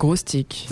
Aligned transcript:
gros 0.00 0.16
stick. 0.16 0.66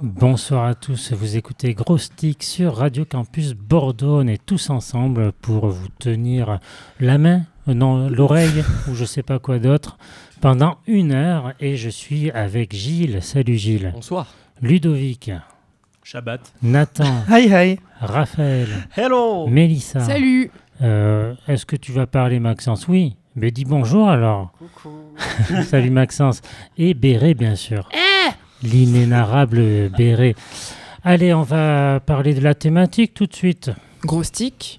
Bonsoir 0.00 0.66
à 0.66 0.74
tous, 0.76 1.12
vous 1.12 1.36
écoutez 1.36 1.74
Gros 1.74 1.98
Stick 1.98 2.44
sur 2.44 2.76
Radio 2.76 3.04
Campus 3.04 3.54
Bordeaux. 3.54 4.20
On 4.22 4.26
est 4.28 4.40
tous 4.46 4.70
ensemble 4.70 5.32
pour 5.32 5.66
vous 5.66 5.88
tenir 5.98 6.60
la 7.00 7.18
main, 7.18 7.42
euh, 7.66 7.74
non, 7.74 8.08
l'oreille 8.08 8.62
ou 8.88 8.94
je 8.94 9.04
sais 9.04 9.24
pas 9.24 9.40
quoi 9.40 9.58
d'autre 9.58 9.98
pendant 10.40 10.76
une 10.86 11.10
heure. 11.10 11.54
Et 11.58 11.76
je 11.76 11.88
suis 11.90 12.30
avec 12.30 12.72
Gilles. 12.72 13.20
Salut 13.20 13.56
Gilles. 13.56 13.90
Bonsoir. 13.92 14.28
Ludovic, 14.62 15.32
Shabbat. 16.04 16.52
Nathan, 16.62 17.24
Hi 17.28 17.48
hi. 17.48 17.78
Raphaël, 18.00 18.68
Hello 18.96 19.48
Mélissa. 19.48 19.98
Salut 20.00 20.52
Euh, 20.82 21.34
Est-ce 21.48 21.66
que 21.66 21.74
tu 21.76 21.90
vas 21.90 22.06
parler 22.06 22.38
Maxence? 22.38 22.86
Oui. 22.86 23.16
Mais 23.36 23.50
dis 23.50 23.64
bonjour 23.64 24.08
alors. 24.08 24.52
Coucou. 24.58 24.90
Salut 25.64 25.90
Maxence. 25.90 26.40
Et 26.78 26.94
Béré, 26.94 27.34
bien 27.34 27.56
sûr. 27.56 27.88
L'inénarrable 28.62 29.88
Béré. 29.90 30.36
Allez, 31.02 31.34
on 31.34 31.42
va 31.42 31.98
parler 31.98 32.32
de 32.32 32.40
la 32.40 32.54
thématique 32.54 33.12
tout 33.12 33.26
de 33.26 33.34
suite. 33.34 33.72
Gros 34.04 34.22
stick. 34.22 34.78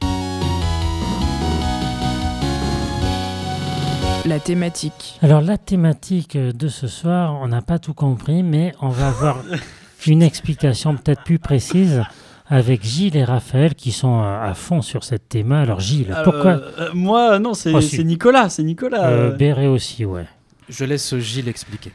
La 4.26 4.40
thématique. 4.40 5.20
Alors, 5.22 5.42
la 5.42 5.58
thématique 5.58 6.38
de 6.38 6.68
ce 6.70 6.88
soir, 6.88 7.38
on 7.42 7.50
n'a 7.50 7.62
pas 7.62 7.78
tout 7.78 7.94
compris, 7.94 8.42
mais 8.42 8.74
on 8.82 8.90
va 8.90 9.10
avoir 9.10 9.44
une 10.08 10.24
explication 10.24 10.96
peut-être 10.96 11.24
plus 11.24 11.40
précise 11.40 12.04
avec 12.48 12.84
Gilles 12.84 13.16
et 13.16 13.24
Raphaël 13.24 13.76
qui 13.76 13.92
sont 13.92 14.20
à 14.20 14.42
à 14.44 14.54
fond 14.54 14.82
sur 14.82 15.04
cette 15.04 15.30
thème. 15.30 15.52
Alors, 15.52 15.80
Gilles, 15.80 16.16
pourquoi 16.24 16.52
Euh, 16.52 16.72
euh, 16.80 16.90
Moi, 16.94 17.40
non, 17.40 17.54
c'est 17.54 17.74
Oh, 17.74 18.04
Nicolas. 18.04 18.50
C'est 18.50 18.64
Nicolas. 18.64 19.08
Euh, 19.08 19.32
euh. 19.32 19.36
Béré 19.36 19.68
aussi, 19.68 20.06
ouais. 20.06 20.26
Je 20.70 20.86
laisse 20.86 21.16
Gilles 21.18 21.48
expliquer. 21.48 21.92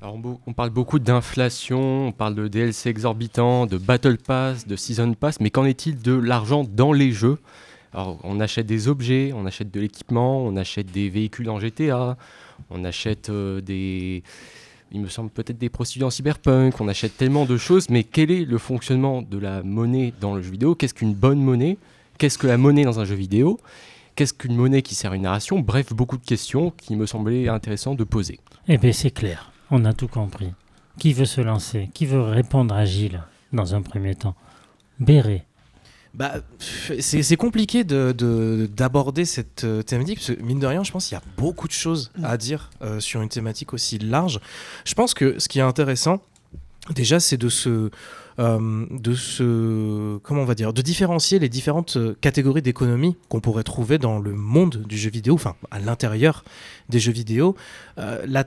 Alors, 0.00 0.18
on, 0.46 0.52
parle 0.52 0.70
beaucoup 0.70 0.98
d'inflation, 0.98 2.08
on 2.08 2.12
parle 2.12 2.34
de 2.34 2.48
DLC 2.48 2.88
exorbitants, 2.88 3.66
de 3.66 3.78
Battle 3.78 4.18
Pass, 4.18 4.66
de 4.66 4.74
Season 4.74 5.14
Pass, 5.14 5.38
mais 5.38 5.50
qu'en 5.50 5.64
est-il 5.64 6.02
de 6.02 6.12
l'argent 6.12 6.64
dans 6.64 6.92
les 6.92 7.12
jeux? 7.12 7.38
Alors, 7.94 8.18
on 8.24 8.40
achète 8.40 8.66
des 8.66 8.88
objets, 8.88 9.32
on 9.32 9.46
achète 9.46 9.70
de 9.70 9.78
l'équipement, 9.78 10.42
on 10.42 10.56
achète 10.56 10.90
des 10.90 11.08
véhicules 11.08 11.48
en 11.48 11.60
GTA, 11.60 12.16
on 12.70 12.84
achète 12.84 13.28
euh, 13.28 13.60
des. 13.60 14.24
Il 14.94 15.00
me 15.00 15.08
semble 15.08 15.30
peut-être 15.30 15.56
des 15.56 15.70
prostituées 15.70 16.04
en 16.04 16.10
cyberpunk, 16.10 16.78
on 16.78 16.86
achète 16.86 17.16
tellement 17.16 17.46
de 17.46 17.56
choses, 17.56 17.88
mais 17.88 18.04
quel 18.04 18.30
est 18.30 18.44
le 18.44 18.58
fonctionnement 18.58 19.22
de 19.22 19.38
la 19.38 19.62
monnaie 19.62 20.12
dans 20.20 20.34
le 20.34 20.42
jeu 20.42 20.50
vidéo? 20.50 20.74
Qu'est-ce 20.74 20.92
qu'une 20.92 21.14
bonne 21.14 21.40
monnaie? 21.40 21.78
Qu'est-ce 22.18 22.36
que 22.36 22.46
la 22.46 22.58
monnaie 22.58 22.84
dans 22.84 23.00
un 23.00 23.06
jeu 23.06 23.14
vidéo? 23.14 23.58
Qu'est-ce 24.14 24.34
qu'une 24.34 24.54
monnaie 24.54 24.82
qui 24.82 24.94
sert 24.94 25.12
à 25.12 25.16
une 25.16 25.22
narration? 25.22 25.60
Bref, 25.60 25.94
beaucoup 25.94 26.18
de 26.18 26.24
questions 26.26 26.70
qui 26.76 26.94
me 26.94 27.06
semblaient 27.06 27.48
intéressantes 27.48 27.96
de 27.96 28.04
poser. 28.04 28.38
Eh 28.68 28.76
bien, 28.76 28.92
c'est 28.92 29.10
clair. 29.10 29.50
On 29.70 29.86
a 29.86 29.94
tout 29.94 30.08
compris. 30.08 30.52
Qui 30.98 31.14
veut 31.14 31.24
se 31.24 31.40
lancer? 31.40 31.88
Qui 31.94 32.04
veut 32.04 32.20
répondre 32.20 32.74
à 32.74 32.84
Gilles 32.84 33.22
dans 33.54 33.74
un 33.74 33.80
premier 33.80 34.14
temps? 34.14 34.34
Béré. 35.00 35.46
Bah, 36.14 36.34
c'est 37.00 37.36
compliqué 37.36 37.84
de- 37.84 38.12
de- 38.16 38.68
d'aborder 38.76 39.24
cette 39.24 39.64
euh, 39.64 39.82
thématique 39.82 40.18
parce 40.18 40.36
que 40.36 40.42
mine 40.42 40.58
de 40.60 40.66
rien, 40.66 40.84
je 40.84 40.92
pense 40.92 41.06
qu'il 41.06 41.14
y 41.16 41.18
a 41.18 41.22
beaucoup 41.38 41.66
de 41.68 41.72
choses 41.72 42.10
à 42.22 42.36
dire 42.36 42.70
euh, 42.82 43.00
sur 43.00 43.22
une 43.22 43.30
thématique 43.30 43.72
aussi 43.72 43.98
large. 43.98 44.38
Je 44.84 44.92
pense 44.92 45.14
que 45.14 45.38
ce 45.38 45.48
qui 45.48 45.58
est 45.58 45.62
intéressant, 45.62 46.20
déjà, 46.94 47.18
c'est 47.18 47.38
de 47.38 47.48
se 47.48 47.90
euh, 48.38 48.86
de 48.90 49.14
se 49.14 50.18
comment 50.18 50.42
on 50.42 50.46
va 50.46 50.54
dire 50.54 50.72
de 50.72 50.82
différencier 50.82 51.38
les 51.38 51.48
différentes 51.48 51.98
catégories 52.20 52.62
d'économie 52.62 53.16
qu'on 53.30 53.40
pourrait 53.40 53.62
trouver 53.62 53.96
dans 53.98 54.18
le 54.18 54.32
monde 54.32 54.82
du 54.86 54.96
jeu 54.98 55.10
vidéo, 55.10 55.34
enfin 55.34 55.54
à 55.70 55.78
l'intérieur 55.78 56.44
des 56.90 56.98
jeux 57.00 57.12
vidéo. 57.12 57.56
Euh, 57.98 58.22
la 58.26 58.44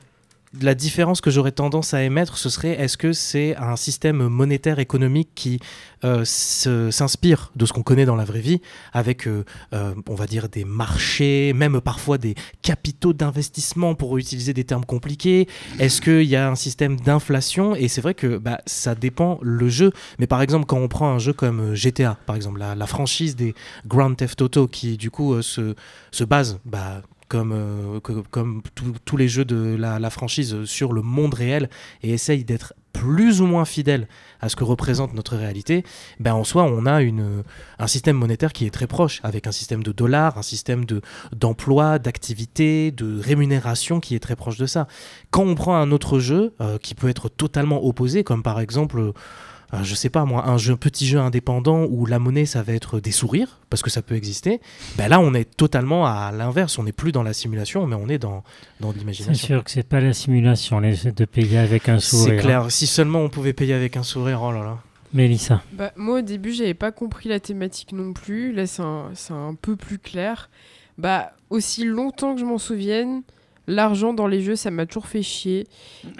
la 0.61 0.75
différence 0.75 1.21
que 1.21 1.29
j'aurais 1.29 1.51
tendance 1.51 1.93
à 1.93 2.03
émettre, 2.03 2.37
ce 2.37 2.49
serait 2.49 2.79
est-ce 2.79 2.97
que 2.97 3.13
c'est 3.13 3.55
un 3.57 3.75
système 3.75 4.27
monétaire 4.27 4.79
économique 4.79 5.29
qui 5.35 5.59
euh, 6.03 6.23
s'inspire 6.25 7.51
de 7.55 7.65
ce 7.65 7.73
qu'on 7.73 7.81
connaît 7.81 8.05
dans 8.05 8.15
la 8.15 8.25
vraie 8.25 8.41
vie, 8.41 8.61
avec, 8.93 9.27
euh, 9.27 9.43
euh, 9.73 9.95
on 10.07 10.15
va 10.15 10.27
dire, 10.27 10.49
des 10.49 10.63
marchés, 10.63 11.53
même 11.53 11.81
parfois 11.81 12.17
des 12.17 12.35
capitaux 12.61 13.13
d'investissement 13.13 13.95
pour 13.95 14.17
utiliser 14.17 14.53
des 14.53 14.63
termes 14.63 14.85
compliqués? 14.85 15.47
Est-ce 15.79 16.01
qu'il 16.01 16.23
y 16.23 16.35
a 16.35 16.49
un 16.49 16.55
système 16.55 16.99
d'inflation? 16.99 17.75
Et 17.75 17.87
c'est 17.87 18.01
vrai 18.01 18.13
que 18.13 18.37
bah, 18.37 18.61
ça 18.65 18.93
dépend 18.95 19.39
le 19.41 19.67
jeu. 19.69 19.91
Mais 20.19 20.27
par 20.27 20.41
exemple, 20.41 20.65
quand 20.65 20.77
on 20.77 20.87
prend 20.87 21.09
un 21.09 21.19
jeu 21.19 21.33
comme 21.33 21.73
GTA, 21.73 22.17
par 22.25 22.35
exemple, 22.35 22.59
la, 22.59 22.87
franchise 22.87 23.35
des 23.35 23.55
Grand 23.87 24.13
Theft 24.13 24.41
Auto, 24.43 24.67
qui 24.67 24.97
du 24.97 25.09
coup 25.09 25.41
se, 25.41 25.75
se 26.11 26.23
base... 26.23 26.59
Bah, 26.65 27.01
comme, 27.35 27.51
euh, 27.53 27.99
comme 28.31 28.61
tous- 29.03 29.17
les 29.17 29.27
jeux 29.27 29.43
de 29.43 29.75
la, 29.77 30.09
franchise 30.09 30.63
sur 30.63 30.93
le 30.93 31.01
monde 31.01 31.33
réel 31.33 31.69
et 32.01 32.11
essaye 32.11 32.45
d'être 32.45 32.73
plus 32.93 33.41
ou 33.41 33.45
moins 33.45 33.65
fidèle 33.65 34.07
à 34.39 34.47
ce 34.47 34.55
que 34.55 34.63
représente 34.63 35.13
notre 35.13 35.35
réalité, 35.35 35.83
ben 36.21 36.33
en 36.33 36.45
soi, 36.45 36.63
on 36.63 36.85
a 36.85 37.01
une, 37.01 37.43
un 37.77 37.87
système 37.87 38.15
monétaire 38.15 38.53
qui 38.53 38.65
est 38.65 38.69
très 38.69 38.87
proche, 38.87 39.19
avec 39.23 39.47
un 39.47 39.51
système 39.51 39.83
de 39.83 39.91
dollars, 39.91 40.37
un 40.37 40.43
système 40.43 40.85
de 40.85 41.01
d'emploi, 41.33 41.99
d'activité, 41.99 42.91
de 42.91 43.19
rémunération 43.19 43.99
qui 43.99 44.15
est 44.15 44.19
très 44.19 44.37
proche 44.37 44.57
de 44.57 44.65
ça. 44.65 44.87
Quand 45.29 45.43
on 45.43 45.55
prend 45.55 45.75
un 45.75 45.91
autre 45.91 46.19
jeu 46.19 46.53
euh, 46.61 46.77
qui 46.77 46.95
peut 46.95 47.09
être 47.09 47.27
totalement 47.27 47.83
opposé, 47.83 48.23
comme 48.23 48.43
par 48.43 48.61
exemple, 48.61 49.11
je 49.83 49.95
sais 49.95 50.09
pas 50.09 50.25
moi, 50.25 50.47
un 50.47 50.57
jeu, 50.57 50.75
petit 50.75 51.05
jeu 51.07 51.19
indépendant 51.19 51.85
où 51.89 52.05
la 52.05 52.19
monnaie 52.19 52.45
ça 52.45 52.61
va 52.63 52.73
être 52.73 52.99
des 52.99 53.11
sourires, 53.11 53.59
parce 53.69 53.81
que 53.81 53.89
ça 53.89 54.01
peut 54.01 54.15
exister, 54.15 54.61
ben 54.97 55.07
là 55.07 55.19
on 55.19 55.33
est 55.33 55.45
totalement 55.57 56.05
à 56.05 56.31
l'inverse, 56.31 56.77
on 56.79 56.83
n'est 56.83 56.91
plus 56.91 57.11
dans 57.11 57.23
la 57.23 57.33
simulation, 57.33 57.85
mais 57.87 57.95
on 57.95 58.07
est 58.09 58.17
dans, 58.17 58.43
dans 58.79 58.91
C'est 58.91 58.99
l'imagination. 58.99 59.47
sûr 59.47 59.63
que 59.63 59.71
c'est 59.71 59.87
pas 59.87 59.99
la 60.01 60.13
simulation 60.13 60.79
les- 60.79 61.11
de 61.11 61.25
payer 61.25 61.57
avec 61.57 61.89
un 61.89 61.99
sourire. 61.99 62.35
C'est 62.35 62.37
clair, 62.41 62.71
si 62.71 62.87
seulement 62.87 63.19
on 63.19 63.29
pouvait 63.29 63.53
payer 63.53 63.73
avec 63.73 63.97
un 63.97 64.03
sourire, 64.03 64.41
oh 64.43 64.51
là 64.51 64.63
là. 64.63 64.77
Mélissa. 65.13 65.61
Bah, 65.71 65.93
moi, 65.95 66.19
au 66.19 66.21
début, 66.21 66.51
j'avais 66.51 66.73
pas 66.73 66.91
compris 66.91 67.29
la 67.29 67.39
thématique 67.39 67.93
non 67.93 68.11
plus. 68.11 68.51
Là, 68.51 68.67
c'est 68.67 68.81
un, 68.81 69.11
c'est 69.13 69.31
un 69.33 69.55
peu 69.55 69.77
plus 69.77 69.97
clair. 69.97 70.49
Bah, 70.97 71.31
aussi 71.49 71.85
longtemps 71.85 72.33
que 72.35 72.41
je 72.41 72.45
m'en 72.45 72.57
souvienne, 72.57 73.21
l'argent 73.67 74.13
dans 74.13 74.27
les 74.27 74.41
jeux, 74.41 74.55
ça 74.55 74.71
m'a 74.71 74.85
toujours 74.85 75.07
fait 75.07 75.21
chier. 75.21 75.67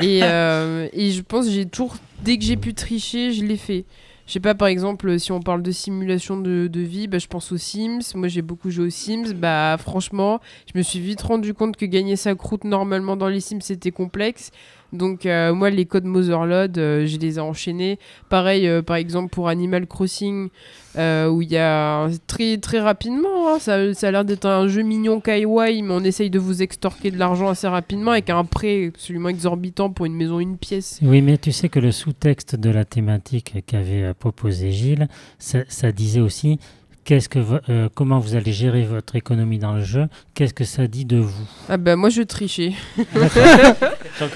Et, 0.01 0.19
euh, 0.23 0.87
et 0.93 1.11
je 1.11 1.21
pense 1.21 1.49
j'ai 1.49 1.65
toujours, 1.65 1.95
dès 2.23 2.37
que 2.37 2.43
j'ai 2.43 2.57
pu 2.57 2.73
tricher, 2.73 3.31
je 3.31 3.43
l'ai 3.43 3.57
fait. 3.57 3.85
Je 4.27 4.33
sais 4.33 4.39
pas, 4.39 4.55
par 4.55 4.67
exemple, 4.67 5.19
si 5.19 5.31
on 5.31 5.39
parle 5.39 5.61
de 5.61 5.71
simulation 5.71 6.37
de, 6.37 6.67
de 6.67 6.79
vie, 6.79 7.07
bah, 7.07 7.19
je 7.19 7.27
pense 7.27 7.51
aux 7.51 7.57
Sims. 7.57 8.01
Moi, 8.15 8.27
j'ai 8.27 8.41
beaucoup 8.41 8.71
joué 8.71 8.87
aux 8.87 8.89
Sims. 8.89 9.33
Bah, 9.35 9.77
franchement, 9.77 10.41
je 10.73 10.77
me 10.77 10.83
suis 10.83 10.99
vite 10.99 11.21
rendu 11.21 11.53
compte 11.53 11.77
que 11.77 11.85
gagner 11.85 12.15
sa 12.15 12.33
croûte 12.33 12.63
normalement 12.63 13.15
dans 13.15 13.27
les 13.27 13.39
Sims, 13.39 13.61
c'était 13.61 13.91
complexe. 13.91 14.49
Donc, 14.95 15.25
euh, 15.25 15.53
moi, 15.53 15.69
les 15.69 15.85
codes 15.85 16.05
Motherlode, 16.05 16.77
euh, 16.77 17.05
je 17.05 17.17
les 17.17 17.37
ai 17.37 17.41
enchaînés. 17.41 17.99
Pareil, 18.29 18.67
euh, 18.67 18.81
par 18.81 18.95
exemple, 18.95 19.29
pour 19.29 19.49
Animal 19.49 19.87
Crossing, 19.87 20.49
où 20.97 21.41
il 21.41 21.51
y 21.51 21.57
a 21.57 22.07
très, 22.25 22.57
très 22.57 22.79
rapidement, 22.79 23.49
hein, 23.53 23.59
ça, 23.59 23.75
a 23.75 24.11
l'air 24.11 24.23
d'être 24.23 24.45
un 24.45 24.67
jeu 24.67 24.81
mignon 24.81 25.19
kawaii, 25.19 25.81
mais 25.81 25.93
on 25.93 26.03
essaye 26.03 26.29
de 26.29 26.39
vous 26.39 26.61
extorquer 26.61 27.11
de 27.11 27.17
l'argent 27.17 27.49
assez 27.49 27.67
rapidement 27.67 28.11
avec 28.11 28.29
un 28.29 28.45
prêt 28.45 28.87
absolument 28.87 29.27
exorbitant 29.27 29.89
pour 29.89 30.05
une 30.05 30.15
maison, 30.15 30.39
une 30.39 30.57
pièce. 30.57 30.99
Oui, 31.01 31.21
mais 31.21 31.37
tu 31.37 31.51
sais 31.51 31.67
que 31.67 31.79
le 31.79 31.91
sous-texte 31.91 32.55
de 32.55 32.69
la 32.69 32.85
thématique 32.85 33.55
qu'avait 33.67 34.13
proposé 34.13 34.71
Gilles, 34.71 35.09
ça 35.37 35.91
disait 35.91 36.21
aussi 36.21 36.59
qu'est-ce 37.05 37.29
que 37.29 37.39
vo- 37.39 37.59
euh, 37.69 37.87
comment 37.95 38.19
vous 38.19 38.35
allez 38.35 38.51
gérer 38.51 38.83
votre 38.83 39.15
économie 39.15 39.59
dans 39.59 39.73
le 39.73 39.83
jeu, 39.83 40.07
qu'est-ce 40.33 40.53
que 40.53 40.65
ça 40.65 40.87
dit 40.87 41.05
de 41.05 41.17
vous? 41.17 41.47
Ah 41.69 41.77
bah 41.77 41.95
moi 41.95 42.09
je 42.09 42.21
trichais. 42.23 42.73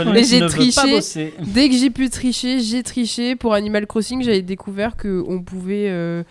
Mais 0.06 0.24
j'ai 0.24 0.46
triché. 0.48 1.34
Dès 1.40 1.70
que 1.70 1.76
j'ai 1.76 1.90
pu 1.90 2.10
tricher, 2.10 2.60
j'ai 2.60 2.84
triché. 2.84 3.36
Pour 3.36 3.54
Animal 3.54 3.88
Crossing, 3.88 4.22
j'avais 4.24 4.42
découvert 4.42 4.96
que 4.98 5.24
on 5.28 5.42
pouvait, 5.42 5.90
euh, 5.90 6.24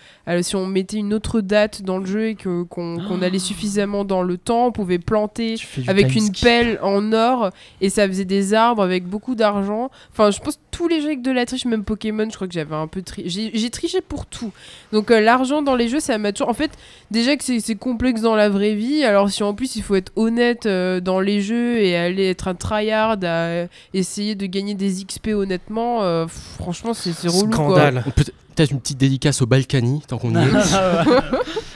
si 0.43 0.57
on 0.57 0.67
mettait 0.67 0.99
une 0.99 1.15
autre 1.15 1.41
date 1.41 1.83
dans 1.83 1.99
le 1.99 2.07
jeu 2.07 2.29
et 2.29 2.35
que 2.35 2.63
qu'on 2.65 3.23
allait 3.23 3.39
suffisamment 3.39 4.05
dans 4.05 4.23
le 4.23 4.37
temps, 4.39 4.67
on 4.67 4.73
pouvait 4.73 4.99
planter 4.99 5.57
avec 5.87 6.15
une 6.15 6.31
pelle 6.33 6.79
en 6.83 7.13
or 7.13 7.51
et 7.81 7.89
ça 7.91 8.07
faisait 8.07 8.25
des 8.25 8.55
arbres 8.55 8.83
avec 8.83 9.05
beaucoup 9.07 9.35
d'argent. 9.35 9.91
Enfin, 10.13 10.31
je 10.31 10.39
pense 10.41 10.57
que 10.57 10.61
tous 10.71 10.89
les 10.89 11.01
jeux 11.01 11.07
avec 11.09 11.23
de 11.23 11.31
la 11.33 11.45
triche, 11.47 11.65
même 11.65 11.85
Pokémon, 11.85 12.27
je 12.31 12.35
crois 12.37 12.47
que 12.47 12.55
j'avais 12.55 12.75
un 12.77 12.87
peu 12.87 13.03
triché. 13.03 13.29
J'ai 13.29 13.51
j'ai 13.55 13.71
triché 13.71 14.01
pour 14.01 14.27
tout. 14.27 14.53
Donc 14.93 15.11
euh, 15.11 15.21
l'argent 15.21 15.63
dans 15.63 15.75
les 15.75 15.89
jeux, 15.89 16.01
ça 16.01 16.19
m'a 16.19 16.28
toujours. 16.33 16.49
En 16.49 16.55
fait, 16.55 16.71
déjà 17.11 17.37
que 17.37 17.45
c'est 17.45 17.75
complexe 17.75 18.21
dans 18.21 18.35
la 18.37 18.49
vraie 18.49 18.75
vie. 18.75 19.05
Alors 19.05 19.31
si 19.31 19.43
en 19.43 19.55
plus 19.55 19.77
il 19.77 19.83
faut 19.83 19.95
être 19.95 20.13
honnête 20.17 20.67
euh, 20.67 21.01
dans 21.01 21.21
les 21.21 21.41
jeux 21.41 21.79
et 21.81 21.97
aller 21.97 22.29
être 22.29 22.49
un 22.49 22.55
tryhard 22.55 23.17
à 23.23 23.27
euh, 23.27 23.67
essayer 23.95 24.35
de 24.35 24.47
gagner 24.47 24.75
des 24.75 25.05
XP 25.05 25.29
honnêtement, 25.29 26.03
euh, 26.03 26.27
franchement 26.29 26.95
c'est 26.95 27.13
c'est 27.13 27.29
relou. 27.29 27.53
Scandale. 27.53 28.05
Peut- 28.17 28.25
Peut-être 28.57 28.73
une 28.73 28.81
petite 28.81 28.99
dédicace 28.99 29.41
au 29.41 29.47
Balkany, 29.47 30.03
tant 30.09 30.19
qu'on 30.19 30.35
y 30.35 30.39
est. 30.39 30.51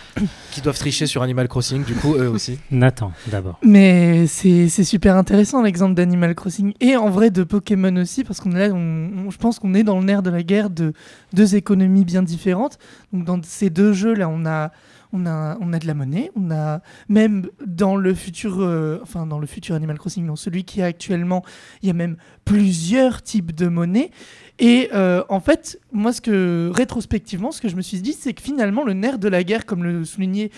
qui 0.50 0.60
doivent 0.60 0.78
tricher 0.78 1.06
sur 1.06 1.22
Animal 1.22 1.48
Crossing, 1.48 1.84
du 1.84 1.94
coup, 1.94 2.14
eux 2.14 2.28
aussi. 2.28 2.58
Nathan, 2.70 3.12
d'abord. 3.28 3.58
Mais 3.64 4.26
c'est 4.26 4.68
c'est 4.68 4.84
super 4.84 5.16
intéressant 5.16 5.62
l'exemple 5.62 5.94
d'Animal 5.94 6.34
Crossing 6.34 6.72
et 6.80 6.96
en 6.96 7.10
vrai 7.10 7.30
de 7.30 7.42
Pokémon 7.44 7.94
aussi 7.96 8.24
parce 8.24 8.40
qu'on 8.40 8.52
est 8.52 8.68
là, 8.68 8.74
on- 8.74 9.26
on- 9.26 9.30
je 9.30 9.38
pense 9.38 9.58
qu'on 9.58 9.74
est 9.74 9.82
dans 9.82 9.98
le 9.98 10.04
nerf 10.04 10.22
de 10.22 10.30
la 10.30 10.42
guerre 10.42 10.70
de 10.70 10.92
deux 11.32 11.56
économies 11.56 12.04
bien 12.04 12.22
différentes. 12.22 12.78
Donc 13.12 13.24
dans 13.24 13.40
ces 13.42 13.70
deux 13.70 13.92
jeux 13.92 14.14
là, 14.14 14.28
on 14.28 14.44
a 14.46 14.70
on 15.12 15.26
a 15.26 15.78
de 15.78 15.86
la 15.86 15.94
monnaie, 15.94 16.30
on 16.36 16.50
a 16.50 16.80
même 17.08 17.48
dans 17.64 17.96
le 17.96 18.14
futur, 18.14 18.60
euh, 18.60 18.98
enfin 19.02 19.26
dans 19.26 19.38
le 19.38 19.46
futur 19.46 19.74
Animal 19.74 19.98
Crossing, 19.98 20.28
celui 20.36 20.64
qui 20.64 20.80
est 20.80 20.84
actuellement, 20.84 21.42
il 21.82 21.88
y 21.88 21.90
a 21.90 21.94
même 21.94 22.16
plusieurs 22.44 23.22
types 23.22 23.54
de 23.54 23.68
monnaie. 23.68 24.10
Et 24.58 24.90
euh, 24.92 25.24
en 25.28 25.40
fait, 25.40 25.80
moi, 25.92 26.12
ce 26.12 26.20
que 26.20 26.70
rétrospectivement, 26.74 27.52
ce 27.52 27.60
que 27.60 27.68
je 27.68 27.76
me 27.76 27.82
suis 27.82 28.00
dit, 28.00 28.12
c'est 28.12 28.32
que 28.32 28.42
finalement, 28.42 28.84
le 28.84 28.92
nerf 28.92 29.18
de 29.18 29.28
la 29.28 29.44
guerre, 29.44 29.66
comme 29.66 29.82
le 29.82 30.04
soulignait 30.04 30.50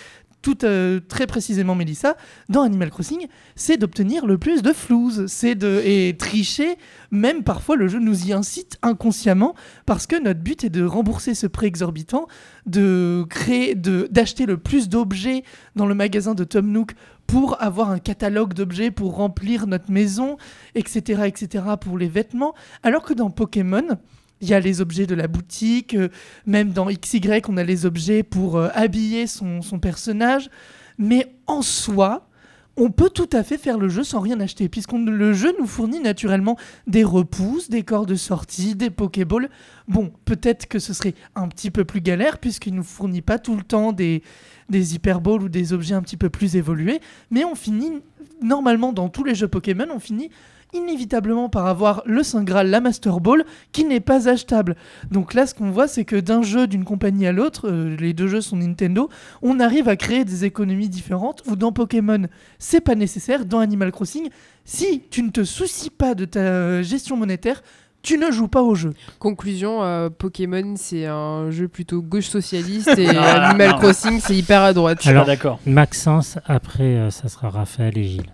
tout 0.44 0.64
euh, 0.64 1.00
très 1.00 1.26
précisément 1.26 1.74
Mélissa, 1.74 2.16
dans 2.50 2.62
Animal 2.62 2.90
Crossing, 2.90 3.28
c'est 3.56 3.78
d'obtenir 3.78 4.26
le 4.26 4.36
plus 4.36 4.60
de 4.60 4.74
flouze, 4.74 5.24
c'est 5.26 5.54
de 5.54 5.80
et 5.82 6.14
tricher. 6.18 6.76
Même 7.10 7.42
parfois, 7.42 7.76
le 7.76 7.88
jeu 7.88 7.98
nous 7.98 8.26
y 8.26 8.32
incite 8.34 8.76
inconsciemment 8.82 9.54
parce 9.86 10.06
que 10.06 10.22
notre 10.22 10.40
but 10.40 10.62
est 10.62 10.70
de 10.70 10.84
rembourser 10.84 11.34
ce 11.34 11.46
prêt 11.46 11.66
exorbitant, 11.66 12.28
de 12.66 13.24
créer, 13.30 13.74
de 13.74 14.06
d'acheter 14.10 14.44
le 14.44 14.58
plus 14.58 14.90
d'objets 14.90 15.44
dans 15.76 15.86
le 15.86 15.94
magasin 15.94 16.34
de 16.34 16.44
Tom 16.44 16.70
Nook 16.70 16.92
pour 17.26 17.62
avoir 17.62 17.90
un 17.90 17.98
catalogue 17.98 18.52
d'objets 18.52 18.90
pour 18.90 19.16
remplir 19.16 19.66
notre 19.66 19.90
maison, 19.90 20.36
etc., 20.74 21.22
etc., 21.24 21.64
pour 21.80 21.96
les 21.96 22.08
vêtements. 22.08 22.54
Alors 22.82 23.02
que 23.02 23.14
dans 23.14 23.30
Pokémon, 23.30 23.96
il 24.44 24.50
y 24.50 24.54
a 24.54 24.60
les 24.60 24.80
objets 24.82 25.06
de 25.06 25.14
la 25.14 25.26
boutique, 25.26 25.94
euh, 25.94 26.08
même 26.46 26.70
dans 26.70 26.86
XY, 26.86 27.42
on 27.48 27.56
a 27.56 27.64
les 27.64 27.86
objets 27.86 28.22
pour 28.22 28.58
euh, 28.58 28.68
habiller 28.74 29.26
son, 29.26 29.62
son 29.62 29.78
personnage. 29.78 30.50
Mais 30.98 31.34
en 31.46 31.62
soi, 31.62 32.28
on 32.76 32.90
peut 32.90 33.08
tout 33.08 33.28
à 33.32 33.42
fait 33.42 33.56
faire 33.56 33.78
le 33.78 33.88
jeu 33.88 34.04
sans 34.04 34.20
rien 34.20 34.38
acheter, 34.40 34.68
puisque 34.68 34.92
le 34.92 35.32
jeu 35.32 35.54
nous 35.58 35.66
fournit 35.66 36.00
naturellement 36.00 36.58
des 36.86 37.04
repousses, 37.04 37.70
des 37.70 37.84
corps 37.84 38.04
de 38.04 38.16
sortie, 38.16 38.74
des 38.74 38.90
Pokéballs. 38.90 39.48
Bon, 39.88 40.12
peut-être 40.26 40.66
que 40.66 40.78
ce 40.78 40.92
serait 40.92 41.14
un 41.34 41.48
petit 41.48 41.70
peu 41.70 41.84
plus 41.84 42.02
galère, 42.02 42.38
puisqu'il 42.38 42.74
nous 42.74 42.82
fournit 42.82 43.22
pas 43.22 43.38
tout 43.38 43.56
le 43.56 43.62
temps 43.62 43.92
des, 43.92 44.22
des 44.68 44.94
hyperballs 44.94 45.42
ou 45.42 45.48
des 45.48 45.72
objets 45.72 45.94
un 45.94 46.02
petit 46.02 46.18
peu 46.18 46.28
plus 46.28 46.56
évolués, 46.56 47.00
mais 47.30 47.44
on 47.44 47.54
finit, 47.54 48.02
normalement 48.42 48.92
dans 48.92 49.08
tous 49.08 49.24
les 49.24 49.34
jeux 49.34 49.48
Pokémon, 49.48 49.86
on 49.90 50.00
finit 50.00 50.30
inévitablement 50.74 51.48
par 51.48 51.66
avoir 51.66 52.02
le 52.04 52.22
Saint 52.22 52.44
Graal, 52.44 52.68
la 52.68 52.80
Master 52.80 53.20
Ball, 53.20 53.44
qui 53.72 53.84
n'est 53.84 54.00
pas 54.00 54.28
achetable. 54.28 54.76
Donc 55.10 55.32
là, 55.34 55.46
ce 55.46 55.54
qu'on 55.54 55.70
voit, 55.70 55.88
c'est 55.88 56.04
que 56.04 56.16
d'un 56.16 56.42
jeu 56.42 56.66
d'une 56.66 56.84
compagnie 56.84 57.26
à 57.26 57.32
l'autre, 57.32 57.68
euh, 57.70 57.96
les 57.98 58.12
deux 58.12 58.26
jeux 58.28 58.40
sont 58.40 58.56
Nintendo, 58.56 59.08
on 59.42 59.60
arrive 59.60 59.88
à 59.88 59.96
créer 59.96 60.24
des 60.24 60.44
économies 60.44 60.88
différentes, 60.88 61.42
où 61.46 61.56
dans 61.56 61.72
Pokémon, 61.72 62.26
c'est 62.58 62.80
pas 62.80 62.94
nécessaire, 62.94 63.44
dans 63.46 63.60
Animal 63.60 63.92
Crossing, 63.92 64.28
si 64.64 65.02
tu 65.10 65.22
ne 65.22 65.30
te 65.30 65.44
soucies 65.44 65.90
pas 65.90 66.14
de 66.14 66.24
ta 66.24 66.82
gestion 66.82 67.16
monétaire, 67.16 67.62
tu 68.02 68.18
ne 68.18 68.30
joues 68.30 68.48
pas 68.48 68.62
au 68.62 68.74
jeu. 68.74 68.92
Conclusion, 69.18 69.82
euh, 69.82 70.10
Pokémon 70.10 70.74
c'est 70.76 71.06
un 71.06 71.50
jeu 71.50 71.68
plutôt 71.68 72.02
gauche 72.02 72.26
socialiste 72.26 72.88
et 72.98 73.08
Ah, 73.16 73.48
Animal 73.48 73.70
non. 73.70 73.78
Crossing 73.78 74.20
c'est 74.20 74.36
hyper 74.36 74.60
à 74.60 74.74
droite. 74.74 74.98
Je 74.98 75.02
suis 75.04 75.10
Alors- 75.10 75.24
d'accord. 75.24 75.58
Maxence, 75.66 76.38
après, 76.44 76.82
euh, 76.96 77.10
ça 77.10 77.28
sera 77.28 77.48
Raphaël 77.48 77.96
et 77.96 78.04
Gilles. 78.04 78.32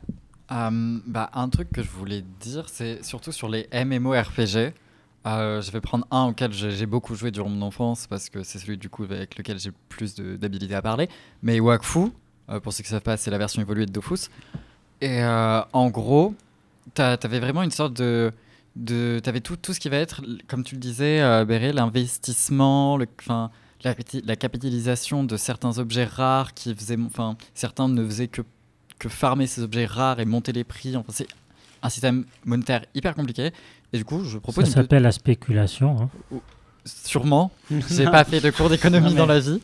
Bah, 0.50 1.30
un 1.34 1.48
truc 1.48 1.70
que 1.70 1.82
je 1.82 1.88
voulais 1.90 2.24
dire, 2.40 2.64
c'est 2.68 3.04
surtout 3.04 3.32
sur 3.32 3.48
les 3.48 3.68
MMORPG. 3.72 4.74
Euh, 5.26 5.60
je 5.60 5.70
vais 5.70 5.80
prendre 5.82 6.06
un 6.10 6.24
auquel 6.28 6.50
j'ai 6.52 6.86
beaucoup 6.86 7.14
joué 7.14 7.30
durant 7.30 7.50
mon 7.50 7.60
enfance 7.62 8.06
parce 8.06 8.30
que 8.30 8.42
c'est 8.42 8.58
celui 8.58 8.78
du 8.78 8.88
coup 8.88 9.04
avec 9.04 9.36
lequel 9.36 9.58
j'ai 9.58 9.70
plus 9.90 10.14
d'habilité 10.16 10.74
à 10.74 10.82
parler. 10.82 11.08
Mais 11.42 11.60
Wakfu, 11.60 12.06
euh, 12.48 12.58
pour 12.58 12.72
ceux 12.72 12.82
qui 12.82 12.88
ne 12.88 12.96
savent 12.96 13.02
pas, 13.02 13.16
c'est 13.16 13.30
la 13.30 13.38
version 13.38 13.60
évoluée 13.62 13.86
de 13.86 13.92
Dofus. 13.92 14.28
Et 15.02 15.22
euh, 15.22 15.60
en 15.72 15.88
gros, 15.90 16.34
t'a- 16.94 17.16
t'avais 17.16 17.38
vraiment 17.40 17.62
une 17.62 17.70
sorte 17.70 17.94
de. 17.94 18.32
de 18.76 19.20
t'avais 19.22 19.40
tout, 19.40 19.56
tout 19.56 19.72
ce 19.74 19.80
qui 19.80 19.88
va 19.88 19.98
être, 19.98 20.22
comme 20.48 20.64
tu 20.64 20.74
le 20.74 20.80
disais, 20.80 21.44
Béré, 21.44 21.72
l'investissement, 21.72 22.96
le, 22.96 23.06
la, 23.84 23.94
la 24.24 24.36
capitalisation 24.36 25.22
de 25.24 25.36
certains 25.36 25.78
objets 25.78 26.04
rares 26.06 26.54
qui 26.54 26.74
faisaient. 26.74 26.98
Enfin, 27.00 27.36
certains 27.54 27.88
ne 27.88 28.04
faisaient 28.04 28.28
que 28.28 28.42
que 29.00 29.08
farmer 29.08 29.48
ces 29.48 29.62
objets 29.62 29.86
rares 29.86 30.20
et 30.20 30.24
monter 30.24 30.52
les 30.52 30.62
prix. 30.62 30.94
Enfin, 30.96 31.10
c'est 31.12 31.26
un 31.82 31.88
système 31.88 32.24
monétaire 32.44 32.84
hyper 32.94 33.14
compliqué. 33.16 33.50
Et 33.92 33.98
du 33.98 34.04
coup, 34.04 34.22
je 34.24 34.38
propose 34.38 34.66
Ça 34.66 34.74
s'appelle 34.82 35.02
la 35.02 35.10
spéculation. 35.10 35.96
hein. 36.32 36.38
sûrement. 36.84 37.50
J'ai 37.90 38.04
pas 38.04 38.22
fait 38.24 38.40
de 38.40 38.50
cours 38.50 38.68
d'économie 38.70 39.10
mais- 39.10 39.16
dans 39.16 39.26
la 39.26 39.40
vie. 39.40 39.60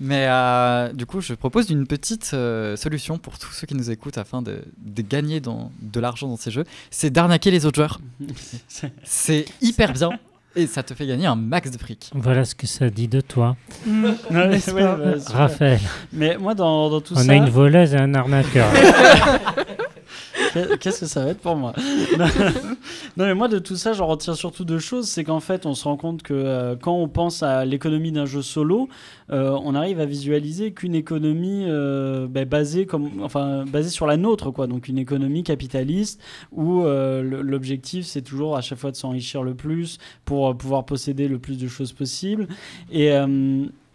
Mais 0.00 0.26
euh, 0.28 0.92
du 0.92 1.06
coup, 1.06 1.20
je 1.20 1.34
propose 1.34 1.70
une 1.70 1.86
petite 1.86 2.32
euh, 2.34 2.76
solution 2.76 3.16
pour 3.16 3.38
tous 3.38 3.52
ceux 3.52 3.64
qui 3.66 3.74
nous 3.76 3.90
écoutent 3.92 4.18
afin 4.18 4.42
de, 4.42 4.64
de 4.78 5.02
gagner 5.02 5.38
dans, 5.40 5.70
de 5.80 6.00
l'argent 6.00 6.26
dans 6.26 6.36
ces 6.36 6.50
jeux. 6.50 6.64
C'est 6.90 7.10
d'arnaquer 7.10 7.52
les 7.52 7.64
autres 7.64 7.76
joueurs. 7.76 8.00
C'est 9.04 9.44
hyper 9.62 9.92
bien. 9.92 10.10
Et 10.56 10.66
ça 10.68 10.82
te 10.84 10.94
fait 10.94 11.06
gagner 11.06 11.26
un 11.26 11.34
max 11.34 11.70
de 11.70 11.78
fric. 11.78 12.10
Voilà 12.14 12.44
ce 12.44 12.54
que 12.54 12.66
ça 12.66 12.88
dit 12.88 13.08
de 13.08 13.20
toi. 13.20 13.56
Ouais, 14.30 14.60
bah. 14.72 14.96
Raphaël, 15.32 15.80
Mais 16.12 16.36
moi, 16.38 16.54
dans, 16.54 16.90
dans 16.90 17.00
tout 17.00 17.14
on 17.14 17.18
ça. 17.20 17.32
a 17.32 17.34
une 17.34 17.48
voleuse 17.48 17.94
et 17.94 17.98
un 17.98 18.14
arnaqueur. 18.14 18.68
Qu'est- 20.54 20.78
Qu'est-ce 20.78 21.00
que 21.00 21.06
ça 21.06 21.24
va 21.24 21.30
être 21.32 21.40
pour 21.40 21.56
moi 21.56 21.74
non, 22.18 22.26
non, 23.16 23.24
mais 23.26 23.34
moi 23.34 23.48
de 23.48 23.58
tout 23.58 23.76
ça, 23.76 23.92
j'en 23.92 24.06
retiens 24.06 24.34
surtout 24.34 24.64
deux 24.64 24.78
choses. 24.78 25.08
C'est 25.08 25.24
qu'en 25.24 25.40
fait, 25.40 25.66
on 25.66 25.74
se 25.74 25.84
rend 25.84 25.96
compte 25.96 26.22
que 26.22 26.32
euh, 26.32 26.76
quand 26.80 26.94
on 26.94 27.08
pense 27.08 27.42
à 27.42 27.64
l'économie 27.64 28.12
d'un 28.12 28.24
jeu 28.26 28.40
solo, 28.40 28.88
euh, 29.30 29.50
on 29.64 29.74
arrive 29.74 30.00
à 30.00 30.06
visualiser 30.06 30.72
qu'une 30.72 30.94
économie 30.94 31.64
euh, 31.68 32.26
bah, 32.28 32.44
basée 32.44 32.86
comme, 32.86 33.10
enfin, 33.22 33.64
basée 33.66 33.90
sur 33.90 34.06
la 34.06 34.16
nôtre, 34.16 34.50
quoi. 34.50 34.66
Donc 34.66 34.88
une 34.88 34.98
économie 34.98 35.42
capitaliste 35.42 36.20
où 36.52 36.84
l'objectif 36.84 38.06
c'est 38.06 38.22
toujours 38.22 38.56
à 38.56 38.60
chaque 38.60 38.78
fois 38.78 38.90
de 38.90 38.96
s'enrichir 38.96 39.42
le 39.42 39.54
plus 39.54 39.98
pour 40.24 40.56
pouvoir 40.56 40.84
posséder 40.86 41.28
le 41.28 41.38
plus 41.38 41.58
de 41.58 41.68
choses 41.68 41.92
possible. 41.92 42.46
Et 42.92 43.10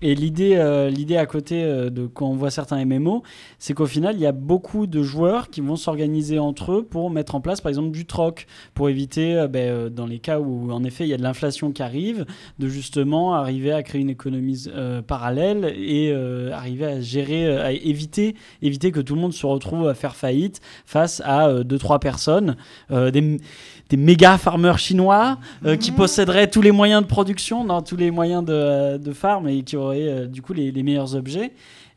et 0.01 0.15
l'idée, 0.15 0.55
euh, 0.55 0.89
l'idée 0.89 1.17
à 1.17 1.25
côté 1.25 1.61
euh, 1.63 1.89
de 1.89 2.07
quand 2.07 2.27
on 2.27 2.35
voit 2.35 2.51
certains 2.51 2.83
MMO, 2.85 3.23
c'est 3.57 3.73
qu'au 3.73 3.85
final, 3.85 4.15
il 4.15 4.21
y 4.21 4.25
a 4.25 4.31
beaucoup 4.31 4.87
de 4.87 5.03
joueurs 5.03 5.49
qui 5.49 5.59
vont 5.59 5.75
s'organiser 5.75 6.39
entre 6.39 6.71
eux 6.71 6.83
pour 6.83 7.09
mettre 7.09 7.35
en 7.35 7.41
place, 7.41 7.59
par 7.59 7.69
exemple, 7.69 7.91
du 7.91 8.05
troc, 8.05 8.47
pour 8.73 8.89
éviter, 8.89 9.35
euh, 9.35 9.47
ben, 9.47 9.89
dans 9.89 10.05
les 10.05 10.19
cas 10.19 10.39
où, 10.39 10.71
en 10.71 10.83
effet, 10.85 11.03
il 11.03 11.09
y 11.09 11.13
a 11.13 11.17
de 11.17 11.23
l'inflation 11.23 11.71
qui 11.71 11.83
arrive, 11.83 12.25
de 12.59 12.67
justement 12.69 13.33
arriver 13.33 13.73
à 13.73 13.83
créer 13.83 14.01
une 14.01 14.09
économie 14.09 14.67
parallèle 15.07 15.73
et 15.77 16.13
arriver 16.51 16.85
à 16.85 17.01
gérer, 17.01 17.57
à 17.57 17.71
éviter, 17.71 18.35
éviter 18.61 18.91
que 18.91 18.99
tout 18.99 19.15
le 19.15 19.21
monde 19.21 19.33
se 19.33 19.45
retrouve 19.45 19.87
à 19.87 19.93
faire 19.93 20.15
faillite 20.15 20.61
face 20.85 21.21
à 21.25 21.63
deux, 21.63 21.77
trois 21.77 21.99
personnes, 21.99 22.55
des 23.89 23.97
méga 23.97 24.37
farmers 24.37 24.77
chinois 24.77 25.37
euh, 25.65 25.75
qui 25.75 25.91
posséderaient 25.91 26.49
tous 26.49 26.61
les 26.61 26.71
moyens 26.71 27.01
de 27.01 27.07
production, 27.07 27.63
non, 27.63 27.81
tous 27.81 27.97
les 27.97 28.11
moyens 28.11 28.45
de, 28.45 28.97
de 28.97 29.13
farm 29.13 29.47
et 29.47 29.63
qui 29.63 29.75
auraient 29.75 30.07
euh, 30.07 30.25
du 30.27 30.41
coup 30.41 30.53
les, 30.53 30.71
les 30.71 30.83
meilleurs 30.83 31.15
objets. 31.15 31.51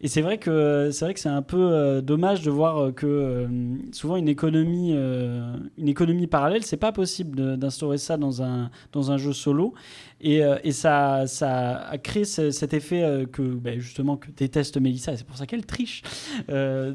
Et 0.04 0.08
c'est 0.08 0.20
vrai 0.20 0.38
que 0.38 0.90
c'est 0.90 1.04
vrai 1.04 1.14
que 1.14 1.20
c'est 1.20 1.28
un 1.28 1.42
peu 1.42 1.58
euh, 1.60 2.00
dommage 2.00 2.42
de 2.42 2.50
voir 2.50 2.78
euh, 2.78 2.90
que 2.90 3.06
euh, 3.06 3.46
souvent 3.92 4.16
une 4.16 4.28
économie 4.28 4.92
euh, 4.96 5.54
une 5.78 5.86
économie 5.88 6.26
parallèle, 6.26 6.64
c'est 6.64 6.76
pas 6.76 6.90
possible 6.90 7.56
d'instaurer 7.56 7.98
ça 7.98 8.16
dans 8.16 8.42
un 8.42 8.70
dans 8.92 9.12
un 9.12 9.16
jeu 9.16 9.32
solo. 9.32 9.74
Et, 10.20 10.44
euh, 10.44 10.56
et 10.64 10.72
ça 10.72 11.26
ça 11.28 11.76
a 11.88 11.98
créé 11.98 12.24
ce- 12.24 12.50
cet 12.50 12.74
effet 12.74 13.02
euh, 13.02 13.26
que 13.26 13.42
ben, 13.42 13.78
justement 13.78 14.16
que 14.16 14.28
déteste 14.36 14.76
Mélissa. 14.80 15.12
Et 15.12 15.16
c'est 15.16 15.26
pour 15.26 15.36
ça 15.36 15.46
qu'elle 15.46 15.64
triche. 15.66 16.02
Euh, 16.50 16.94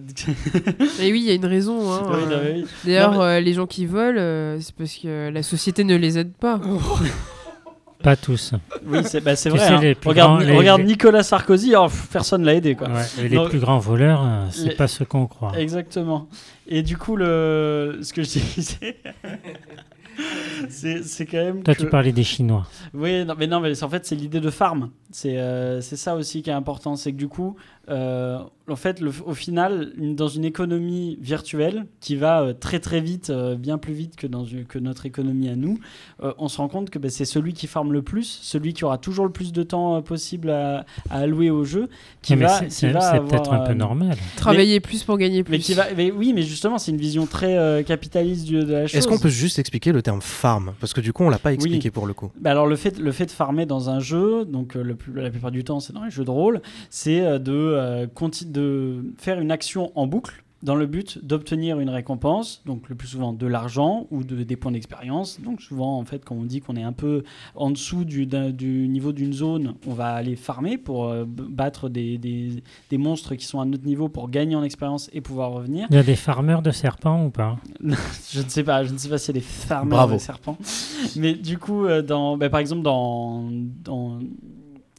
Et 1.01 1.11
oui, 1.11 1.19
il 1.21 1.25
y 1.27 1.31
a 1.31 1.33
une 1.33 1.45
raison. 1.45 1.91
hein, 1.91 2.03
oui, 2.09 2.19
euh. 2.31 2.53
oui. 2.55 2.65
D'ailleurs, 2.85 3.21
euh, 3.21 3.39
les 3.39 3.53
gens 3.53 3.67
qui 3.67 3.85
volent, 3.85 4.17
euh, 4.19 4.57
c'est 4.59 4.75
parce 4.75 4.95
que 4.97 5.29
la 5.29 5.43
société 5.43 5.83
ne 5.85 5.95
les 5.95 6.17
aide 6.17 6.33
pas. 6.33 6.59
Pas 8.03 8.15
tous. 8.15 8.53
Oui, 8.85 8.99
c'est 9.05 9.21
bah, 9.21 9.31
vrai. 9.33 9.35
sais, 9.35 9.49
hein. 9.49 9.81
les 9.81 9.95
plus 9.95 10.09
Regarde, 10.09 10.37
grands- 10.39 10.47
les- 10.47 10.57
regarde 10.57 10.81
les- 10.81 10.87
Nicolas 10.87 11.23
Sarkozy, 11.23 11.73
oh, 11.75 11.85
pff, 11.87 12.07
personne 12.11 12.43
l'a 12.43 12.53
aidé 12.53 12.75
quoi. 12.75 12.89
Ouais, 12.89 13.01
et 13.25 13.27
les 13.27 13.43
plus 13.45 13.59
grands 13.59 13.79
voleurs, 13.79 14.21
euh, 14.23 14.45
c'est 14.51 14.69
Les- 14.69 14.75
pas 14.75 14.87
ce 14.87 15.03
qu'on 15.03 15.25
croit. 15.27 15.57
Exactement. 15.57 16.27
Et 16.67 16.83
du 16.83 16.95
coup, 16.97 17.15
le... 17.15 17.99
ce 18.03 18.13
que 18.13 18.21
je 18.23 18.29
disais, 18.29 18.97
c'est 20.69 21.25
quand 21.25 21.37
même. 21.37 21.63
Toi, 21.63 21.75
que... 21.75 21.81
tu 21.81 21.89
parlais 21.89 22.11
des 22.11 22.23
Chinois. 22.23 22.65
Oui, 22.93 23.25
non, 23.25 23.35
mais 23.37 23.47
non, 23.47 23.59
mais 23.59 23.83
en 23.83 23.89
fait, 23.89 24.05
c'est 24.05 24.15
l'idée 24.15 24.39
de 24.39 24.49
farm. 24.49 24.89
C'est 25.11 25.37
euh, 25.37 25.81
c'est 25.81 25.95
ça 25.95 26.15
aussi 26.15 26.41
qui 26.41 26.49
est 26.49 26.53
important. 26.53 26.95
C'est 26.95 27.11
que 27.11 27.17
du 27.17 27.27
coup, 27.27 27.55
euh, 27.89 28.39
en 28.69 28.75
fait, 28.75 28.99
le- 28.99 29.11
au 29.25 29.33
final, 29.33 29.93
une- 29.97 30.15
dans 30.15 30.27
une 30.27 30.43
économie 30.43 31.17
virtuelle 31.21 31.85
qui 32.01 32.15
va 32.17 32.41
euh, 32.41 32.53
très 32.53 32.79
très 32.79 32.99
vite, 32.99 33.29
euh, 33.29 33.55
bien 33.55 33.77
plus 33.77 33.93
vite 33.93 34.15
que, 34.17 34.27
dans 34.27 34.43
une- 34.43 34.65
que 34.65 34.77
notre 34.77 35.05
économie 35.05 35.47
à 35.47 35.55
nous, 35.55 35.79
euh, 36.21 36.33
on 36.37 36.49
se 36.49 36.57
rend 36.57 36.67
compte 36.67 36.89
que 36.89 36.99
bah, 36.99 37.09
c'est 37.09 37.23
celui 37.25 37.53
qui 37.53 37.65
farme 37.67 37.93
le 37.93 38.01
plus, 38.01 38.39
celui 38.41 38.73
qui 38.73 38.83
aura 38.83 38.97
toujours 38.97 39.23
le 39.25 39.31
plus 39.31 39.53
de 39.53 39.63
temps 39.63 39.95
euh, 39.95 40.01
possible 40.01 40.49
à, 40.49 40.85
à 41.09 41.19
allouer 41.19 41.49
au 41.49 41.63
jeu, 41.63 41.87
qui 42.21 42.35
Mais 42.35 42.43
va, 42.45 42.61
c'est- 42.69 42.89
peut-être 42.91 43.53
un 43.53 43.59
peu 43.59 43.71
euh, 43.71 43.75
normal. 43.75 44.17
Travailler 44.35 44.79
plus 44.81 45.03
pour 45.03 45.17
gagner 45.17 45.43
plus. 45.43 45.51
Mais 45.51 45.59
qui 45.59 45.73
va, 45.73 45.85
mais 45.95 46.11
oui, 46.11 46.33
mais 46.35 46.41
justement, 46.41 46.77
c'est 46.77 46.91
une 46.91 46.97
vision 46.97 47.25
très 47.25 47.57
euh, 47.57 47.83
capitaliste 47.83 48.45
du- 48.45 48.59
de 48.65 48.71
la 48.73 48.87
chose. 48.87 48.97
Est-ce 48.97 49.07
qu'on 49.07 49.17
peut 49.19 49.29
juste 49.29 49.59
expliquer 49.59 49.93
le 49.93 50.01
terme 50.01 50.21
farm? 50.21 50.73
Parce 50.81 50.93
que 50.93 50.99
du 51.01 51.13
coup, 51.13 51.23
on 51.23 51.29
l'a 51.29 51.39
pas 51.39 51.53
expliqué 51.53 51.89
pour 51.89 52.05
le 52.05 52.13
coup. 52.13 52.31
Bah 52.41 52.51
alors 52.51 52.67
le 52.67 52.75
fait, 52.75 52.99
le 52.99 53.11
fait 53.13 53.25
de 53.27 53.31
farmer 53.31 53.65
dans 53.65 53.89
un 53.89 53.99
jeu, 54.01 54.43
donc 54.45 54.75
euh, 54.75 54.83
le 54.83 54.97
la 55.15 55.29
plupart 55.29 55.51
du 55.51 55.63
temps 55.63 55.79
c'est 55.79 55.93
dans 55.93 56.03
les 56.03 56.11
jeux 56.11 56.25
de 56.25 56.31
rôle, 56.31 56.61
c'est 56.89 57.21
euh, 57.21 57.39
de, 57.77 58.07
euh, 58.09 58.45
de 58.45 59.13
faire 59.17 59.39
une 59.39 59.51
action 59.51 59.91
en 59.95 60.07
boucle 60.07 60.43
dans 60.63 60.75
le 60.75 60.85
but 60.87 61.23
d'obtenir 61.23 61.79
une 61.79 61.89
récompense, 61.89 62.61
donc 62.65 62.89
le 62.89 62.95
plus 62.95 63.09
souvent 63.09 63.31
de 63.33 63.45
l'argent 63.45 64.07
ou 64.11 64.23
de, 64.23 64.43
des 64.43 64.55
points 64.55 64.71
d'expérience. 64.71 65.39
Donc 65.41 65.61
souvent 65.61 65.97
en 65.97 66.05
fait 66.05 66.25
quand 66.25 66.35
on 66.35 66.43
dit 66.43 66.61
qu'on 66.61 66.75
est 66.75 66.83
un 66.83 66.93
peu 66.93 67.23
en 67.55 67.69
dessous 67.69 68.05
du, 68.05 68.25
du 68.25 68.87
niveau 68.87 69.11
d'une 69.11 69.33
zone, 69.33 69.75
on 69.85 69.93
va 69.93 70.13
aller 70.13 70.35
farmer 70.35 70.77
pour 70.77 71.05
euh, 71.05 71.25
battre 71.27 71.89
des, 71.89 72.17
des, 72.17 72.63
des 72.89 72.97
monstres 72.97 73.35
qui 73.35 73.45
sont 73.45 73.61
à 73.61 73.65
notre 73.65 73.85
niveau 73.85 74.09
pour 74.09 74.29
gagner 74.29 74.55
en 74.55 74.63
expérience 74.63 75.09
et 75.13 75.21
pouvoir 75.21 75.51
revenir. 75.51 75.87
Il 75.89 75.95
y 75.95 75.99
a 75.99 76.03
des 76.03 76.15
farmers 76.15 76.61
de 76.61 76.71
serpents 76.71 77.25
ou 77.25 77.29
pas? 77.29 77.57
Je 78.31 78.41
ne 78.41 78.49
sais 78.49 78.63
pas, 78.63 78.83
je 78.83 78.93
ne 78.93 78.97
sais 78.97 79.09
pas 79.09 79.17
s'il 79.17 79.35
y 79.35 79.37
a 79.37 79.41
des 79.41 79.45
farmers 79.45 79.97
Bravo. 79.97 80.13
de 80.15 80.19
serpents. 80.19 80.57
Mais 81.15 81.33
du 81.33 81.57
coup, 81.57 81.85
euh, 81.85 82.01
dans, 82.01 82.37
bah, 82.37 82.49
par 82.49 82.59
exemple, 82.59 82.81
dans, 82.81 83.43
dans 83.83 84.19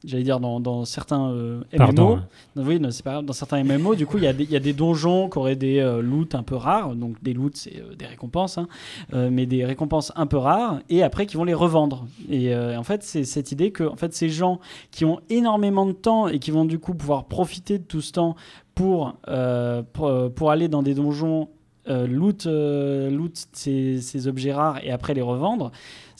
j'allais 0.05 0.23
dire 0.23 0.39
dans, 0.39 0.59
dans 0.59 0.85
certains 0.85 1.29
euh, 1.31 1.57
MMO, 1.73 1.77
Pardon. 1.77 2.15
hein. 2.17 2.27
non, 2.55 2.63
oui, 2.63 2.79
non, 2.79 2.89
c'est 2.91 3.03
pas 3.03 3.11
grave, 3.13 3.25
dans 3.25 3.33
certains 3.33 3.63
MMO, 3.63 3.95
du 3.95 4.05
coup, 4.05 4.17
il 4.17 4.23
y, 4.23 4.27
a 4.27 4.33
des- 4.33 4.43
il 4.45 4.51
y 4.51 4.55
a 4.55 4.59
des 4.61 4.73
donjons 4.73 5.29
qui 5.29 5.37
auraient 5.37 5.55
des 5.55 5.79
euh, 5.79 6.01
loots 6.01 6.35
un 6.35 6.43
peu 6.43 6.55
rares, 6.55 6.95
donc 6.95 7.21
des 7.21 7.33
loots, 7.33 7.55
c'est 7.57 7.77
euh, 7.81 7.95
des 7.95 8.05
récompenses, 8.05 8.57
hein, 8.57 8.67
euh, 9.13 9.29
mais 9.31 9.45
des 9.45 9.65
récompenses 9.65 10.11
un 10.15 10.25
peu 10.27 10.37
rares, 10.37 10.79
et 10.89 11.03
après 11.03 11.25
qui 11.25 11.35
vont 11.37 11.43
les 11.43 11.53
revendre. 11.53 12.05
Et 12.29 12.53
euh, 12.55 12.77
en 12.77 12.83
fait, 12.83 13.03
c'est 13.03 13.23
cette 13.25 13.51
idée 13.51 13.71
que 13.71 13.83
en 13.83 13.95
fait, 13.95 14.13
ces 14.13 14.29
gens 14.29 14.59
qui 14.91 15.03
ont 15.05 15.19
énormément 15.29 15.85
de 15.85 15.91
temps 15.91 16.27
et 16.27 16.39
qui 16.39 16.51
vont 16.51 16.65
du 16.65 16.79
coup 16.79 16.93
pouvoir 16.93 17.25
profiter 17.25 17.77
de 17.79 17.83
tout 17.83 18.01
ce 18.01 18.13
temps 18.13 18.35
pour, 18.75 19.15
euh, 19.27 19.83
pour, 19.93 20.31
pour 20.33 20.51
aller 20.51 20.67
dans 20.69 20.81
des 20.83 20.93
donjons 20.93 21.49
euh, 21.89 22.05
loot, 22.05 22.45
euh, 22.45 23.09
loot 23.09 23.47
ces, 23.51 23.99
ces 23.99 24.27
objets 24.27 24.53
rares 24.53 24.83
et 24.85 24.91
après 24.91 25.13
les 25.15 25.21
revendre, 25.23 25.71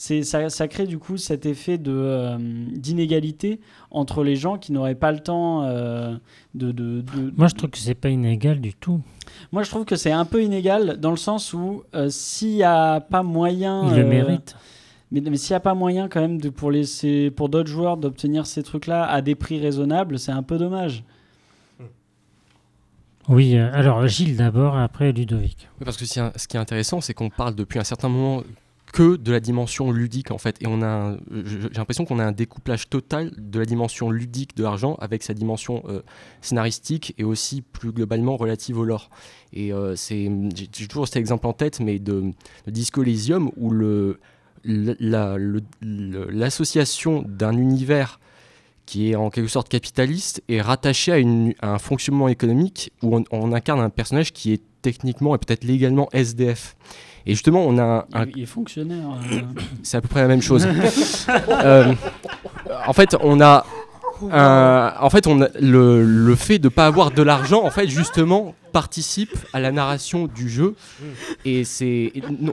c'est 0.02 0.22
ça, 0.22 0.48
ça 0.48 0.66
crée 0.66 0.86
du 0.86 0.96
coup 0.98 1.18
cet 1.18 1.44
effet 1.44 1.76
de 1.76 1.92
euh, 1.94 2.38
d'inégalité 2.74 3.60
entre 3.90 4.24
les 4.24 4.34
gens 4.34 4.56
qui 4.56 4.72
n'auraient 4.72 4.94
pas 4.94 5.12
le 5.12 5.18
temps 5.20 5.64
euh, 5.64 6.16
de, 6.54 6.72
de, 6.72 7.02
de- 7.02 7.32
Moi, 7.36 7.48
je 7.48 7.54
trouve 7.54 7.68
que 7.68 7.76
c'est 7.76 7.94
pas 7.94 8.08
inégal 8.08 8.62
du 8.62 8.72
tout. 8.72 9.02
Moi, 9.52 9.62
je 9.62 9.68
trouve 9.68 9.84
que 9.84 9.96
c'est 9.96 10.10
un 10.10 10.24
peu 10.24 10.42
inégal 10.42 10.96
dans 10.98 11.10
le 11.10 11.18
sens 11.18 11.52
où 11.52 11.82
euh, 11.94 12.08
s'il 12.08 12.54
n'y 12.54 12.62
a 12.62 13.00
pas 13.00 13.22
moyen, 13.22 13.88
Il 13.90 13.96
le 13.96 14.06
euh, 14.06 14.08
mérite. 14.08 14.56
mais, 15.12 15.20
mais 15.20 15.36
s'il 15.36 15.52
n'y 15.52 15.56
a 15.58 15.60
pas 15.60 15.74
moyen 15.74 16.08
quand 16.08 16.22
même 16.22 16.40
de, 16.40 16.48
pour 16.48 16.70
laisser 16.70 17.30
pour 17.30 17.50
d'autres 17.50 17.68
joueurs 17.70 17.98
d'obtenir 17.98 18.46
ces 18.46 18.62
trucs-là 18.62 19.04
à 19.04 19.20
des 19.20 19.34
prix 19.34 19.60
raisonnables, 19.60 20.18
c'est 20.18 20.32
un 20.32 20.42
peu 20.42 20.56
dommage. 20.56 21.04
Oui, 23.28 23.54
euh, 23.56 23.68
alors 23.74 24.06
Gilles 24.06 24.36
d'abord, 24.38 24.76
après 24.78 25.12
Ludovic. 25.12 25.68
Oui, 25.78 25.84
parce 25.84 25.98
que 25.98 26.06
ce 26.06 26.48
qui 26.48 26.56
est 26.56 26.60
intéressant, 26.60 27.02
c'est 27.02 27.12
qu'on 27.12 27.28
parle 27.28 27.54
depuis 27.54 27.78
un 27.78 27.84
certain 27.84 28.08
moment 28.08 28.42
que 28.92 29.16
de 29.16 29.32
la 29.32 29.40
dimension 29.40 29.92
ludique 29.92 30.30
en 30.30 30.38
fait, 30.38 30.56
et 30.60 30.66
on 30.66 30.82
a, 30.82 31.16
j'ai 31.44 31.68
l'impression 31.76 32.04
qu'on 32.04 32.18
a 32.18 32.24
un 32.24 32.32
découplage 32.32 32.88
total 32.88 33.30
de 33.38 33.58
la 33.58 33.64
dimension 33.64 34.10
ludique 34.10 34.56
de 34.56 34.62
l'argent 34.62 34.96
avec 35.00 35.22
sa 35.22 35.32
dimension 35.34 35.82
euh, 35.88 36.02
scénaristique 36.40 37.14
et 37.18 37.24
aussi 37.24 37.62
plus 37.62 37.92
globalement 37.92 38.36
relative 38.36 38.78
au 38.78 38.84
lore. 38.84 39.10
Et 39.52 39.72
euh, 39.72 39.94
c'est, 39.96 40.30
j'ai 40.54 40.86
toujours 40.88 41.06
cet 41.06 41.16
exemple 41.16 41.46
en 41.46 41.52
tête, 41.52 41.80
mais 41.80 41.98
de, 41.98 42.32
de 42.66 42.70
Disco 42.70 43.02
Elysium 43.02 43.50
où 43.56 43.70
le, 43.70 44.18
le- 44.64 44.96
la- 44.98 45.36
le- 45.36 45.62
le- 45.80 46.30
l'association 46.30 47.24
d'un 47.28 47.56
univers 47.56 48.18
qui 48.86 49.10
est 49.10 49.14
en 49.14 49.30
quelque 49.30 49.48
sorte 49.48 49.68
capitaliste 49.68 50.42
est 50.48 50.60
rattaché 50.60 51.12
à, 51.60 51.72
un 51.74 51.78
fonctionnement 51.78 52.26
économique 52.26 52.92
où 53.02 53.22
on 53.30 53.52
incarne 53.52 53.80
un 53.80 53.90
personnage 53.90 54.32
qui 54.32 54.52
est 54.52 54.62
techniquement 54.82 55.34
et 55.36 55.38
peut-être 55.38 55.62
légalement 55.62 56.08
SDF. 56.12 56.74
Et 57.30 57.34
justement, 57.34 57.64
on 57.64 57.78
a 57.78 58.06
un, 58.12 58.26
Il, 58.34 58.42
est 58.42 58.46
fonctionnaire. 58.46 59.06
euh, 59.32 59.40
c'est 59.82 59.96
à 59.96 60.00
peu 60.00 60.08
près 60.08 60.20
la 60.22 60.28
même 60.28 60.42
chose. 60.42 60.66
Euh, 61.48 61.94
en 62.86 62.92
fait, 62.92 63.16
on 63.20 63.40
a 63.40 63.64
un- 64.30 64.94
en 65.00 65.10
fait, 65.10 65.26
on 65.26 65.42
a 65.42 65.48
le, 65.60 66.04
le 66.04 66.34
fait 66.34 66.58
de 66.58 66.68
pas 66.68 66.86
avoir 66.86 67.10
de 67.10 67.22
l'argent, 67.22 67.62
en 67.64 67.70
fait, 67.70 67.86
justement, 67.88 68.54
participe 68.72 69.36
à 69.52 69.60
la 69.60 69.70
narration 69.72 70.26
du 70.26 70.48
jeu. 70.48 70.74
Et 71.44 71.64
c'est, 71.64 72.12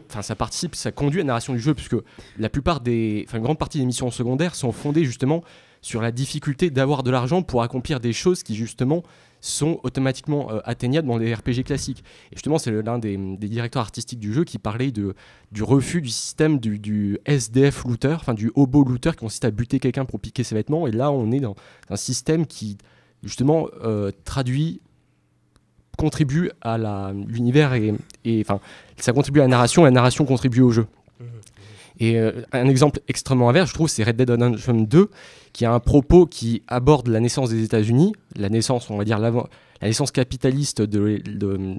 enfin, 0.10 0.22
ça 0.22 0.36
participe, 0.36 0.76
ça 0.76 0.92
conduit 0.92 1.20
à 1.22 1.24
la 1.24 1.28
narration 1.28 1.54
du 1.54 1.60
jeu, 1.60 1.74
puisque 1.74 1.96
la 2.38 2.50
plupart 2.50 2.80
des, 2.82 3.26
enfin, 3.28 3.38
une 3.38 3.44
grande 3.44 3.58
partie 3.60 3.80
des 3.80 3.86
missions 3.86 4.12
secondaires 4.12 4.56
sont 4.56 4.72
fondées 4.72 5.04
justement 5.06 5.44
sur 5.82 6.02
la 6.02 6.12
difficulté 6.12 6.70
d'avoir 6.70 7.04
de 7.04 7.12
l'argent 7.12 7.42
pour 7.42 7.62
accomplir 7.64 8.00
des 8.00 8.14
choses 8.14 8.44
qui 8.44 8.56
justement 8.56 9.04
sont 9.50 9.80
automatiquement 9.84 10.52
euh, 10.52 10.60
atteignables 10.66 11.08
dans 11.08 11.18
les 11.18 11.34
RPG 11.34 11.64
classiques. 11.66 12.04
Et 12.32 12.36
justement, 12.36 12.58
c'est 12.58 12.72
l'un 12.72 13.00
des, 13.00 13.18
directeurs 13.38 13.82
artistiques 13.82 14.20
du 14.20 14.34
jeu 14.34 14.44
qui 14.44 14.58
parlait 14.58 14.92
du 14.92 15.64
refus 15.64 16.02
du 16.02 16.10
système 16.10 16.60
du, 16.60 17.20
SDF 17.26 17.84
looter, 17.86 18.16
enfin 18.16 18.34
du 18.34 18.52
hobo 18.56 18.84
looter 18.84 19.12
qui 19.12 19.18
consiste 19.18 19.46
à 19.46 19.52
buter 19.52 19.80
quelqu'un 19.80 20.06
pour 20.06 20.20
piquer 20.20 20.44
ses 20.44 20.56
vêtements. 20.56 20.88
Et 20.88 20.92
là, 20.92 21.12
on 21.12 21.32
est 21.32 21.40
dans 21.40 21.56
un 21.90 21.96
système 21.96 22.46
qui, 22.46 22.78
justement, 23.24 23.68
euh, 23.84 24.12
traduit, 24.26 24.82
contribue 25.98 26.52
à 26.62 26.78
l'univers 27.28 27.74
et, 27.74 27.94
et 28.24 28.42
enfin, 28.42 28.60
ça 28.98 29.14
contribue 29.14 29.40
à 29.40 29.44
la 29.44 29.50
narration 29.50 29.84
et 29.84 29.86
la 29.86 29.92
narration 29.92 30.26
contribue 30.26 30.62
au 30.62 30.72
jeu. 30.72 30.88
Et 32.00 32.18
euh, 32.18 32.32
un 32.52 32.68
exemple 32.68 33.00
extrêmement 33.08 33.50
inverse, 33.50 33.70
je 33.70 33.74
trouve, 33.74 33.88
c'est 33.88 34.04
Red 34.04 34.16
Dead 34.18 34.30
Redemption 34.30 34.74
2, 34.76 35.10
qui 35.54 35.66
a 35.66 35.74
un 35.74 35.80
propos 35.80 36.26
qui 36.26 36.62
aborde 36.68 37.08
la 37.08 37.20
naissance 37.20 37.50
des 37.50 37.64
États-Unis, 37.64 38.14
la 38.36 38.50
naissance, 38.50 38.90
on 38.90 38.98
va 38.98 39.04
dire, 39.04 39.18
la 39.18 39.32
naissance 39.82 40.12
capitaliste 40.12 40.82
de, 40.82 41.20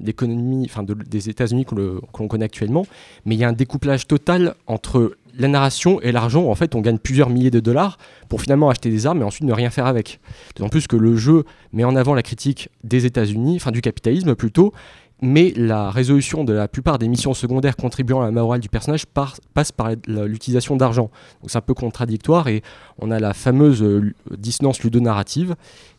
l'économie, 0.05 0.67
enfin 0.69 0.83
de- 0.83 0.95
des 0.95 1.29
États-Unis 1.29 1.65
que 1.65 1.75
l'on 1.75 2.29
connaît 2.29 2.45
actuellement, 2.45 2.87
mais 3.25 3.35
il 3.35 3.39
y 3.39 3.45
a 3.45 3.49
un 3.49 3.53
découplage 3.53 4.07
total 4.07 4.55
entre 4.67 5.17
la 5.39 5.47
narration 5.47 6.01
et 6.01 6.11
l'argent. 6.11 6.47
En 6.49 6.55
fait, 6.57 6.75
on 6.75 6.81
gagne 6.81 6.99
plusieurs 6.99 7.31
milliers 7.31 7.53
de 7.53 7.61
dollars 7.61 7.99
pour 8.29 8.43
finalement 8.43 8.71
acheter 8.71 8.91
des 8.91 9.07
armes 9.07 9.21
et 9.21 9.25
ensuite 9.25 9.47
ne 9.47 9.53
rien 9.53 9.71
faire 9.71 9.87
avec. 9.87 10.19
D'autant 10.57 10.69
plus 10.69 10.89
que 10.89 10.97
le 10.97 11.17
jeu 11.17 11.45
met 11.73 11.85
en 11.85 11.95
avant 11.95 12.15
la 12.15 12.23
critique 12.25 12.71
des 12.83 13.07
États-Unis, 13.07 13.57
enfin 13.57 13.71
du 13.71 13.81
capitalisme 13.81 14.35
plutôt, 14.35 14.73
mais 15.21 15.53
la 15.57 15.91
résolution 15.91 16.45
de 16.45 16.53
la 16.53 16.69
plupart 16.69 16.99
des 16.99 17.09
missions 17.09 17.35
secondaires 17.35 17.77
contribuant 17.77 18.21
à 18.21 18.27
la 18.27 18.31
morale 18.31 18.61
du 18.61 18.69
personnage 18.69 19.05
par- 19.07 19.37
passe 19.55 19.73
par 19.73 19.91
l'utilisation 20.07 20.77
d'argent. 20.77 21.11
Donc 21.43 21.51
c'est 21.51 21.59
un 21.59 21.63
peu 21.63 21.75
contradictoire 21.75 22.47
et 22.49 22.63
on 23.01 23.11
a 23.11 23.19
la 23.19 23.35
fameuse 23.35 23.83
euh, 23.83 23.99
lu- 24.01 24.15
dissonance 24.37 24.81
ludonarrative. 24.83 25.57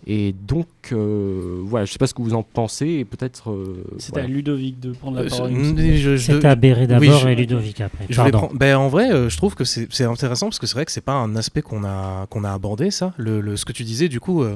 Et 0.08 0.34
donc, 0.48 0.68
euh, 0.94 1.60
voilà, 1.66 1.86
je 1.86 1.92
sais 1.92 1.98
pas 2.00 2.08
ce 2.08 2.14
que 2.14 2.22
vous 2.22 2.34
en 2.34 2.42
pensez 2.44 2.88
et 2.88 3.06
peut-être. 3.06 3.52
euh, 3.52 3.84
voilà. 4.12 4.26
à 4.26 4.28
Ludovic 4.30 4.80
de 4.80 4.92
prendre 4.94 5.18
la 5.18 5.24
Euh, 5.24 5.30
parole. 5.30 6.18
C'est 6.18 6.46
à 6.46 6.56
Béret 6.56 6.82
oui, 6.82 6.88
d'abord 6.88 7.20
je- 7.20 7.28
et 7.28 7.36
Ludovic 7.36 7.82
après. 7.82 8.06
Je 8.10 8.22
prendre- 8.22 8.54
ben, 8.54 8.78
en 8.78 8.88
vrai, 8.88 9.12
euh, 9.12 9.28
je 9.30 9.36
trouve 9.38 9.56
que 9.56 9.66
c'est 9.66 9.88
c'est 9.92 10.06
intéressant 10.06 10.48
parce 10.48 10.60
que 10.60 10.66
c'est 10.68 10.76
vrai 10.76 10.86
que 10.86 10.92
c'est 10.94 11.02
pas 11.02 11.14
un 11.14 11.36
aspect 11.36 11.62
qu'on 11.62 11.84
a, 11.84 12.26
qu'on 12.30 12.46
a 12.46 12.52
abordé, 12.54 12.90
ça. 12.92 13.14
Le, 13.18 13.42
le- 13.42 13.58
ce 13.58 13.66
que 13.66 13.74
tu 13.74 13.84
disais, 13.84 14.08
du 14.08 14.22
coup, 14.22 14.44
euh, 14.44 14.56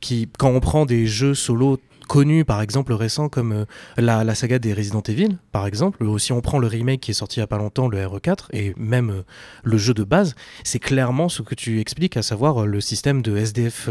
qui, 0.00 0.28
quand 0.38 0.50
on 0.50 0.60
prend 0.60 0.84
des 0.84 1.06
jeux 1.06 1.34
solo 1.34 1.78
connus, 2.08 2.44
par 2.44 2.60
exemple 2.62 2.92
récents 2.92 3.28
comme 3.28 3.52
euh, 3.52 3.64
la, 3.96 4.24
la 4.24 4.34
saga 4.34 4.58
des 4.58 4.72
Resident 4.74 5.02
Evil, 5.08 5.36
par 5.52 5.66
exemple, 5.66 6.02
ou 6.04 6.18
si 6.18 6.32
on 6.32 6.40
prend 6.40 6.58
le 6.58 6.66
remake 6.66 7.00
qui 7.00 7.10
est 7.12 7.14
sorti 7.14 7.38
il 7.38 7.40
y 7.40 7.42
a 7.42 7.46
pas 7.46 7.58
longtemps, 7.58 7.88
le 7.88 7.98
RE4, 7.98 8.46
et 8.52 8.74
même 8.76 9.10
euh, 9.10 9.22
le 9.64 9.76
jeu 9.78 9.94
de 9.94 10.04
base, 10.04 10.34
c'est 10.64 10.78
clairement 10.78 11.28
ce 11.28 11.42
que 11.42 11.54
tu 11.54 11.80
expliques, 11.80 12.16
à 12.16 12.22
savoir 12.22 12.62
euh, 12.62 12.66
le 12.66 12.80
système 12.80 13.22
de 13.22 13.36
SDF 13.36 13.88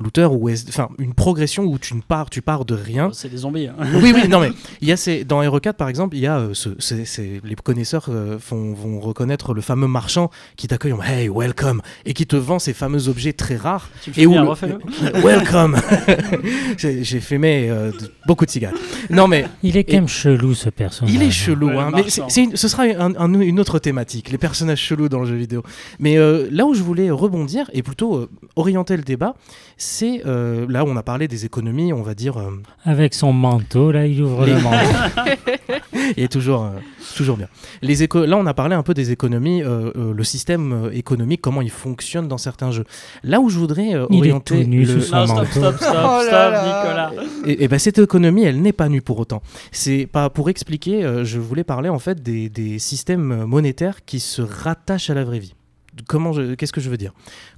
looter, 0.00 0.26
ou 0.30 0.50
enfin 0.68 0.88
une 0.98 1.14
progression 1.14 1.64
où 1.64 1.78
tu 1.78 1.94
ne 1.94 2.00
pars, 2.00 2.30
tu 2.30 2.42
pars 2.42 2.64
de 2.64 2.74
rien, 2.74 3.10
C'est 3.12 3.28
des 3.30 3.38
zombies. 3.38 3.66
hein. 3.68 3.74
oui, 4.02 4.12
oui, 4.14 4.28
non 4.28 4.40
mais 4.40 4.50
il 4.80 4.88
y 4.88 4.92
a 4.92 4.96
ces, 4.96 5.24
dans 5.24 5.42
Hero 5.42 5.58
4 5.60 5.76
par 5.76 5.88
exemple, 5.88 6.16
il 6.16 6.20
y 6.20 6.26
a 6.26 6.46
les 7.44 7.54
connaisseurs 7.56 8.08
font- 8.40 8.72
vont 8.74 9.00
reconnaître 9.00 9.54
le 9.54 9.60
fameux 9.60 9.86
marchand 9.88 10.30
qui 10.56 10.68
t'accueille 10.68 10.92
en 10.92 11.02
Hey, 11.02 11.28
welcome 11.28 11.82
et 12.04 12.12
qui 12.14 12.26
te 12.26 12.36
vend 12.36 12.58
ces 12.58 12.72
fameux 12.72 13.08
objets 13.08 13.32
très 13.32 13.56
rares. 13.56 13.88
Tu 14.02 14.10
Et 14.10 14.12
fais 14.12 14.26
où 14.26 14.30
bien, 14.32 14.44
le- 14.44 15.20
welcome. 15.22 15.76
J'ai 16.78 17.04
j'ai 17.04 17.20
euh, 17.68 17.90
de- 17.92 18.10
beaucoup 18.26 18.44
de 18.46 18.50
cigarettes. 18.50 18.76
Non 19.10 19.28
mais 19.28 19.46
Il 19.62 19.76
est 19.76 19.84
quand 19.84 19.94
même 19.94 20.08
chelou 20.08 20.54
ce 20.54 20.68
personnage. 20.70 21.14
il 21.14 21.22
est 21.22 21.30
chelou, 21.30 21.68
Ouais, 21.68 21.76
hein, 21.78 21.90
mais 21.94 22.04
c'est 22.28 22.42
une- 22.44 22.56
ce 22.56 22.68
sera 22.68 22.84
un- 22.84 23.14
un- 23.16 23.40
une 23.40 23.60
autre 23.60 23.78
thématique, 23.78 24.30
les 24.30 24.38
personnages 24.38 24.80
chelous 24.80 25.08
dans 25.08 25.20
le 25.20 25.26
jeu 25.26 25.36
vidéo. 25.36 25.62
Mais 25.98 26.16
euh, 26.18 26.48
là 26.50 26.66
où 26.66 26.74
je 26.74 26.82
voulais 26.82 27.10
rebondir 27.10 27.70
et 27.72 27.82
plutôt 27.82 28.16
euh, 28.16 28.28
orienter 28.56 28.96
le 28.96 29.02
débat, 29.02 29.34
c'est 29.76 30.22
euh, 30.26 30.66
là 30.68 30.84
où 30.84 30.88
on 30.88 30.96
a 30.96 31.02
parlé 31.02 31.28
des 31.28 31.44
économies, 31.44 31.92
on 31.92 32.02
va 32.02 32.14
dire. 32.14 32.36
euh, 32.38 32.50
Avec 32.84 33.14
son 33.14 33.32
manteau, 33.32 33.92
là, 33.92 34.06
il 34.06 34.22
ouvre 34.22 34.44
Les- 34.46 34.54
le 34.54 34.60
manteau. 34.60 34.76
Il 36.16 36.22
est 36.24 36.28
toujours, 36.32 36.64
euh, 36.64 36.70
toujours 37.16 37.36
bien. 37.36 37.48
Les 37.82 38.02
éco 38.02 38.24
Là, 38.26 38.36
on 38.36 38.46
a 38.46 38.54
parlé 38.54 38.74
un 38.74 38.82
peu 38.82 38.94
des 38.94 39.10
économies, 39.12 39.62
euh, 39.62 39.90
euh, 39.96 40.12
le 40.14 40.24
système 40.24 40.90
économique, 40.92 41.40
comment 41.40 41.62
il 41.62 41.70
fonctionne 41.70 42.28
dans 42.28 42.38
certains 42.38 42.70
jeux. 42.70 42.84
Là 43.24 43.40
où 43.40 43.48
je 43.50 43.58
voudrais 43.58 43.94
euh, 43.94 44.06
Il 44.10 44.16
est 44.16 44.20
orienter 44.20 44.62
tout 44.64 44.68
nu 44.70 44.84
le... 44.84 45.00
sous 45.00 45.06
son 45.08 45.16
Non, 45.16 45.26
stop, 45.26 45.46
stop, 45.50 45.76
stop, 45.76 45.90
Oh 45.96 46.22
là 46.22 46.22
stop, 46.22 46.32
là. 46.32 46.62
Nicolas. 46.66 47.12
Et, 47.46 47.68
ben, 47.68 47.78
cette 47.78 47.98
économie, 47.98 48.42
elle 48.42 48.60
n'est 48.60 48.72
pas 48.72 48.88
nue 48.88 49.02
pour 49.02 49.18
autant. 49.18 49.42
C'est 49.72 50.06
pas 50.06 50.30
pour 50.30 50.50
expliquer. 50.50 51.04
euh, 51.04 51.24
je 51.24 51.38
voulais 51.38 51.64
parler 51.64 51.88
en 51.88 51.98
fait 51.98 52.22
des, 52.22 52.78
systèmes 52.78 53.44
monétaires 53.44 54.04
qui 54.04 54.20
se 54.20 54.42
rattachent 54.42 55.10
à 55.10 55.14
la 55.14 55.24
vraie 55.24 55.38
vie. 55.38 55.54
Comment 56.06 56.32
Qu'est-ce 56.56 56.72
que 56.72 56.80
je 56.80 56.90
veux 56.90 56.98
dire? 56.98 57.12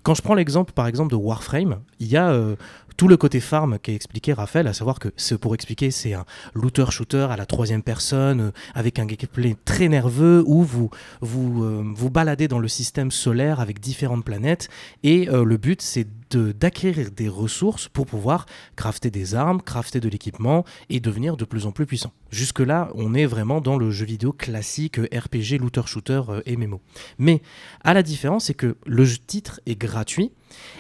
Quand 0.05 0.15
je 0.15 0.23
prends 0.23 0.35
l'exemple, 0.35 0.73
par 0.73 0.87
exemple, 0.87 1.11
de 1.11 1.17
Warframe, 1.17 1.81
il 1.99 2.07
y 2.07 2.17
a 2.17 2.31
euh, 2.31 2.55
tout 2.97 3.09
le 3.09 3.17
côté 3.17 3.41
farm 3.41 3.79
qui 3.81 3.91
a 3.91 3.95
expliqué 3.95 4.33
Raphaël, 4.33 4.69
à 4.69 4.73
savoir 4.73 5.01
que 5.01 5.09
c'est 5.17 5.39
pour 5.39 5.55
expliquer, 5.55 5.91
c'est 5.91 6.15
un 6.15 6.25
looter-shooter 6.55 7.27
à 7.31 7.37
la 7.37 7.47
troisième 7.47 7.83
personne 7.83 8.41
euh, 8.41 8.51
avec 8.75 9.01
un 9.01 9.07
gameplay 9.07 9.57
très 9.65 9.89
nerveux 9.89 10.45
où 10.47 10.63
vous 10.63 10.91
vous 11.21 11.95
vous 11.95 12.11
baladez 12.11 12.47
dans 12.47 12.61
le 12.61 12.69
système 12.69 13.11
solaire 13.11 13.59
avec 13.59 13.81
différentes 13.81 14.25
planètes 14.25 14.69
et 15.03 15.27
le 15.27 15.57
but 15.57 15.83
c'est 15.83 16.07
d'acquérir 16.37 17.11
des 17.11 17.29
ressources 17.29 17.89
pour 17.89 18.07
pouvoir 18.07 18.47
crafter 18.77 19.11
des 19.11 19.35
armes, 19.35 19.63
crafter 19.63 20.01
de 20.01 20.09
l'équipement 20.09 20.65
et 20.91 21.01
devenir 21.01 21.37
de 21.37 21.45
plus 21.45 21.67
en 21.67 21.73
plus 21.73 21.87
puissant. 21.87 22.13
Jusque-là, 22.31 22.91
on 22.95 23.15
est 23.15 23.27
vraiment 23.27 23.61
dans 23.61 23.77
le 23.77 23.91
jeu 23.91 24.05
vidéo 24.05 24.33
classique 24.33 24.99
euh, 24.99 25.09
RPG, 25.13 25.59
looter-shooter 25.59 26.23
euh, 26.29 26.43
et 26.47 26.57
MMO. 26.57 26.81
Mais 27.19 27.43
à 27.83 27.95
la 27.95 28.03
différence, 28.03 28.47
c'est 28.47 28.55
que 28.55 28.77
le 28.87 29.07
titre 29.09 29.61
est 29.67 29.77
gratuit 29.77 30.33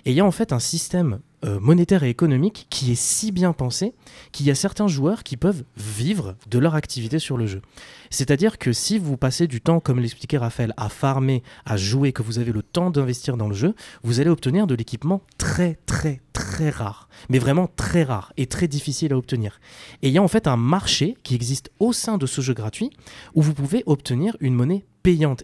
et 0.05 0.11
il 0.11 0.17
y 0.17 0.21
a 0.21 0.25
en 0.25 0.31
fait 0.31 0.53
un 0.53 0.59
système 0.59 1.21
euh, 1.45 1.61
monétaire 1.61 2.03
et 2.03 2.11
économique 2.11 2.67
qui 2.69 2.91
est 2.91 3.01
si 3.01 3.31
bien 3.31 3.53
pensé 3.53 3.95
qu'il 4.33 4.47
y 4.47 4.51
a 4.51 4.55
certains 4.55 4.89
joueurs 4.89 5.23
qui 5.23 5.37
peuvent 5.37 5.65
vivre 5.77 6.35
de 6.49 6.59
leur 6.59 6.75
activité 6.75 7.19
sur 7.19 7.37
le 7.37 7.47
jeu. 7.47 7.63
C'est-à-dire 8.11 8.59
que 8.59 8.73
si 8.73 8.99
vous 8.99 9.17
passez 9.17 9.47
du 9.47 9.61
temps, 9.61 9.79
comme 9.79 10.01
l'expliquait 10.01 10.39
Raphaël, 10.39 10.75
à 10.77 10.89
farmer, 10.89 11.43
à 11.65 11.77
jouer, 11.77 12.13
que 12.13 12.23
vous 12.23 12.39
avez 12.39 12.53
le 12.53 12.63
temps 12.63 12.91
d'investir 12.91 13.37
dans 13.37 13.49
le 13.49 13.55
jeu, 13.55 13.75
vous 14.03 14.19
allez 14.21 14.31
obtenir 14.31 14.67
de 14.67 14.75
l'équipement 14.75 15.23
très 15.39 15.79
très 15.87 16.21
très 16.33 16.71
rare, 16.71 17.09
mais 17.31 17.39
vraiment 17.39 17.69
très 17.77 18.03
rare 18.03 18.33
et 18.37 18.47
très 18.47 18.69
difficile 18.69 19.13
à 19.13 19.17
obtenir. 19.17 19.61
Et 20.03 20.09
il 20.09 20.15
y 20.15 20.19
a 20.19 20.23
en 20.23 20.29
fait 20.29 20.47
un 20.47 20.57
marché 20.57 21.17
qui 21.23 21.35
existe 21.35 21.71
au 21.79 21.93
sein 21.93 22.19
de 22.19 22.27
ce 22.27 22.41
jeu 22.41 22.55
gratuit 22.55 22.91
où 23.35 23.43
vous 23.43 23.55
pouvez 23.55 23.83
obtenir 23.87 24.37
une 24.41 24.55
monnaie 24.55 24.85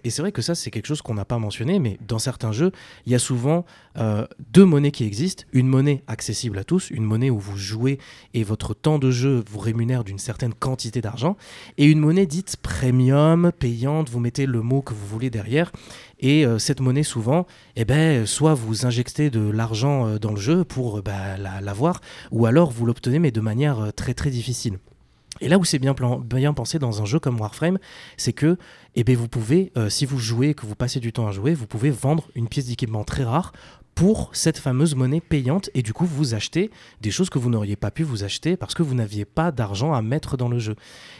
Et 0.04 0.11
c'est 0.11 0.23
vrai 0.23 0.33
que 0.33 0.42
ça 0.42 0.54
c'est 0.54 0.71
quelque 0.71 0.87
chose 0.87 1.02
qu'on 1.02 1.14
n'a 1.14 1.25
pas 1.25 1.38
mentionné, 1.38 1.78
mais 1.78 1.99
dans 2.06 2.18
certains 2.18 2.52
jeux, 2.52 2.73
il 3.06 3.12
y 3.12 3.14
a 3.14 3.18
souvent 3.18 3.64
euh, 3.97 4.26
deux 4.52 4.64
monnaies 4.64 4.90
qui 4.90 5.04
existent. 5.04 5.44
Une 5.52 5.68
monnaie 5.68 6.02
accessible 6.06 6.59
à 6.59 6.64
tous, 6.64 6.90
une 6.90 7.04
monnaie 7.04 7.30
où 7.30 7.38
vous 7.38 7.56
jouez 7.56 7.99
et 8.35 8.44
votre 8.44 8.75
temps 8.75 8.99
de 8.99 9.11
jeu 9.11 9.42
vous 9.50 9.59
rémunère 9.59 10.04
d'une 10.04 10.18
certaine 10.18 10.52
quantité 10.54 11.00
d'argent, 11.00 11.37
et 11.78 11.87
une 11.87 12.00
monnaie 12.00 12.26
dite 12.26 12.56
premium, 12.59 13.52
payante, 13.59 14.11
vous 14.11 14.21
mettez 14.21 14.47
le 14.47 14.61
mot 14.62 14.83
que 14.83 14.92
vous 14.92 15.06
voulez 15.06 15.30
derrière. 15.30 15.73
Et 16.21 16.47
euh, 16.47 16.59
cette 16.59 16.80
monnaie, 16.80 17.02
souvent, 17.02 17.47
eh 17.76 17.85
ben, 17.85 18.26
soit 18.26 18.54
vous 18.54 18.87
injectez 18.87 19.30
de 19.30 19.50
l'argent 19.50 20.06
euh, 20.06 20.18
dans 20.18 20.33
le 20.33 20.40
jeu 20.40 20.64
pour 20.64 21.02
bah, 21.02 21.37
la- 21.38 21.61
l'avoir, 21.61 22.00
ou 22.30 22.47
alors 22.47 22.71
vous 22.71 22.87
l'obtenez, 22.87 23.18
mais 23.18 23.30
de 23.30 23.40
manière 23.40 23.92
très 23.94 24.14
très 24.14 24.30
difficile. 24.30 24.78
Et 25.41 25.49
là 25.49 25.59
où 25.59 25.64
c'est 25.64 25.79
bien, 25.79 25.95
bien 26.25 26.55
pensé 26.55 26.79
dans 26.79 27.03
un 27.03 27.05
jeu 27.05 27.19
comme 27.19 27.41
Warframe, 27.41 27.79
c'est 28.17 28.33
que 28.33 28.57
eh 28.95 29.05
ben, 29.05 29.17
vous 29.17 29.29
pouvez, 29.29 29.73
euh, 29.76 29.88
si 29.88 30.07
vous 30.07 30.19
jouez, 30.19 30.55
que 30.55 30.67
vous 30.67 30.76
passez 30.76 31.00
du 31.00 31.12
temps 31.12 31.26
à 31.26 31.33
jouer, 31.33 31.55
vous 31.55 31.67
pouvez 31.67 31.91
vendre 31.91 32.29
une 32.35 32.49
pièce 32.49 32.67
d'équipement 32.67 33.05
très 33.05 33.25
rare 33.25 33.53
pour 33.95 34.31
cette 34.33 34.59
fameuse 34.59 34.97
monnaie 34.97 35.21
payante 35.21 35.71
et 35.73 35.83
du 35.83 35.93
coup 35.93 36.05
vous 36.05 36.35
achetez 36.35 36.73
des 37.00 37.12
choses 37.12 37.31
que 37.31 37.38
vous 37.38 37.49
n'auriez 37.49 37.76
pas 37.76 37.93
pu 37.93 38.03
vous 38.03 38.25
acheter 38.25 38.57
parce 38.57 38.75
que 38.75 38.83
vous 38.83 38.95
n'aviez 38.95 39.25
pas 39.25 39.53
d'argent 39.53 39.93
à 39.93 40.03
mettre 40.03 40.37
dans 40.37 40.49
le 40.49 40.59
jeu. 40.59 40.75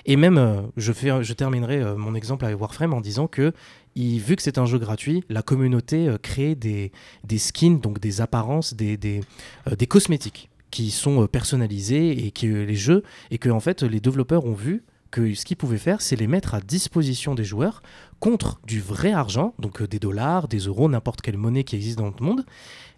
Et 0.07 0.17
même, 0.17 0.39
euh, 0.39 0.63
je, 0.77 0.93
fais, 0.93 1.23
je 1.23 1.33
terminerai 1.35 1.81
euh, 1.81 1.97
mon 1.97 2.17
exemple 2.17 2.45
avec 2.45 2.61
Warframe 2.61 2.93
en 2.93 3.01
disant 3.01 3.29
que 3.29 3.53
vu 3.97 4.35
que 4.35 4.43
c'est 4.43 4.59
un 4.59 4.67
jeu 4.67 4.79
gratuit, 4.79 5.23
la 5.29 5.43
communauté 5.43 6.13
crée 6.21 6.57
des, 6.57 6.91
skins, 7.39 7.79
donc 7.79 8.01
des 8.01 8.21
apparences, 8.21 8.75
des 8.75 9.21
cosmétiques 9.89 10.49
qui 10.75 10.91
sont 10.91 11.23
euh, 11.23 11.27
personnalisés 11.29 12.27
et 12.27 12.31
que 12.33 12.47
les 12.47 12.75
jeux 12.75 13.03
et 13.31 13.39
que 13.39 13.49
en 13.49 13.61
fait 13.61 13.83
les 13.85 14.01
développeurs 14.01 14.45
ont 14.45 14.55
vu 14.67 14.83
que 15.13 15.33
ce 15.35 15.45
qu'ils 15.45 15.57
pouvaient 15.57 15.79
faire, 15.89 16.01
c'est 16.01 16.17
les 16.17 16.27
mettre 16.27 16.55
à 16.55 16.61
disposition 16.61 17.37
des 17.37 17.45
joueurs 17.45 17.81
contre 18.19 18.59
du 18.67 18.81
vrai 18.81 19.13
argent, 19.13 19.55
donc 19.61 19.81
euh, 19.81 19.87
des 19.87 20.01
dollars, 20.01 20.49
des 20.49 20.59
euros, 20.71 20.89
n'importe 20.89 21.21
quelle 21.23 21.37
monnaie 21.37 21.63
qui 21.63 21.77
existe 21.77 21.99
dans 21.99 22.09
le 22.09 22.25
monde. 22.27 22.45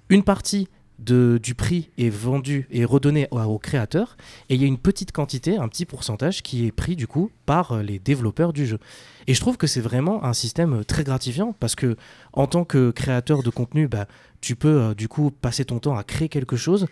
Une 0.08 0.22
partie 0.22 0.68
de, 0.98 1.38
du 1.42 1.54
prix 1.54 1.90
est 1.98 2.08
vendue 2.08 2.66
et 2.70 2.86
redonnée 2.86 3.28
au- 3.30 3.38
aux 3.40 3.58
créateurs, 3.58 4.16
et 4.48 4.54
il 4.54 4.62
y 4.62 4.64
a 4.64 4.66
une 4.66 4.78
petite 4.78 5.12
quantité, 5.12 5.58
un 5.58 5.68
petit 5.68 5.84
pourcentage 5.84 6.42
qui 6.42 6.64
est 6.66 6.72
pris 6.72 6.96
du 6.96 7.06
coup 7.06 7.30
par 7.44 7.72
euh, 7.72 7.82
les 7.82 7.98
développeurs 7.98 8.54
du 8.54 8.64
jeu. 8.66 8.78
Et 9.26 9.34
je 9.34 9.40
trouve 9.40 9.58
que 9.58 9.66
c'est 9.66 9.82
vraiment 9.82 10.24
un 10.24 10.32
système 10.32 10.72
euh, 10.80 10.84
très 10.84 11.04
gratifiant 11.04 11.54
parce 11.60 11.74
que 11.74 11.96
en 12.32 12.46
tant 12.46 12.64
que 12.64 12.92
créateur 12.92 13.42
de 13.42 13.50
contenu, 13.50 13.88
bah, 13.88 14.06
tu 14.40 14.56
peux 14.56 14.80
euh, 14.80 14.94
du 14.94 15.08
coup 15.08 15.30
passer 15.30 15.66
ton 15.66 15.80
temps 15.80 15.98
à 15.98 16.04
créer 16.04 16.30
quelque 16.30 16.56
chose 16.56 16.86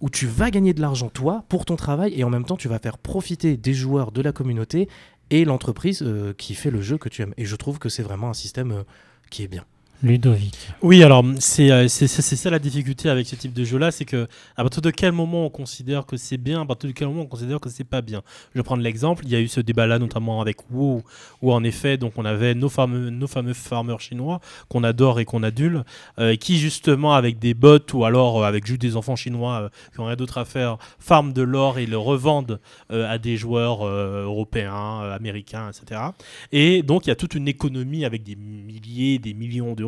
où 0.00 0.10
tu 0.10 0.26
vas 0.26 0.50
gagner 0.50 0.74
de 0.74 0.80
l'argent 0.80 1.08
toi 1.08 1.44
pour 1.48 1.64
ton 1.64 1.76
travail 1.76 2.12
et 2.18 2.24
en 2.24 2.30
même 2.30 2.44
temps 2.44 2.56
tu 2.56 2.68
vas 2.68 2.78
faire 2.78 2.98
profiter 2.98 3.56
des 3.56 3.74
joueurs 3.74 4.12
de 4.12 4.22
la 4.22 4.32
communauté 4.32 4.88
et 5.30 5.44
l'entreprise 5.44 6.02
euh, 6.02 6.32
qui 6.34 6.54
fait 6.54 6.70
le 6.70 6.80
jeu 6.80 6.98
que 6.98 7.08
tu 7.08 7.22
aimes. 7.22 7.34
Et 7.36 7.44
je 7.44 7.56
trouve 7.56 7.78
que 7.78 7.88
c'est 7.88 8.02
vraiment 8.02 8.30
un 8.30 8.34
système 8.34 8.72
euh, 8.72 8.82
qui 9.30 9.42
est 9.42 9.48
bien. 9.48 9.64
Ludovic. 10.02 10.54
Oui, 10.82 11.02
alors 11.02 11.24
c'est 11.38 11.70
euh, 11.70 11.88
c'est 11.88 12.06
ça 12.06 12.50
la 12.50 12.58
difficulté 12.58 13.08
avec 13.08 13.26
ce 13.26 13.34
type 13.34 13.54
de 13.54 13.64
jeu-là, 13.64 13.90
c'est 13.90 14.04
que 14.04 14.28
à 14.56 14.62
partir 14.62 14.82
de 14.82 14.90
quel 14.90 15.12
moment 15.12 15.46
on 15.46 15.50
considère 15.50 16.04
que 16.04 16.18
c'est 16.18 16.36
bien, 16.36 16.60
à 16.60 16.66
partir 16.66 16.90
de 16.90 16.94
quel 16.94 17.08
moment 17.08 17.22
on 17.22 17.26
considère 17.26 17.60
que 17.60 17.70
c'est 17.70 17.84
pas 17.84 18.02
bien? 18.02 18.22
Je 18.54 18.58
vais 18.58 18.62
prendre 18.62 18.82
l'exemple, 18.82 19.24
il 19.24 19.30
y 19.30 19.36
a 19.36 19.40
eu 19.40 19.48
ce 19.48 19.60
débat-là 19.60 19.98
notamment 19.98 20.42
avec 20.42 20.70
WoW, 20.70 21.02
où 21.40 21.52
en 21.52 21.64
effet, 21.64 21.96
donc 21.96 22.12
on 22.16 22.26
avait 22.26 22.54
nos 22.54 22.68
fameux, 22.68 23.08
nos 23.08 23.26
fameux 23.26 23.54
farmers 23.54 24.00
chinois 24.00 24.40
qu'on 24.68 24.84
adore 24.84 25.18
et 25.18 25.24
qu'on 25.24 25.42
adule, 25.42 25.82
euh, 26.18 26.36
qui 26.36 26.58
justement 26.58 27.14
avec 27.14 27.38
des 27.38 27.54
bots 27.54 27.78
ou 27.94 28.04
alors 28.04 28.42
euh, 28.42 28.46
avec 28.46 28.66
juste 28.66 28.82
des 28.82 28.96
enfants 28.96 29.16
chinois 29.16 29.70
qui 29.94 30.00
n'ont 30.00 30.08
rien 30.08 30.16
d'autre 30.16 30.36
à 30.36 30.44
faire, 30.44 30.76
farment 30.98 31.32
de 31.32 31.42
l'or 31.42 31.78
et 31.78 31.86
le 31.86 31.96
revendent 31.96 32.60
à 32.90 33.18
des 33.18 33.36
joueurs 33.36 33.84
européens, 33.86 35.00
américains, 35.10 35.70
etc. 35.70 36.00
Et 36.52 36.82
donc 36.82 37.06
il 37.06 37.08
y 37.08 37.12
a 37.12 37.16
toute 37.16 37.34
une 37.34 37.48
économie 37.48 38.04
avec 38.04 38.22
des 38.22 38.36
milliers, 38.36 39.18
des 39.18 39.32
millions 39.32 39.74
d'euros 39.74 39.85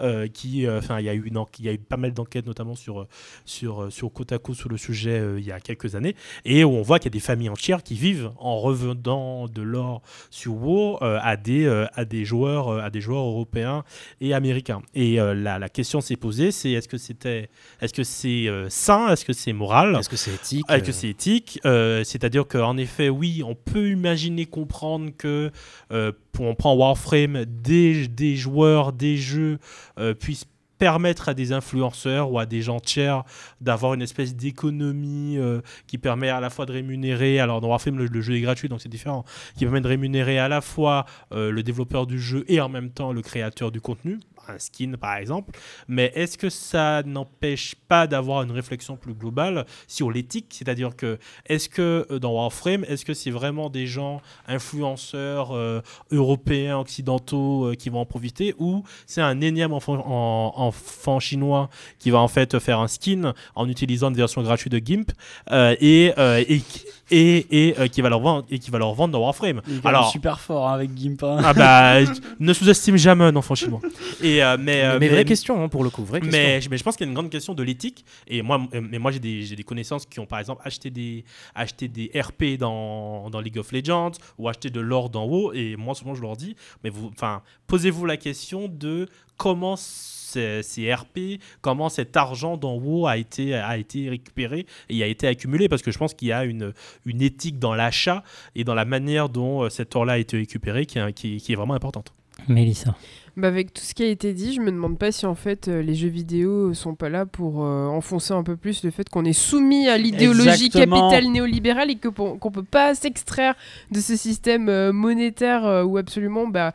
euh, 0.00 0.28
qui, 0.28 0.66
euh, 0.66 0.78
enfin, 0.78 1.00
il 1.00 1.06
y 1.06 1.08
a 1.08 1.14
eu 1.14 1.22
une 1.24 1.36
il 1.58 1.64
y 1.64 1.68
a 1.68 1.72
eu 1.72 1.78
pas 1.78 1.96
mal 1.96 2.12
d'enquêtes 2.12 2.46
notamment 2.46 2.74
sur 2.74 3.00
euh, 3.00 3.08
sur 3.44 3.92
sur 3.92 4.12
Kotaku 4.12 4.54
sur 4.54 4.68
le 4.68 4.76
sujet 4.76 5.22
il 5.38 5.44
y 5.44 5.52
a 5.52 5.60
quelques 5.60 5.94
années. 5.94 6.14
Et 6.44 6.64
où 6.64 6.70
on 6.70 6.82
voit 6.82 6.98
qu'il 6.98 7.10
y 7.10 7.14
a 7.14 7.18
des 7.18 7.20
familles 7.20 7.50
entières 7.50 7.82
qui 7.82 7.94
vivent 7.94 8.30
en 8.38 8.58
revendant 8.58 9.48
de 9.48 9.62
l'or 9.62 10.02
sur 10.30 10.54
WoW 10.54 10.98
à 11.00 11.36
des 11.36 11.66
à 11.94 12.04
des 12.04 12.24
joueurs 12.24 12.70
à 12.70 12.90
des 12.90 13.00
joueurs 13.00 13.24
européens 13.24 13.84
et 14.20 14.34
américains. 14.34 14.82
Et 14.94 15.16
la, 15.16 15.58
la 15.58 15.68
question 15.68 16.00
s'est 16.00 16.16
posée, 16.16 16.50
c'est 16.50 16.72
est-ce 16.72 16.88
que 16.88 16.98
c'était 16.98 17.50
est-ce 17.80 17.92
que 17.92 18.04
c'est 18.04 18.46
sain, 18.68 19.08
est-ce 19.10 19.24
que 19.24 19.32
c'est 19.32 19.52
moral? 19.52 19.96
Est-ce 19.96 20.08
que 20.08 20.16
c'est 20.16 20.34
éthique 20.34 20.64
est-ce 20.68 20.84
que 20.84 20.92
c'est 20.92 21.08
éthique 21.08 21.60
C'est-à-dire 21.62 22.46
qu'en 22.46 22.76
effet, 22.76 23.08
oui, 23.08 23.42
on 23.44 23.54
peut 23.54 23.90
imaginer 23.90 24.46
comprendre 24.46 25.10
que, 25.16 25.50
euh, 25.92 26.12
on 26.44 26.54
prend 26.54 26.74
Warframe, 26.74 27.44
des, 27.44 28.36
joueurs, 28.36 28.92
des 28.92 29.16
jeux 29.16 29.58
euh, 29.98 30.14
puissent 30.14 30.46
permettre 30.78 31.28
à 31.28 31.34
des 31.34 31.52
influenceurs 31.52 32.30
ou 32.30 32.38
à 32.38 32.46
des 32.46 32.62
gens 32.62 32.80
tiers 32.80 33.24
d'avoir 33.60 33.94
une 33.94 34.02
espèce 34.02 34.36
d'économie 34.36 35.38
euh, 35.38 35.60
qui 35.86 35.98
permet 35.98 36.28
à 36.28 36.40
la 36.40 36.50
fois 36.50 36.66
de 36.66 36.72
rémunérer, 36.72 37.40
alors 37.40 37.60
dans 37.60 37.68
Warframe 37.68 37.98
le, 37.98 38.06
le 38.06 38.20
jeu 38.20 38.34
est 38.34 38.40
gratuit 38.40 38.68
donc 38.68 38.82
c'est 38.82 38.88
différent, 38.88 39.24
qui 39.56 39.64
permet 39.64 39.80
de 39.80 39.88
rémunérer 39.88 40.38
à 40.38 40.48
la 40.48 40.60
fois 40.60 41.06
euh, 41.32 41.50
le 41.50 41.62
développeur 41.62 42.06
du 42.06 42.20
jeu 42.20 42.44
et 42.48 42.60
en 42.60 42.68
même 42.68 42.90
temps 42.90 43.12
le 43.12 43.22
créateur 43.22 43.70
du 43.70 43.80
contenu, 43.80 44.18
un 44.50 44.58
skin 44.58 44.92
par 45.00 45.16
exemple, 45.16 45.58
mais 45.88 46.12
est-ce 46.14 46.36
que 46.38 46.48
ça 46.50 47.02
n'empêche 47.04 47.74
pas 47.88 48.06
d'avoir 48.06 48.42
une 48.42 48.50
réflexion 48.52 48.96
plus 48.96 49.14
globale 49.14 49.66
sur 49.86 50.10
l'éthique, 50.10 50.46
c'est-à-dire 50.50 50.96
que 50.96 51.18
est-ce 51.46 51.68
que 51.68 52.06
euh, 52.10 52.18
dans 52.18 52.32
Warframe, 52.32 52.84
est-ce 52.88 53.04
que 53.04 53.14
c'est 53.14 53.30
vraiment 53.30 53.70
des 53.70 53.86
gens 53.86 54.20
influenceurs 54.48 55.52
euh, 55.54 55.80
européens, 56.10 56.78
occidentaux 56.78 57.66
euh, 57.66 57.74
qui 57.74 57.88
vont 57.90 58.00
en 58.00 58.06
profiter 58.06 58.54
ou 58.58 58.82
c'est 59.06 59.20
un 59.22 59.40
énième 59.40 59.72
enfant, 59.72 59.94
en- 60.06 60.52
enfant 60.56 61.20
chinois 61.20 61.68
qui 61.98 62.10
va 62.10 62.18
en 62.18 62.28
fait 62.28 62.58
faire 62.58 62.80
un 62.80 62.88
skin 62.88 63.32
en 63.54 63.68
utilisant 63.68 64.08
une 64.10 64.16
version 64.16 64.42
gratuite 64.42 64.72
de 64.72 64.78
GIMP 64.84 65.10
euh, 65.50 65.74
et, 65.80 66.12
et, 66.48 66.62
et, 67.10 67.82
et, 67.84 67.88
qui 67.88 68.00
va 68.02 68.08
leur 68.08 68.20
vendre, 68.20 68.44
et 68.50 68.58
qui 68.58 68.70
va 68.70 68.78
leur 68.78 68.92
vendre 68.94 69.12
dans 69.12 69.20
Warframe? 69.20 69.62
Il 69.68 69.80
Alors, 69.84 70.10
super 70.10 70.40
fort 70.40 70.68
hein, 70.68 70.74
avec 70.74 70.90
Gimp. 70.94 71.22
hein. 71.22 71.38
ah 71.44 71.54
bah, 71.54 72.00
ne 72.40 72.52
sous-estime 72.52 72.96
jamais 72.96 73.24
un 73.24 73.36
enfant 73.36 73.54
chinois. 73.54 73.80
Et, 74.22 74.35
euh, 74.42 74.56
mais, 74.58 74.82
euh, 74.84 74.98
mais, 74.98 75.08
vraie 75.08 75.24
question 75.24 75.62
hein, 75.62 75.68
pour 75.68 75.84
le 75.84 75.90
coup, 75.90 76.04
vraie 76.04 76.20
question. 76.20 76.38
mais, 76.38 76.60
mais 76.70 76.78
je 76.78 76.82
pense 76.82 76.96
qu'il 76.96 77.06
y 77.06 77.08
a 77.08 77.10
une 77.10 77.14
grande 77.14 77.30
question 77.30 77.54
de 77.54 77.62
l'éthique. 77.62 78.04
Et 78.26 78.42
moi, 78.42 78.60
euh, 78.74 78.80
mais 78.80 78.98
moi 78.98 79.10
j'ai 79.10 79.18
des, 79.20 79.42
j'ai 79.42 79.56
des 79.56 79.62
connaissances 79.62 80.06
qui 80.06 80.18
ont 80.20 80.26
par 80.26 80.38
exemple 80.38 80.62
acheté 80.64 80.90
des, 80.90 81.24
acheté 81.54 81.88
des 81.88 82.10
RP 82.14 82.58
dans, 82.58 83.30
dans 83.30 83.40
League 83.40 83.58
of 83.58 83.72
Legends 83.72 84.12
ou 84.38 84.48
acheté 84.48 84.70
de 84.70 84.80
l'or 84.80 85.10
dans 85.10 85.26
WoW. 85.26 85.52
Et 85.54 85.76
moi, 85.76 85.94
souvent, 85.94 86.14
je 86.14 86.22
leur 86.22 86.36
dis, 86.36 86.56
mais 86.84 86.90
vous, 86.90 87.08
enfin, 87.14 87.42
posez-vous 87.66 88.06
la 88.06 88.16
question 88.16 88.68
de 88.68 89.06
comment 89.36 89.76
ces, 89.76 90.62
ces 90.62 90.92
RP, 90.92 91.40
comment 91.60 91.88
cet 91.88 92.16
argent 92.16 92.56
dans 92.56 92.74
WoW 92.76 93.06
a 93.06 93.16
été, 93.18 93.54
a 93.54 93.76
été 93.78 94.08
récupéré 94.08 94.66
et 94.88 95.02
a 95.02 95.06
été 95.06 95.26
accumulé. 95.26 95.68
Parce 95.68 95.82
que 95.82 95.90
je 95.90 95.98
pense 95.98 96.14
qu'il 96.14 96.28
y 96.28 96.32
a 96.32 96.44
une, 96.44 96.72
une 97.04 97.22
éthique 97.22 97.58
dans 97.58 97.74
l'achat 97.74 98.22
et 98.54 98.64
dans 98.64 98.74
la 98.74 98.84
manière 98.84 99.28
dont 99.28 99.62
euh, 99.64 99.68
cet 99.68 99.94
or-là 99.94 100.14
a 100.14 100.18
été 100.18 100.36
récupéré 100.38 100.86
qui 100.86 100.98
est, 100.98 101.12
qui 101.12 101.36
est- 101.36 101.40
qui 101.40 101.52
est 101.52 101.56
vraiment 101.56 101.74
importante. 101.74 102.12
Mélissa. 102.48 102.94
Bah 103.36 103.48
avec 103.48 103.74
tout 103.74 103.82
ce 103.82 103.92
qui 103.92 104.02
a 104.02 104.06
été 104.06 104.32
dit, 104.32 104.54
je 104.54 104.62
me 104.62 104.70
demande 104.72 104.96
pas 104.98 105.12
si 105.12 105.26
en 105.26 105.34
fait 105.34 105.68
euh, 105.68 105.82
les 105.82 105.94
jeux 105.94 106.08
vidéo 106.08 106.72
sont 106.72 106.94
pas 106.94 107.10
là 107.10 107.26
pour 107.26 107.62
euh, 107.66 107.84
enfoncer 107.86 108.32
un 108.32 108.42
peu 108.42 108.56
plus 108.56 108.82
le 108.82 108.90
fait 108.90 109.10
qu'on 109.10 109.26
est 109.26 109.34
soumis 109.34 109.88
à 109.88 109.98
l'idéologie 109.98 110.70
capitale 110.70 111.26
néolibérale 111.30 111.90
et 111.90 111.96
que 111.96 112.08
qu'on 112.08 112.50
peut 112.50 112.62
pas 112.62 112.94
s'extraire 112.94 113.54
de 113.90 114.00
ce 114.00 114.16
système 114.16 114.70
euh, 114.70 114.90
monétaire 114.90 115.66
euh, 115.66 115.84
où 115.84 115.98
absolument 115.98 116.46
bah 116.48 116.72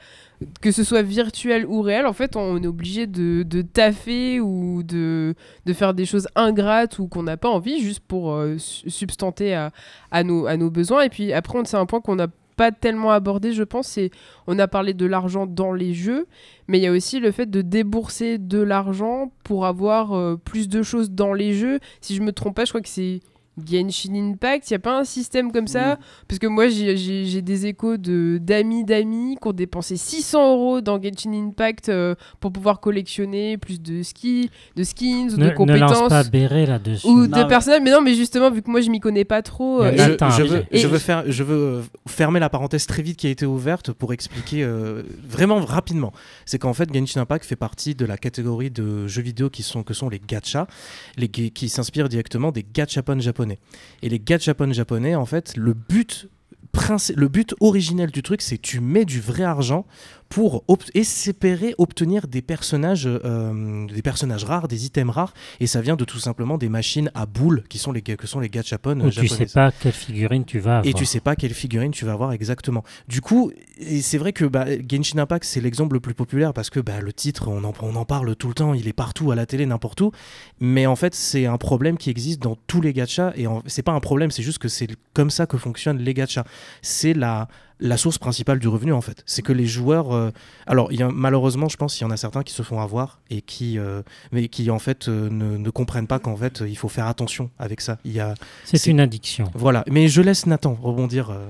que 0.62 0.72
ce 0.72 0.84
soit 0.84 1.02
virtuel 1.04 1.66
ou 1.68 1.82
réel, 1.82 2.08
en 2.08 2.14
fait, 2.14 2.36
on 2.36 2.62
est 2.62 2.66
obligé 2.68 3.06
de, 3.06 3.44
de 3.44 3.62
taffer 3.62 4.40
ou 4.40 4.82
de, 4.82 5.36
de 5.68 5.74
faire 5.74 5.94
des 5.94 6.06
choses 6.06 6.28
ingrates 6.36 6.98
ou 6.98 7.08
qu'on 7.08 7.22
n'a 7.24 7.38
pas 7.38 7.50
envie 7.50 7.80
juste 7.80 8.00
pour 8.08 8.34
euh, 8.34 8.58
su- 8.58 8.90
substanter 8.90 9.54
à, 9.54 9.72
à, 10.10 10.24
nos, 10.24 10.48
à 10.48 10.58
nos 10.58 10.72
besoins. 10.72 11.04
Et 11.04 11.10
puis 11.10 11.32
après, 11.32 11.60
c'est 11.66 11.78
un 11.78 11.86
point 11.86 12.02
qu'on 12.02 12.16
n'a 12.16 12.28
pas 12.56 12.72
tellement 12.72 13.12
abordé, 13.12 13.54
je 13.54 13.64
pense, 13.64 14.00
on 14.48 14.60
a 14.60 14.68
parlé 14.68 14.94
de 14.94 15.06
l'argent 15.06 15.46
dans 15.46 15.74
les 15.74 15.94
jeux, 15.94 16.28
mais 16.68 16.80
il 16.80 16.84
y 16.84 16.88
a 16.88 16.92
aussi 16.92 17.20
le 17.20 17.32
fait 17.32 17.50
de 17.50 17.62
débourser 17.62 18.38
de 18.38 18.60
l'argent 18.60 19.32
pour 19.44 19.66
avoir 19.66 20.14
euh, 20.14 20.36
plus 20.38 20.70
de 20.70 20.84
choses 20.84 21.12
dans 21.12 21.34
les 21.34 21.54
jeux. 21.54 21.80
Si 22.02 22.16
je 22.16 22.22
me 22.22 22.32
trompe 22.32 22.56
pas, 22.56 22.66
je 22.66 22.72
crois 22.72 22.82
que 22.82 22.90
c'est 22.90 23.20
Genshin 23.70 24.14
Impact. 24.16 24.70
Il 24.70 24.74
n'y 24.74 24.78
a 24.78 24.80
pas 24.80 25.00
un 25.00 25.04
système 25.04 25.52
comme 25.52 25.68
ça 25.68 25.98
Parce 26.28 26.40
que 26.40 26.48
moi, 26.48 26.68
j'ai- 26.70 27.42
des 27.42 27.66
échos 27.66 27.98
de- 27.98 28.38
d'amis 28.42 28.84
d'amis 28.84 29.38
qui 29.42 29.48
ont 29.48 29.54
dépensé 29.54 29.98
600 29.98 30.54
euros 30.54 30.82
dans 30.82 31.02
Genshin 31.02 31.34
Impact 31.34 31.90
euh, 31.90 32.16
pour 32.40 32.52
pouvoir 32.52 32.80
collectionner 32.80 33.58
plus 33.58 33.82
de 33.82 34.04
skis, 34.04 34.50
de 34.76 34.84
skins 34.84 35.30
ou 35.34 35.38
Ne, 35.38 35.50
de 35.50 35.62
ne 35.64 35.78
lance 35.78 35.92
compétences. 35.94 36.10
pas 36.10 36.24
Béret 36.24 36.66
là-dessus. 36.66 37.08
ou 37.08 37.22
Non, 37.22 37.26
de 37.28 37.36
mais- 37.44 37.48
personnages, 37.48 37.82
mais 37.84 37.92
non, 37.92 38.02
mais 38.02 38.14
justement, 38.14 38.52
vu 38.52 38.62
que 38.62 38.70
moi 38.70 38.82
je 38.82 38.90
m'y 38.90 39.00
connais 39.00 39.26
pas 39.26 39.42
trop, 39.42 39.82
euh, 39.82 39.92
je, 39.96 40.44
veux, 40.44 40.64
et- 40.72 40.78
je 40.80 40.88
veux 40.88 40.98
faire, 41.00 41.24
je 41.28 41.44
veux 41.44 41.56
euh, 41.56 41.82
fermer 42.08 42.40
la 42.40 42.50
parenthèse 42.50 42.86
très 42.86 43.02
vite 43.02 43.18
qui 43.18 43.28
a 43.28 43.30
été 43.30 43.46
ouverte 43.46 43.92
pour 43.92 44.14
expliquer 44.14 44.64
euh, 44.64 45.04
vraiment 45.28 45.60
rapidement. 45.60 46.14
C'est 46.46 46.60
qu'en 46.60 46.74
fait, 46.74 46.94
Genshin 46.94 47.22
Impact 47.22 47.46
fait 47.46 47.56
partie 47.56 47.96
de 47.96 48.06
la 48.06 48.18
catégorie 48.18 48.72
de 48.72 49.08
jeux 49.08 49.22
vidéo 49.22 49.50
qui 49.50 49.64
sont 49.64 49.84
que 49.84 49.94
sont 49.94 50.10
les 50.10 50.20
gachas, 50.26 50.68
les 51.18 51.28
qui 51.30 51.70
s'inspirent 51.70 52.10
directement 52.10 52.52
des 52.52 52.64
gachapon 52.64 53.20
japonais. 53.20 53.51
Et 54.02 54.10
les 54.10 54.20
gachapon 54.20 54.72
japonais, 54.74 55.16
en 55.16 55.26
fait, 55.26 55.56
le 55.56 55.74
but 55.74 56.30
le 57.16 57.28
but 57.28 57.54
originel 57.60 58.12
du 58.12 58.24
truc, 58.24 58.42
c'est 58.42 58.58
tu 58.58 58.80
mets 58.80 59.06
du 59.06 59.20
vrai 59.20 59.44
argent 59.44 59.86
pour 60.32 60.64
ob- 60.70 60.82
espérer 60.96 61.76
obtenir 61.78 62.26
des 62.28 62.42
personnages, 62.42 63.04
euh, 63.06 63.86
des 63.86 64.02
personnages 64.02 64.46
rares, 64.46 64.70
des 64.70 64.86
items 64.86 65.14
rares, 65.14 65.34
et 65.60 65.68
ça 65.68 65.82
vient 65.82 65.98
de 65.98 66.06
tout 66.06 66.20
simplement 66.20 66.58
des 66.58 66.70
machines 66.70 67.12
à 67.14 67.26
boules 67.26 67.64
qui 67.68 67.78
sont 67.78 67.92
les 67.92 68.02
que 68.02 68.28
sont 68.28 68.40
les 68.40 68.50
gachapon 68.50 69.00
Où 69.02 69.10
tu 69.10 69.28
sais 69.28 69.46
pas 69.46 69.72
quelle 69.72 69.92
figurine 69.92 70.46
tu 70.46 70.60
vas 70.60 70.78
avoir. 70.80 70.88
Et 70.88 70.94
tu 70.94 71.06
sais 71.06 71.20
pas 71.20 71.36
quelle 71.36 71.54
figurine 71.54 71.92
tu 71.92 72.06
vas 72.06 72.14
avoir 72.14 72.32
exactement. 72.32 72.84
Du 73.10 73.20
coup, 73.20 73.52
c'est 74.02 74.18
vrai 74.18 74.32
que 74.32 74.46
bah, 74.46 74.66
Genshin 74.90 75.20
Impact, 75.20 75.44
c'est 75.44 75.60
l'exemple 75.60 75.96
le 75.96 76.00
plus 76.00 76.14
populaire 76.14 76.54
parce 76.54 76.70
que 76.70 76.80
bah, 76.80 77.02
le 77.02 77.12
titre, 77.12 77.50
on 77.50 77.66
en, 77.66 77.74
on 77.82 77.96
en 77.98 78.06
parle 78.06 78.34
tout 78.38 78.48
le 78.48 78.54
temps, 78.54 78.74
il 78.74 78.88
est 78.88 78.94
partout, 78.94 79.32
à 79.32 79.36
la 79.36 79.46
télé, 79.46 79.66
n'importe 79.66 80.00
où. 80.00 80.12
Mais 80.62 80.86
en 80.86 80.96
fait, 80.96 81.14
c'est 81.14 81.46
un 81.46 81.58
problème 81.58 81.98
qui 81.98 82.10
existe 82.10 82.42
dans 82.42 82.58
tous 82.68 82.80
les 82.80 82.94
gachas. 82.94 83.34
Et 83.36 83.48
c'est 83.66 83.84
pas 83.84 83.92
un 83.92 84.00
problème, 84.00 84.32
c'est 84.32 84.44
juste 84.44 84.60
que 84.60 84.70
c'est 84.70 84.88
comme 85.14 85.30
ça 85.30 85.46
que 85.46 85.58
fonctionnent 85.58 86.00
les 86.00 86.14
gachas. 86.14 86.46
C'est 86.82 87.14
la, 87.14 87.50
la 87.82 87.98
source 87.98 88.18
principale 88.20 88.60
du 88.60 88.68
revenu, 88.68 88.94
en 88.94 89.02
fait. 89.02 89.24
C'est 89.26 89.42
que 89.42 89.52
les 89.52 89.66
joueurs. 89.66 90.14
euh, 90.14 90.30
alors, 90.68 90.92
il 90.92 91.00
y 91.00 91.04
a, 91.04 91.10
malheureusement, 91.10 91.68
je 91.68 91.78
pense 91.78 91.96
qu'il 91.96 92.06
y 92.06 92.08
en 92.08 92.12
a 92.14 92.18
certains 92.18 92.44
qui 92.44 92.54
se 92.54 92.62
font 92.64 92.80
avoir 92.80 93.20
et 93.30 93.42
qui, 93.42 93.78
euh, 93.80 94.02
mais 94.32 94.48
qui 94.48 94.70
en 94.70 94.80
fait, 94.80 95.08
euh, 95.10 95.30
ne, 95.30 95.58
ne 95.58 95.70
comprennent 95.72 96.08
pas 96.08 96.20
qu'en 96.20 96.36
fait, 96.36 96.64
il 96.68 96.78
faut 96.78 96.88
faire 96.90 97.08
attention 97.08 97.50
avec 97.60 97.82
ça. 97.82 97.98
Il 98.06 98.14
y 98.14 98.20
a. 98.20 98.36
C'est 98.64 98.86
une 98.88 99.00
addiction. 99.00 99.50
Voilà. 99.56 99.84
Mais 99.90 100.08
je 100.08 100.22
laisse 100.22 100.46
Nathan 100.46 100.78
rebondir. 100.82 101.32
euh. 101.32 101.46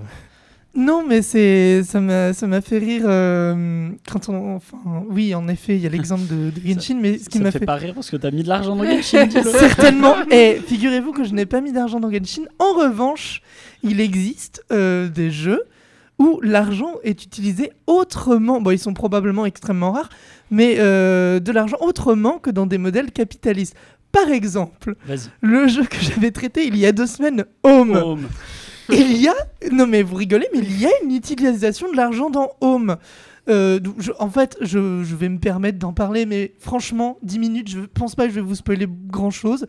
Non, 0.73 1.03
mais 1.05 1.21
c'est 1.21 1.83
ça 1.83 1.99
m'a 1.99 2.31
ça 2.31 2.47
m'a 2.47 2.61
fait 2.61 2.77
rire 2.77 3.01
euh, 3.05 3.89
quand 4.09 4.29
on 4.29 4.55
enfin 4.55 4.77
oui 5.09 5.35
en 5.35 5.49
effet 5.49 5.75
il 5.75 5.81
y 5.81 5.85
a 5.85 5.89
l'exemple 5.89 6.25
de, 6.27 6.49
de 6.49 6.61
Genshin 6.65 6.97
mais 7.01 7.17
ce 7.17 7.27
qui 7.27 7.39
Ça 7.39 7.43
m'a 7.43 7.51
fait, 7.51 7.59
fait 7.59 7.65
pas 7.65 7.75
rire 7.75 7.93
parce 7.93 8.09
que 8.09 8.15
t'as 8.15 8.31
mis 8.31 8.41
de 8.43 8.47
l'argent 8.47 8.77
dans 8.77 8.85
Genshin. 8.85 9.29
certainement 9.43 10.15
et 10.31 10.61
figurez-vous 10.65 11.11
que 11.11 11.25
je 11.25 11.33
n'ai 11.33 11.45
pas 11.45 11.59
mis 11.59 11.73
d'argent 11.73 11.99
dans 11.99 12.09
Genshin. 12.09 12.43
En 12.57 12.71
revanche, 12.73 13.41
il 13.83 13.99
existe 13.99 14.63
euh, 14.71 15.09
des 15.09 15.29
jeux 15.29 15.61
où 16.21 16.39
l'argent 16.43 16.93
est 17.03 17.23
utilisé 17.25 17.71
autrement. 17.87 18.61
Bon, 18.61 18.69
ils 18.71 18.77
sont 18.79 18.93
probablement 18.93 19.45
extrêmement 19.47 19.91
rares, 19.91 20.09
mais 20.51 20.75
euh, 20.77 21.39
de 21.39 21.51
l'argent 21.51 21.77
autrement 21.81 22.37
que 22.37 22.51
dans 22.51 22.67
des 22.67 22.77
modèles 22.77 23.11
capitalistes. 23.11 23.75
Par 24.11 24.29
exemple, 24.29 24.95
le 25.41 25.67
jeu 25.67 25.83
que 25.85 25.97
j'avais 25.99 26.31
traité 26.31 26.65
il 26.67 26.77
y 26.77 26.85
a 26.85 26.91
deux 26.91 27.07
semaines, 27.07 27.45
Home. 27.63 27.95
Home. 27.95 28.27
Il 28.89 29.15
y 29.21 29.27
a, 29.29 29.33
non 29.71 29.87
mais 29.87 30.03
vous 30.03 30.15
rigolez, 30.15 30.47
mais 30.53 30.59
il 30.59 30.79
y 30.79 30.85
a 30.85 30.89
une 31.03 31.15
utilisation 31.15 31.89
de 31.91 31.95
l'argent 31.95 32.29
dans 32.29 32.49
Home. 32.61 32.97
Euh, 33.49 33.79
je- 33.97 34.11
en 34.19 34.29
fait, 34.29 34.57
je, 34.61 35.01
je 35.03 35.15
vais 35.15 35.29
me 35.29 35.39
permettre 35.39 35.79
d'en 35.79 35.93
parler, 35.93 36.25
mais 36.27 36.53
franchement, 36.59 37.17
10 37.23 37.39
minutes, 37.39 37.69
je 37.69 37.79
pense 37.79 38.13
pas 38.15 38.23
que 38.25 38.29
je 38.29 38.35
vais 38.35 38.41
vous 38.45 38.53
spoiler 38.55 38.87
grand 39.07 39.31
chose. 39.31 39.65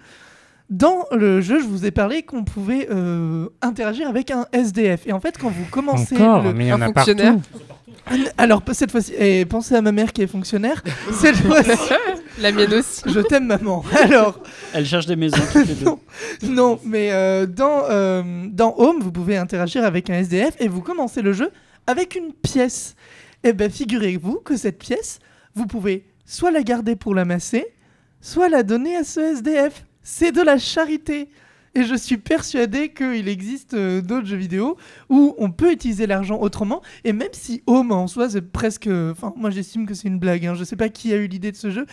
Dans 0.73 1.05
le 1.13 1.43
jeu, 1.43 1.61
je 1.61 1.67
vous 1.67 1.85
ai 1.85 1.91
parlé 1.91 2.23
qu'on 2.23 2.45
pouvait 2.45 2.89
euh, 2.91 3.49
interagir 3.61 4.09
avec 4.09 4.31
un 4.31 4.47
SDF. 4.53 5.07
Et 5.07 5.13
en 5.13 5.21
fait, 5.21 5.37
quand 5.37 5.51
vous 5.51 5.67
commencez. 5.71 6.15
Encore, 6.17 6.43
le- 6.45 6.55
mais 6.55 6.65
il 6.65 6.69
y 6.69 6.73
en 6.73 6.81
un 6.81 6.89
a 6.89 6.93
partout. 6.93 7.11
fonctionnaire. 7.11 7.35
Alors, 8.39 8.63
cette 8.73 8.91
fois-ci, 8.91 9.13
et 9.19 9.45
pensez 9.45 9.75
à 9.75 9.83
ma 9.83 9.93
mère 9.93 10.13
qui 10.15 10.23
est 10.23 10.27
fonctionnaire. 10.27 10.83
Cette 11.13 11.37
fois-ci, 11.37 11.93
La 12.41 12.51
mienne 12.51 12.73
aussi. 12.75 13.03
je 13.07 13.21
t'aime, 13.21 13.47
maman. 13.47 13.85
Alors, 14.03 14.41
Elle 14.73 14.87
cherche 14.87 15.07
des 15.07 15.15
maisons 15.15 15.37
toutes 15.53 15.67
les 15.69 15.75
deux. 15.75 15.85
Non. 15.85 16.01
Non, 16.43 16.81
mais 16.85 17.11
euh, 17.13 17.47
dans, 17.47 17.83
euh, 17.91 18.23
dans 18.51 18.75
Home, 18.79 18.97
vous 19.01 19.13
pouvez 19.13 19.37
interagir 19.37 19.85
avec 19.85 20.11
un 20.11 20.15
SDF 20.15 20.55
et 20.59 20.67
vous 20.69 20.81
commencez 20.81 21.23
le 21.23 21.33
jeu 21.33 21.51
avec 21.87 22.17
une 22.17 22.33
pièce. 22.33 22.97
Eh 23.45 23.53
bien, 23.53 23.69
figurez-vous 23.69 24.41
que 24.45 24.57
cette 24.57 24.79
pièce, 24.79 25.19
vous 25.55 25.67
pouvez 25.67 26.05
soit 26.27 26.51
la 26.51 26.63
garder 26.63 26.97
pour 26.97 27.15
l'amasser, 27.15 27.67
soit 28.21 28.49
la 28.49 28.63
donner 28.65 28.97
à 28.97 29.05
ce 29.05 29.21
SDF. 29.21 29.85
C'est 30.03 30.33
de 30.33 30.41
la 30.43 30.59
charité. 30.59 31.29
Et 31.75 31.85
je 31.85 31.95
suis 31.95 32.19
persuadé 32.19 32.91
qu'il 32.91 33.29
existe 33.29 33.73
euh, 33.73 34.03
d'autres 34.03 34.27
jeux 34.27 34.37
vidéo 34.37 34.77
où 35.09 35.35
on 35.38 35.51
peut 35.51 35.73
utiliser 35.73 36.07
l'argent 36.07 36.38
autrement. 36.38 36.83
Et 37.05 37.15
même 37.15 37.31
si 37.33 37.62
Home 37.67 37.93
en 37.93 38.07
soi, 38.09 38.29
c'est 38.29 38.43
presque. 38.43 38.88
Enfin, 38.88 39.33
moi 39.38 39.49
j'estime 39.49 39.87
que 39.87 39.95
c'est 39.95 40.09
une 40.09 40.19
blague. 40.19 40.45
Hein. 40.45 40.55
Je 40.55 40.65
sais 40.65 40.77
pas 40.77 40.91
qui 40.91 41.15
a 41.15 41.17
eu 41.17 41.29
l'idée 41.29 41.51
de 41.51 41.57
ce 41.57 41.71
jeu. 41.71 41.87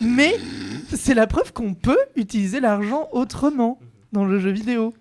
Mais 0.00 0.34
c'est 0.88 1.12
la 1.12 1.26
preuve 1.26 1.52
qu'on 1.52 1.74
peut 1.74 1.98
utiliser 2.16 2.60
l'argent 2.60 3.08
autrement 3.12 3.78
dans 4.12 4.24
le 4.24 4.38
jeu 4.40 4.50
vidéo. 4.52 4.94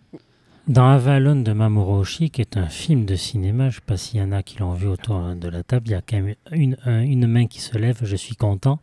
Dans 0.68 0.90
Avalon 0.90 1.38
de 1.42 1.54
Mamoru 1.54 2.00
Oshii, 2.02 2.30
qui 2.30 2.42
est 2.42 2.58
un 2.58 2.68
film 2.68 3.06
de 3.06 3.16
cinéma, 3.16 3.70
je 3.70 3.76
ne 3.78 3.80
sais 3.80 3.86
pas 3.86 3.96
s'il 3.96 4.20
y 4.20 4.24
en 4.24 4.34
a 4.34 4.44
qui 4.44 4.58
l'ont 4.60 4.74
vu 4.74 4.88
autour 4.88 5.34
de 5.36 5.48
la 5.48 5.64
table, 5.64 5.88
il 5.88 5.92
y 5.92 5.96
a 5.96 6.02
quand 6.02 6.20
même 6.20 6.36
une, 6.52 6.76
un- 6.86 7.04
une 7.04 7.26
main 7.28 7.46
qui 7.46 7.62
se 7.62 7.78
lève, 7.78 8.00
je 8.02 8.16
suis 8.18 8.36
content. 8.36 8.80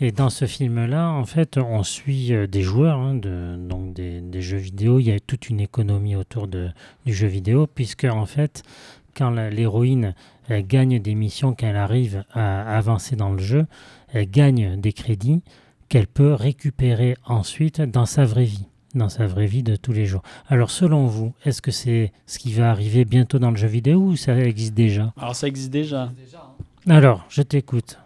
Et 0.00 0.10
dans 0.10 0.30
ce 0.30 0.46
film-là, 0.46 1.10
en 1.10 1.24
fait, 1.24 1.56
on 1.56 1.82
suit 1.82 2.32
euh, 2.32 2.46
des 2.46 2.62
joueurs, 2.62 2.98
hein, 2.98 3.14
de, 3.14 3.56
donc 3.56 3.94
des, 3.94 4.20
des 4.20 4.42
jeux 4.42 4.58
vidéo. 4.58 4.98
Il 4.98 5.06
y 5.06 5.12
a 5.12 5.20
toute 5.20 5.48
une 5.48 5.60
économie 5.60 6.16
autour 6.16 6.48
de, 6.48 6.70
du 7.06 7.14
jeu 7.14 7.28
vidéo, 7.28 7.66
puisque 7.66 8.04
en 8.04 8.26
fait, 8.26 8.62
quand 9.16 9.30
l'héroïne 9.30 10.14
gagne 10.50 10.98
des 11.00 11.14
missions, 11.14 11.54
quand 11.54 11.66
elle 11.66 11.76
arrive 11.76 12.24
à 12.32 12.76
avancer 12.76 13.16
dans 13.16 13.32
le 13.32 13.38
jeu, 13.38 13.66
elle 14.12 14.28
gagne 14.28 14.80
des 14.80 14.92
crédits 14.92 15.40
qu'elle 15.88 16.08
peut 16.08 16.34
récupérer 16.34 17.16
ensuite 17.24 17.80
dans 17.80 18.06
sa 18.06 18.24
vraie 18.24 18.44
vie, 18.44 18.66
dans 18.94 19.08
sa 19.08 19.26
vraie 19.26 19.46
vie 19.46 19.62
de 19.62 19.76
tous 19.76 19.92
les 19.92 20.04
jours. 20.04 20.22
Alors 20.48 20.70
selon 20.70 21.06
vous, 21.06 21.32
est-ce 21.44 21.62
que 21.62 21.70
c'est 21.70 22.12
ce 22.26 22.38
qui 22.38 22.52
va 22.52 22.70
arriver 22.70 23.04
bientôt 23.04 23.38
dans 23.38 23.50
le 23.52 23.56
jeu 23.56 23.68
vidéo 23.68 24.00
ou 24.00 24.16
ça 24.16 24.36
existe 24.36 24.74
déjà? 24.74 25.12
Alors 25.16 25.36
ça 25.36 25.46
existe 25.46 25.70
déjà. 25.70 26.10
Alors, 26.88 27.24
je 27.28 27.42
t'écoute. 27.42 27.98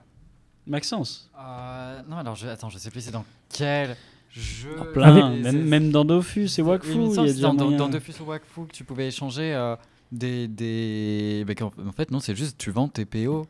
Maxence. 0.68 1.30
Euh, 1.38 2.00
non, 2.08 2.16
alors, 2.18 2.34
je, 2.36 2.46
attends, 2.48 2.68
je 2.68 2.78
sais 2.78 2.90
plus 2.90 3.00
c'est 3.00 3.10
dans 3.10 3.24
quel 3.48 3.96
jeu. 4.30 4.76
Plein. 4.92 5.34
C'est- 5.34 5.42
même, 5.42 5.64
même 5.64 5.90
dans 5.90 6.04
Dofus 6.04 6.48
et 6.58 6.62
Oui, 6.62 6.68
Wakfu, 6.68 6.90
il 6.92 7.14
y 7.14 7.18
a 7.18 7.22
déjà 7.24 7.40
dans, 7.48 7.54
dans, 7.54 7.70
dans 7.70 7.88
Dofus 7.88 8.12
ou 8.20 8.24
Wakfu 8.24 8.66
que 8.66 8.72
tu 8.72 8.84
pouvais 8.84 9.08
échanger 9.08 9.54
euh, 9.54 9.76
des. 10.12 10.46
des... 10.48 11.44
bah, 11.46 11.54
en 11.86 11.92
fait, 11.92 12.10
non, 12.10 12.20
c'est 12.20 12.34
juste 12.36 12.58
tu 12.58 12.70
vends 12.70 12.88
tes 12.88 13.04
PO. 13.04 13.46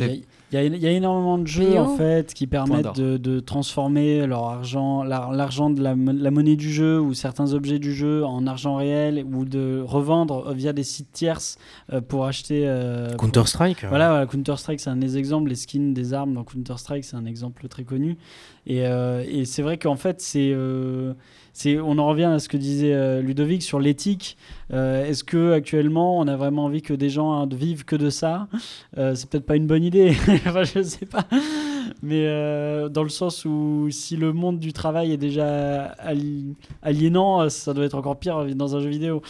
A, 0.00 0.04
il 0.50 0.54
y 0.54 0.58
a- 0.58 0.64
il 0.64 0.76
y 0.78 0.86
a 0.86 0.90
énormément 0.90 1.36
de 1.38 1.46
jeux 1.46 1.72
en 1.78 1.96
fait 1.96 2.32
qui 2.34 2.46
permettent 2.46 2.96
de, 2.96 3.16
de 3.18 3.40
transformer 3.40 4.26
leur 4.26 4.44
argent, 4.46 5.02
l'ar- 5.02 5.32
l'argent 5.32 5.68
de 5.70 5.82
la, 5.82 5.94
mon- 5.94 6.12
la 6.12 6.30
monnaie 6.30 6.56
du 6.56 6.72
jeu 6.72 7.00
ou 7.00 7.12
certains 7.14 7.52
objets 7.52 7.78
du 7.78 7.92
jeu 7.92 8.24
en 8.24 8.46
argent 8.46 8.76
réel 8.76 9.24
ou 9.32 9.44
de 9.44 9.82
revendre 9.86 10.52
via 10.54 10.72
des 10.72 10.84
sites 10.84 11.12
tierces 11.12 11.58
euh, 11.92 12.00
pour 12.00 12.24
acheter. 12.24 12.62
euh, 12.66 13.14
Counter-Strike. 13.16 13.84
euh, 13.84 13.88
Voilà, 13.88 14.08
voilà, 14.10 14.26
Counter-Strike, 14.26 14.80
c'est 14.80 14.90
un 14.90 14.96
des 14.96 15.18
exemples. 15.18 15.50
Les 15.50 15.54
skins 15.56 15.92
des 15.92 16.14
armes 16.14 16.32
dans 16.34 16.44
Counter-Strike, 16.44 17.04
c'est 17.04 17.16
un 17.16 17.26
exemple 17.26 17.68
très 17.68 17.84
connu. 17.84 18.16
Et, 18.68 18.86
euh, 18.86 19.24
et 19.26 19.44
c'est 19.46 19.62
vrai 19.62 19.78
qu'en 19.78 19.96
fait, 19.96 20.22
euh, 20.36 21.14
c'est, 21.54 21.80
on 21.80 21.98
en 21.98 22.06
revient 22.06 22.24
à 22.24 22.38
ce 22.38 22.48
que 22.48 22.56
disait 22.58 22.92
euh, 22.92 23.20
Ludovic 23.22 23.62
sur 23.62 23.80
l'éthique. 23.80 24.36
Euh, 24.72 25.04
est-ce 25.06 25.24
que 25.24 25.52
actuellement, 25.52 26.18
on 26.18 26.28
a 26.28 26.36
vraiment 26.36 26.66
envie 26.66 26.82
que 26.82 26.92
des 26.94 27.08
gens 27.08 27.32
hein, 27.32 27.48
vivent 27.50 27.84
que 27.86 27.96
de 27.96 28.10
ça? 28.10 28.46
Euh, 28.98 29.14
C'est 29.14 29.28
peut-être 29.28 29.46
pas 29.46 29.56
une 29.56 29.66
bonne 29.66 29.82
idée. 29.82 30.10
enfin, 30.46 30.64
je 30.64 30.82
sais 30.82 31.06
pas. 31.06 31.24
Mais 32.02 32.26
euh, 32.26 32.88
dans 32.90 33.02
le 33.02 33.08
sens 33.08 33.44
où 33.46 33.88
si 33.90 34.16
le 34.16 34.32
monde 34.34 34.58
du 34.58 34.72
travail 34.74 35.12
est 35.12 35.16
déjà 35.16 35.84
ali- 35.98 36.54
aliénant, 36.82 37.40
euh, 37.40 37.48
ça 37.48 37.72
doit 37.72 37.86
être 37.86 37.96
encore 37.96 38.18
pire 38.18 38.44
dans 38.54 38.76
un 38.76 38.80
jeu 38.80 38.90
vidéo. 38.90 39.22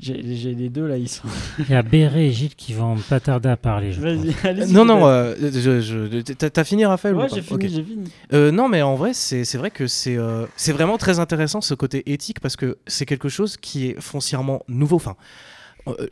J'ai 0.00 0.22
j'ai 0.36 0.54
les 0.54 0.68
deux 0.68 0.86
là, 0.86 0.96
ils 0.96 1.08
sont. 1.08 1.26
Il 1.58 1.68
y 1.70 1.74
a 1.74 1.82
Béré 1.82 2.28
et 2.28 2.32
Gilles 2.32 2.54
qui 2.54 2.72
vont 2.72 2.96
pas 3.08 3.18
tarder 3.18 3.48
à 3.48 3.56
parler. 3.56 3.90
je 3.92 4.00
Vas-y, 4.00 4.32
pense. 4.32 4.44
allez-y, 4.44 4.72
Non, 4.72 4.84
non, 4.84 5.08
euh, 5.08 5.34
je, 5.40 5.80
je- 5.80 6.20
t'as 6.34 6.62
fini, 6.64 6.84
Raphaël 6.86 7.16
ou 7.16 7.18
Ouais, 7.18 7.26
pas 7.28 7.34
j'ai 7.34 7.42
fini, 7.42 7.64
Ok. 7.66 7.68
j'ai 7.68 7.82
fini. 7.82 8.08
Euh, 8.32 8.52
non, 8.52 8.68
mais 8.68 8.80
en 8.82 8.94
vrai, 8.94 9.12
c'est 9.12 9.44
c'est 9.44 9.58
vrai 9.58 9.72
que 9.72 9.88
c'est 9.88 10.16
euh, 10.16 10.46
c'est 10.56 10.70
vraiment 10.72 10.98
très 10.98 11.18
intéressant 11.18 11.60
ce 11.60 11.74
côté 11.74 12.12
éthique 12.12 12.38
parce 12.38 12.54
que 12.54 12.78
c'est 12.86 13.06
quelque 13.06 13.28
chose 13.28 13.56
qui 13.56 13.88
est 13.88 14.00
foncièrement 14.00 14.62
nouveau. 14.68 14.96
Enfin, 14.96 15.16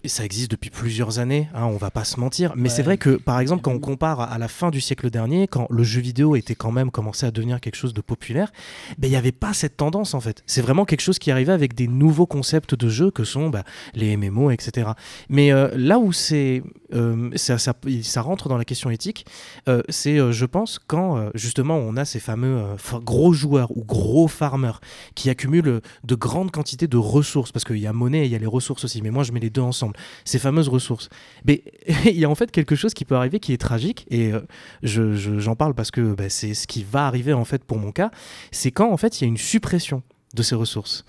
ça 0.05 0.25
existe 0.25 0.51
depuis 0.51 0.71
plusieurs 0.71 1.19
années, 1.19 1.49
hein, 1.55 1.65
on 1.65 1.77
va 1.77 1.91
pas 1.91 2.05
se 2.05 2.19
mentir. 2.21 2.53
Mais 2.57 2.65
Ouais. 2.65 2.69
c'est 2.69 2.83
vrai 2.83 2.99
que, 2.99 3.11
par 3.11 3.41
exemple, 3.41 3.63
quand 3.63 3.73
on 3.73 3.79
compare 3.79 4.21
à, 4.21 4.39
la 4.39 4.49
fin 4.49 4.71
du 4.71 4.81
siècle 4.81 5.11
dernier, 5.11 5.47
quand 5.49 5.67
le 5.71 5.83
jeu 5.85 6.01
vidéo 6.01 6.37
était 6.37 6.55
quand 6.55 6.73
même 6.73 6.91
commencé 6.91 7.27
à 7.27 7.31
devenir 7.31 7.61
quelque 7.61 7.77
chose 7.77 7.95
de 7.95 8.01
populaire, 8.01 8.53
ben, 8.99 9.09
il 9.09 9.11
n'y 9.11 9.17
avait 9.17 9.33
pas 9.33 9.53
cette 9.53 9.77
tendance 9.77 10.15
en 10.15 10.21
fait. 10.21 10.43
C'est 10.47 10.63
vraiment 10.63 10.85
quelque 10.85 11.01
chose 11.01 11.19
qui 11.19 11.31
arrivait 11.31 11.53
avec 11.53 11.75
des 11.75 11.89
nouveaux 11.89 12.27
concepts 12.27 12.75
de 12.75 12.89
jeu 12.89 13.11
que 13.11 13.25
sont 13.25 13.49
bah, 13.51 13.65
les 13.95 14.17
MMO, 14.17 14.51
etc. 14.51 14.91
Mais 15.29 15.53
euh, 15.53 15.69
là 15.77 15.99
où 15.99 16.13
c'est 16.13 16.63
euh, 16.95 17.31
ça, 17.35 17.59
ça, 17.59 17.75
ça 18.03 18.21
rentre 18.23 18.49
dans 18.49 18.57
la 18.59 18.65
question 18.65 18.91
éthique, 18.91 19.27
euh, 19.69 19.83
c'est, 19.89 20.19
euh, 20.19 20.31
je 20.33 20.47
pense, 20.47 20.79
quand 20.87 21.17
euh, 21.19 21.31
justement 21.35 21.77
on 21.77 21.97
a 21.97 22.05
ces 22.05 22.21
fameux 22.21 22.57
euh, 22.59 22.77
fa- 22.79 23.01
gros 23.01 23.33
joueurs 23.33 23.77
ou 23.77 23.85
gros 23.85 24.29
farmers 24.29 24.81
qui 25.17 25.29
accumulent 25.31 25.69
euh, 25.69 25.81
de 26.05 26.15
grandes 26.15 26.51
quantités 26.53 26.87
de 26.87 26.97
ressources, 26.97 27.51
parce 27.53 27.65
qu'il 27.65 27.79
y 27.79 27.87
a 27.89 27.93
monnaie 27.93 28.23
et 28.23 28.25
il 28.27 28.31
y 28.33 28.37
a 28.37 28.39
les 28.39 28.47
ressources 28.47 28.85
aussi, 28.85 29.03
mais 29.03 29.11
moi 29.11 29.25
je 29.25 29.33
mets 29.33 29.41
les 29.41 29.51
deux 29.51 29.63
ensemble, 29.67 29.95
ces 30.25 30.39
fameuses 30.39 30.69
ressources. 30.69 31.09
Mais 31.45 31.63
il 32.07 32.17
y 32.19 32.25
a 32.25 32.31
en 32.31 32.35
fait 32.35 32.51
quelque 32.51 32.75
chose 32.77 32.95
qui 32.95 33.05
peut 33.05 33.17
arriver 33.17 33.41
qui 33.41 33.53
est 33.53 33.59
tragique, 33.61 34.07
et 34.11 34.33
euh, 34.33 34.41
je- 34.83 35.15
je- 35.15 35.39
j'en 35.39 35.57
parle 35.57 35.75
parce 35.75 35.91
que 35.91 36.15
bah, 36.15 36.29
c'est 36.29 36.55
ce 36.55 36.67
qui 36.67 36.85
va 36.85 37.07
arriver 37.07 37.33
en 37.33 37.45
fait 37.45 37.65
pour 37.65 37.79
mon 37.79 37.93
cas, 37.93 38.11
c'est 38.51 38.71
quand 38.71 38.91
en 38.91 38.97
fait 38.97 39.21
il 39.21 39.25
y 39.25 39.27
a 39.27 39.29
une 39.29 39.37
suppression 39.37 40.03
de 40.35 40.43
ces 40.43 40.55
ressources. 40.55 41.05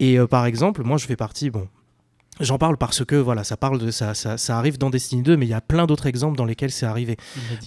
Et 0.00 0.18
euh, 0.18 0.26
par 0.26 0.46
exemple, 0.46 0.82
moi 0.84 0.96
je 0.98 1.06
fais 1.06 1.16
partie, 1.16 1.50
bon, 1.50 1.68
J'en 2.42 2.58
parle 2.58 2.76
parce 2.76 3.04
que 3.04 3.16
voilà, 3.16 3.44
ça 3.44 3.56
parle 3.56 3.78
de 3.78 3.90
ça, 3.90 4.14
ça, 4.14 4.36
ça 4.36 4.58
arrive 4.58 4.76
dans 4.76 4.90
Destiny 4.90 5.22
2, 5.22 5.36
mais 5.36 5.46
il 5.46 5.50
y 5.50 5.54
a 5.54 5.60
plein 5.60 5.86
d'autres 5.86 6.06
exemples 6.06 6.36
dans 6.36 6.44
lesquels 6.44 6.70
c'est 6.72 6.86
arrivé. 6.86 7.16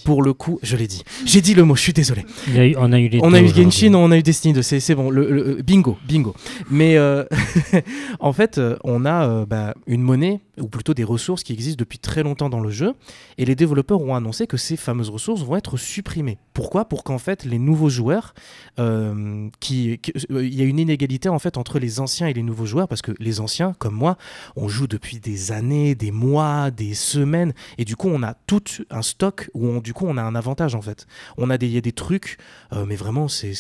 Pour 0.03 0.21
le 0.21 0.33
coup, 0.33 0.59
je 0.61 0.75
l'ai 0.75 0.87
dit. 0.87 1.03
J'ai 1.25 1.41
dit 1.41 1.53
le 1.53 1.63
mot, 1.63 1.75
je 1.75 1.81
suis 1.81 1.93
désolé. 1.93 2.25
Il 2.47 2.55
y 2.55 2.59
a 2.59 2.65
eu- 2.67 2.75
on 2.77 2.91
a 2.91 2.99
eu 2.99 3.07
les 3.07 3.19
On 3.23 3.33
a 3.33 3.41
eu. 3.41 3.47
Genshin, 3.47 3.93
on 3.93 4.11
a 4.11 4.17
eu 4.17 4.23
Destiny 4.23 4.53
2, 4.53 4.61
c'est 4.61 4.79
c'est 4.79 4.93
bon, 4.95 5.09
le, 5.09 5.31
le- 5.31 5.61
bingo, 5.61 5.97
bingo. 6.07 6.35
Mais 6.69 6.97
euh, 6.97 7.23
en 8.19 8.33
fait, 8.33 8.57
euh, 8.57 8.77
on 8.83 9.05
a 9.05 9.27
euh, 9.27 9.45
bah, 9.45 9.73
une 9.87 10.01
monnaie, 10.01 10.41
ou 10.59 10.67
plutôt 10.67 10.93
des 10.93 11.03
ressources 11.03 11.43
qui 11.43 11.53
existent 11.53 11.79
depuis 11.79 11.99
très 11.99 12.23
longtemps 12.23 12.49
dans 12.49 12.59
le 12.59 12.69
jeu, 12.69 12.93
et 13.37 13.45
les 13.45 13.55
développeurs 13.55 14.01
ont 14.01 14.15
annoncé 14.15 14.47
que 14.47 14.57
ces 14.57 14.77
fameuses 14.77 15.09
ressources 15.09 15.41
vont 15.41 15.55
être 15.55 15.77
supprimées. 15.77 16.37
Pourquoi? 16.53 16.85
Pour 16.85 17.03
qu'en 17.03 17.17
fait, 17.17 17.43
les 17.45 17.59
nouveaux 17.59 17.89
joueurs, 17.89 18.33
euh, 18.79 19.47
qui, 19.59 19.97
qui- 19.99 20.13
euh, 20.31 20.45
il 20.45 20.53
y 20.53 20.61
a 20.61 20.65
une 20.65 20.79
inégalité 20.79 21.29
en 21.29 21.39
fait 21.39 21.57
entre 21.57 21.79
les 21.79 21.99
anciens 21.99 22.27
et 22.27 22.33
les 22.33 22.43
nouveaux 22.43 22.65
joueurs, 22.65 22.87
parce 22.87 23.01
que 23.01 23.11
les 23.19 23.39
anciens, 23.39 23.73
comme 23.79 23.95
moi, 23.95 24.17
on 24.65 24.67
joue 24.67 24.87
depuis 24.87 25.19
des 25.19 25.51
années, 25.51 25.93
des 25.93 26.09
mois, 26.09 26.71
des 26.71 26.95
semaines, 26.95 27.53
et 27.77 27.85
du 27.85 27.95
coup, 27.95 28.09
on 28.09 28.23
a 28.23 28.33
tout 28.33 28.63
un 28.89 29.03
stock 29.03 29.51
où 29.53 29.67
on, 29.67 29.79
du 29.79 29.93
coup, 29.93 30.05
on 30.07 30.17
a 30.17 30.23
un 30.23 30.33
avantage 30.33 30.73
en 30.73 30.81
fait. 30.81 31.05
On 31.37 31.51
a 31.51 31.59
des, 31.59 31.67
y 31.67 31.77
a 31.77 31.81
des 31.81 31.91
trucs, 31.91 32.37
euh, 32.73 32.83
mais 32.87 32.95
vraiment, 32.95 33.27
c'est, 33.27 33.53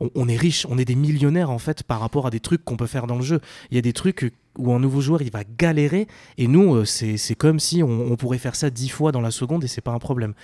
on, 0.00 0.10
on 0.16 0.26
est 0.28 0.36
riche, 0.36 0.66
on 0.68 0.76
est 0.76 0.84
des 0.84 0.96
millionnaires 0.96 1.50
en 1.50 1.60
fait 1.60 1.84
par 1.84 2.00
rapport 2.00 2.26
à 2.26 2.30
des 2.30 2.40
trucs 2.40 2.64
qu'on 2.64 2.76
peut 2.76 2.88
faire 2.88 3.06
dans 3.06 3.14
le 3.14 3.22
jeu. 3.22 3.40
Il 3.70 3.76
y 3.76 3.78
a 3.78 3.82
des 3.82 3.92
trucs 3.92 4.32
où 4.58 4.72
un 4.72 4.78
nouveau 4.78 5.00
joueur 5.00 5.22
il 5.22 5.30
va 5.30 5.42
galérer, 5.58 6.06
et 6.36 6.46
nous, 6.46 6.74
euh, 6.74 6.84
c'est, 6.84 7.34
comme 7.34 7.58
si 7.58 7.82
on, 7.82 8.16
pourrait 8.16 8.38
faire 8.38 8.56
ça 8.56 8.70
dix 8.70 8.88
fois 8.88 9.12
dans 9.12 9.20
la 9.20 9.30
seconde 9.30 9.64
et 9.64 9.68
c'est 9.68 9.80
pas 9.80 9.92
un 9.92 9.98
problème. 9.98 10.34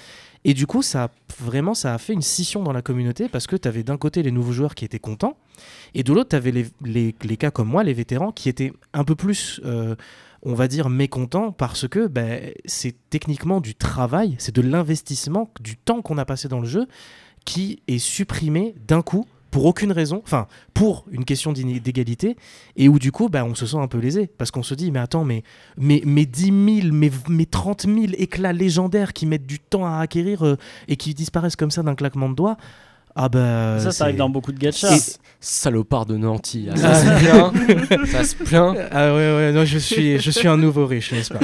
Et 0.44 0.55
du 0.55 0.66
coup, 0.66 0.83
ça 0.83 1.05
a, 1.05 1.11
vraiment, 1.38 1.74
ça 1.74 1.94
a 1.94 1.98
fait 1.98 2.12
une 2.12 2.22
scission 2.22 2.62
dans 2.62 2.72
la 2.72 2.83
communauté 2.83 3.29
parce 3.29 3.46
que 3.46 3.57
tu 3.57 3.66
avais 3.66 3.83
d'un 3.83 3.96
côté 3.96 4.22
les 4.22 4.31
nouveaux 4.31 4.53
joueurs 4.53 4.74
qui 4.74 4.85
étaient 4.85 4.98
contents, 4.98 5.37
et 5.94 6.03
de 6.03 6.12
l'autre, 6.12 6.31
tu 6.31 6.37
avais 6.37 6.53
les 6.83 7.37
cas 7.37 7.50
comme 7.50 7.68
moi, 7.68 7.83
les 7.85 7.94
vétérans, 7.94 8.33
qui 8.33 8.48
étaient 8.48 8.72
un 8.92 9.05
peu 9.05 9.14
plus, 9.14 9.61
euh, 9.64 9.94
on 10.42 10.55
va 10.55 10.68
dire, 10.68 10.90
mécontents 10.90 11.53
parce 11.53 11.88
que 11.88 12.07
ben, 12.07 12.53
c'est 12.64 12.94
techniquement 13.11 13.61
du 13.61 13.74
travail, 13.74 14.37
c'est 14.38 14.55
de 14.55 14.62
l'investissement, 14.62 15.50
du 15.61 15.77
temps 15.77 16.03
qu'on 16.03 16.18
a 16.18 16.24
passé 16.24 16.48
dans 16.48 16.61
le 16.61 16.68
jeu 16.68 16.87
qui 17.44 17.83
est 17.88 17.98
supprimé 17.98 18.74
d'un 18.87 19.03
coup 19.03 19.27
pour 19.54 19.66
aucune 19.66 19.92
raison, 19.92 20.20
enfin 20.24 20.48
pour 20.74 21.04
une 21.12 21.24
question 21.24 21.52
d'égalité, 21.52 22.36
et 22.74 22.88
où 22.88 22.98
du 22.98 23.12
coup 23.12 23.28
ben, 23.28 23.44
on 23.44 23.54
se 23.54 23.66
sent 23.66 23.76
un 23.76 23.86
peu 23.86 23.98
lésé, 23.98 24.26
parce 24.26 24.50
qu'on 24.50 24.64
se 24.64 24.74
dit 24.74 24.90
mais 24.90 24.98
attends, 24.98 25.22
mais, 25.22 25.44
mais, 25.76 26.02
mais 26.04 26.26
10 26.26 26.80
000, 26.82 26.92
mais, 26.92 27.08
mais 27.28 27.46
30 27.46 27.82
000 27.82 27.98
éclats 28.18 28.52
légendaires 28.52 29.12
qui 29.12 29.26
mettent 29.26 29.46
du 29.46 29.60
temps 29.60 29.86
à 29.86 30.00
acquérir 30.00 30.44
euh, 30.44 30.56
et 30.88 30.96
qui 30.96 31.14
disparaissent 31.14 31.54
comme 31.54 31.70
ça 31.70 31.84
d'un 31.84 31.94
claquement 31.94 32.28
de 32.28 32.34
doigts, 32.34 32.56
ah 33.16 33.29
bah... 33.29 33.79
ça, 33.79 33.92
ça 33.92 34.05
arrive 34.05 34.16
dans 34.16 34.29
beaucoup 34.29 34.53
de 34.53 34.59
gachas. 34.59 35.18
Salopard 35.40 36.07
de 36.07 36.16
Nanty. 36.16 36.68
Ah, 36.70 36.74
Ah. 36.83 36.94
ça 36.94 37.05
se 37.05 37.24
plaint. 37.24 38.07
ça 38.07 38.24
se 38.24 38.35
plaint. 38.35 38.77
Ah 38.90 39.09
ouais, 39.14 39.37
ouais, 39.37 39.53
non, 39.53 39.64
je 39.64 39.79
suis, 39.79 40.18
je 40.18 40.31
suis 40.31 40.48
un 40.48 40.57
nouveau 40.57 40.87
riche, 40.87 41.12
n'est-ce 41.12 41.33
pas? 41.35 41.40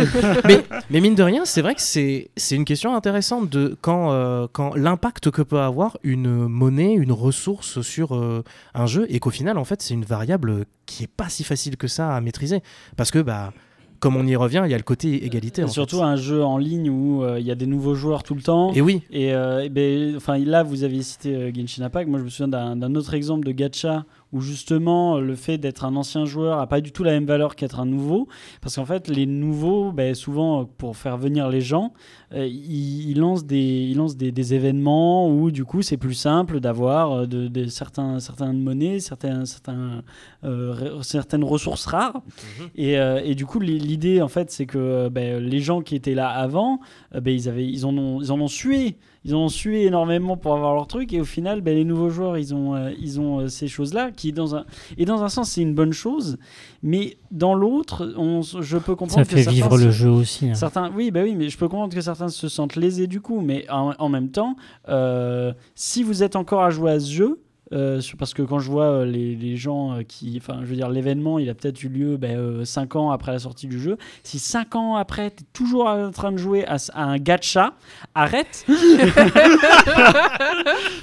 Mais, 0.47 0.63
mais 0.91 1.01
mine 1.01 1.15
de 1.15 1.23
rien, 1.23 1.45
c'est 1.45 1.61
vrai 1.61 1.75
que 1.75 1.83
c'est, 1.83 2.31
c'est 2.37 2.57
une 2.57 2.65
question 2.65 2.97
intéressante 2.97 3.51
de 3.51 3.77
quand, 3.83 4.11
euh, 4.13 4.47
quand 4.51 4.75
l'impact 4.75 5.31
que 5.31 5.43
peut 5.43 5.61
avoir 5.61 5.99
une 6.03 6.47
monnaie, 6.49 6.95
une 6.95 7.13
ressource 7.13 7.83
sur 7.83 8.17
euh, 8.17 8.43
un 8.75 8.87
jeu, 8.87 9.07
et 9.11 9.21
qu'au 9.21 9.31
final, 9.31 9.59
en 9.59 9.65
fait, 9.65 9.83
c'est 9.83 9.93
une 9.95 10.05
variable 10.05 10.65
qui 10.87 11.05
est 11.05 11.11
pas 11.15 11.29
si 11.29 11.45
facile 11.45 11.77
que 11.77 11.87
ça 11.87 12.17
à 12.17 12.21
maîtriser. 12.23 12.63
Parce 12.97 13.11
que, 13.11 13.19
bah, 13.19 13.53
comme 14.01 14.17
on 14.17 14.27
y 14.27 14.35
revient, 14.35 14.63
il 14.65 14.71
y 14.71 14.75
a 14.75 14.79
le 14.79 14.83
côté 14.83 15.25
égalité. 15.25 15.61
Et 15.61 15.65
en 15.65 15.69
surtout 15.69 15.99
fait. 15.99 16.03
un 16.03 16.17
jeu 16.17 16.43
en 16.43 16.57
ligne 16.57 16.89
où 16.91 17.23
euh, 17.23 17.39
il 17.39 17.47
y 17.47 17.51
a 17.51 17.55
des 17.55 17.67
nouveaux 17.67 17.95
joueurs 17.95 18.23
tout 18.23 18.35
le 18.35 18.41
temps. 18.43 18.73
Et 18.73 18.81
oui, 18.81 19.03
Et, 19.11 19.33
euh, 19.35 19.63
eh 19.65 19.69
ben, 19.69 20.17
enfin, 20.17 20.39
là, 20.39 20.63
vous 20.63 20.83
aviez 20.85 21.03
cité 21.03 21.35
euh, 21.35 21.53
Genshin 21.55 21.83
Impact. 21.85 22.09
Moi, 22.09 22.19
je 22.19 22.25
me 22.25 22.31
souviens 22.31 22.49
d'un 22.49 22.95
autre 22.95 23.15
exemple 23.15 23.47
de 23.47 23.53
gacha 23.53 24.05
où 24.33 24.41
justement 24.41 25.19
le 25.19 25.35
fait 25.35 25.59
d'être 25.59 25.85
un 25.85 25.97
ancien 25.97 26.25
joueur 26.25 26.59
a 26.61 26.67
pas 26.67 26.81
du 26.81 26.93
tout 26.93 27.03
la 27.03 27.11
même 27.13 27.27
valeur 27.27 27.57
qu'être 27.57 27.81
un 27.81 27.87
nouveau. 27.87 28.29
Parce 28.61 28.77
qu'en 28.77 28.85
fait, 28.85 29.09
les 29.09 29.27
nouveaux, 29.27 29.91
ben, 29.93 30.15
souvent, 30.15 30.63
euh, 30.63 30.65
pour 30.79 30.97
faire 30.97 31.17
venir 31.17 31.49
les 31.49 31.61
gens, 31.61 31.93
euh, 32.33 32.47
ils, 32.47 33.11
ils 33.11 33.19
lancent, 33.19 33.45
des, 33.45 33.59
ils 33.91 33.97
lancent 33.97 34.17
des, 34.17 34.31
des 34.31 34.55
événements 34.55 35.29
où 35.29 35.51
du 35.51 35.65
coup, 35.65 35.83
c'est 35.83 35.97
plus 35.97 36.15
simple 36.15 36.61
d'avoir 36.61 37.13
euh, 37.13 37.27
de, 37.27 37.49
de 37.49 37.67
certains, 37.67 38.21
certaines 38.21 38.61
monnaies, 38.63 39.01
certains, 39.01 39.45
certains, 39.47 40.03
euh, 40.45 40.75
re- 40.75 41.03
certaines 41.03 41.43
ressources 41.45 41.87
rares. 41.87 42.23
Et, 42.77 42.99
euh, 42.99 43.21
et 43.25 43.35
du 43.35 43.47
coup, 43.47 43.59
li- 43.59 43.79
l'idée, 43.81 44.23
en 44.23 44.29
fait, 44.29 44.51
c'est 44.51 44.67
que 44.67 44.79
euh, 44.79 45.11
ben, 45.11 45.43
les 45.43 45.61
gens 45.61 45.81
qui 45.81 45.97
étaient 45.97 46.15
là 46.15 46.29
avant, 46.29 46.81
euh, 47.15 47.21
ben, 47.21 47.35
ils, 47.35 47.49
avaient, 47.49 47.67
ils, 47.67 47.85
en 47.85 47.97
ont, 47.99 48.21
ils 48.21 48.31
en 48.31 48.41
ont 48.41 48.49
sué. 48.49 48.97
Ils 49.25 49.37
ont 49.37 49.49
sué 49.51 49.85
énormément 49.85 50.37
pour 50.39 50.55
avoir 50.55 50.75
leur 50.75 50.87
truc. 50.87 51.13
Et 51.13 51.21
au 51.21 51.25
final, 51.25 51.61
ben, 51.61 51.75
les 51.75 51.85
nouveaux 51.85 52.09
joueurs, 52.09 52.39
ils 52.39 52.55
ont, 52.55 52.75
euh, 52.75 52.91
ils 52.99 53.21
ont 53.21 53.41
euh, 53.41 53.49
ces 53.49 53.69
choses-là. 53.69 54.11
Qui, 54.13 54.33
dans 54.33 54.55
un... 54.57 54.65
Et 54.97 55.05
dans 55.05 55.23
un 55.23 55.29
sens, 55.29 55.51
c'est 55.51 55.61
une 55.63 55.75
bonne 55.75 55.93
chose. 55.93 56.39
Mais 56.83 57.19
dans 57.31 57.55
l'autre, 57.55 58.15
on 58.17 58.41
je 58.43 58.79
peux 58.79 58.95
comprendre 58.97 59.25
Ça 59.27 59.31
que 59.31 59.37
fait 59.37 59.43
certains 59.43 59.51
vivre 59.55 59.79
se- 59.79 59.85
le 59.85 59.91
jeu 59.91 60.09
aussi. 60.09 60.49
hein. 60.49 60.55
Certains, 60.55 60.91
oui, 60.97 61.11
bah 61.11 61.21
oui, 61.23 61.35
mais 61.35 61.51
je 61.51 61.59
peux 61.59 61.69
comprendre 61.69 61.95
que 61.95 62.01
certains 62.01 62.29
se 62.29 62.49
sentent 62.49 62.77
lésés 62.77 63.07
du 63.07 63.21
coup. 63.21 63.43
Mais 63.43 63.67
en, 63.71 63.93
en 63.99 64.09
même 64.09 64.31
temps, 64.31 64.57
euh, 64.89 65.53
si 65.75 66.03
vous 66.03 66.23
êtes 66.23 66.35
encore 66.37 66.63
à 66.63 66.71
jouer 66.71 66.93
à 66.93 67.01
ce 67.01 67.11
jeu, 67.13 67.41
euh, 67.73 68.01
parce 68.19 68.35
que 68.35 68.43
quand 68.43 68.59
je 68.59 68.71
vois 68.71 68.87
euh, 68.87 69.05
les, 69.05 69.35
les 69.37 69.57
gens 69.57 69.93
euh, 69.93 70.03
qui. 70.03 70.37
Enfin, 70.41 70.61
je 70.63 70.67
veux 70.67 70.77
dire, 70.77 70.89
l'événement, 70.89 71.39
il 71.39 71.49
a 71.49 71.55
peut-être 71.55 71.83
eu 71.83 71.89
lieu 71.89 72.19
5 72.65 72.97
ans 72.97 73.11
après 73.11 73.33
la 73.33 73.39
sortie 73.39 73.67
du 73.69 73.81
jeu. 73.81 73.97
Si 74.25 74.39
5 74.39 74.75
ans 74.77 74.97
après, 74.97 75.31
tu 75.31 75.43
es 75.43 75.47
toujours 75.53 75.87
en 75.87 76.11
train 76.11 76.33
de 76.33 76.37
jouer 76.37 76.65
à, 76.67 76.77
à 76.95 77.05
un 77.05 77.19
gacha, 77.19 77.75
arrête 78.15 78.67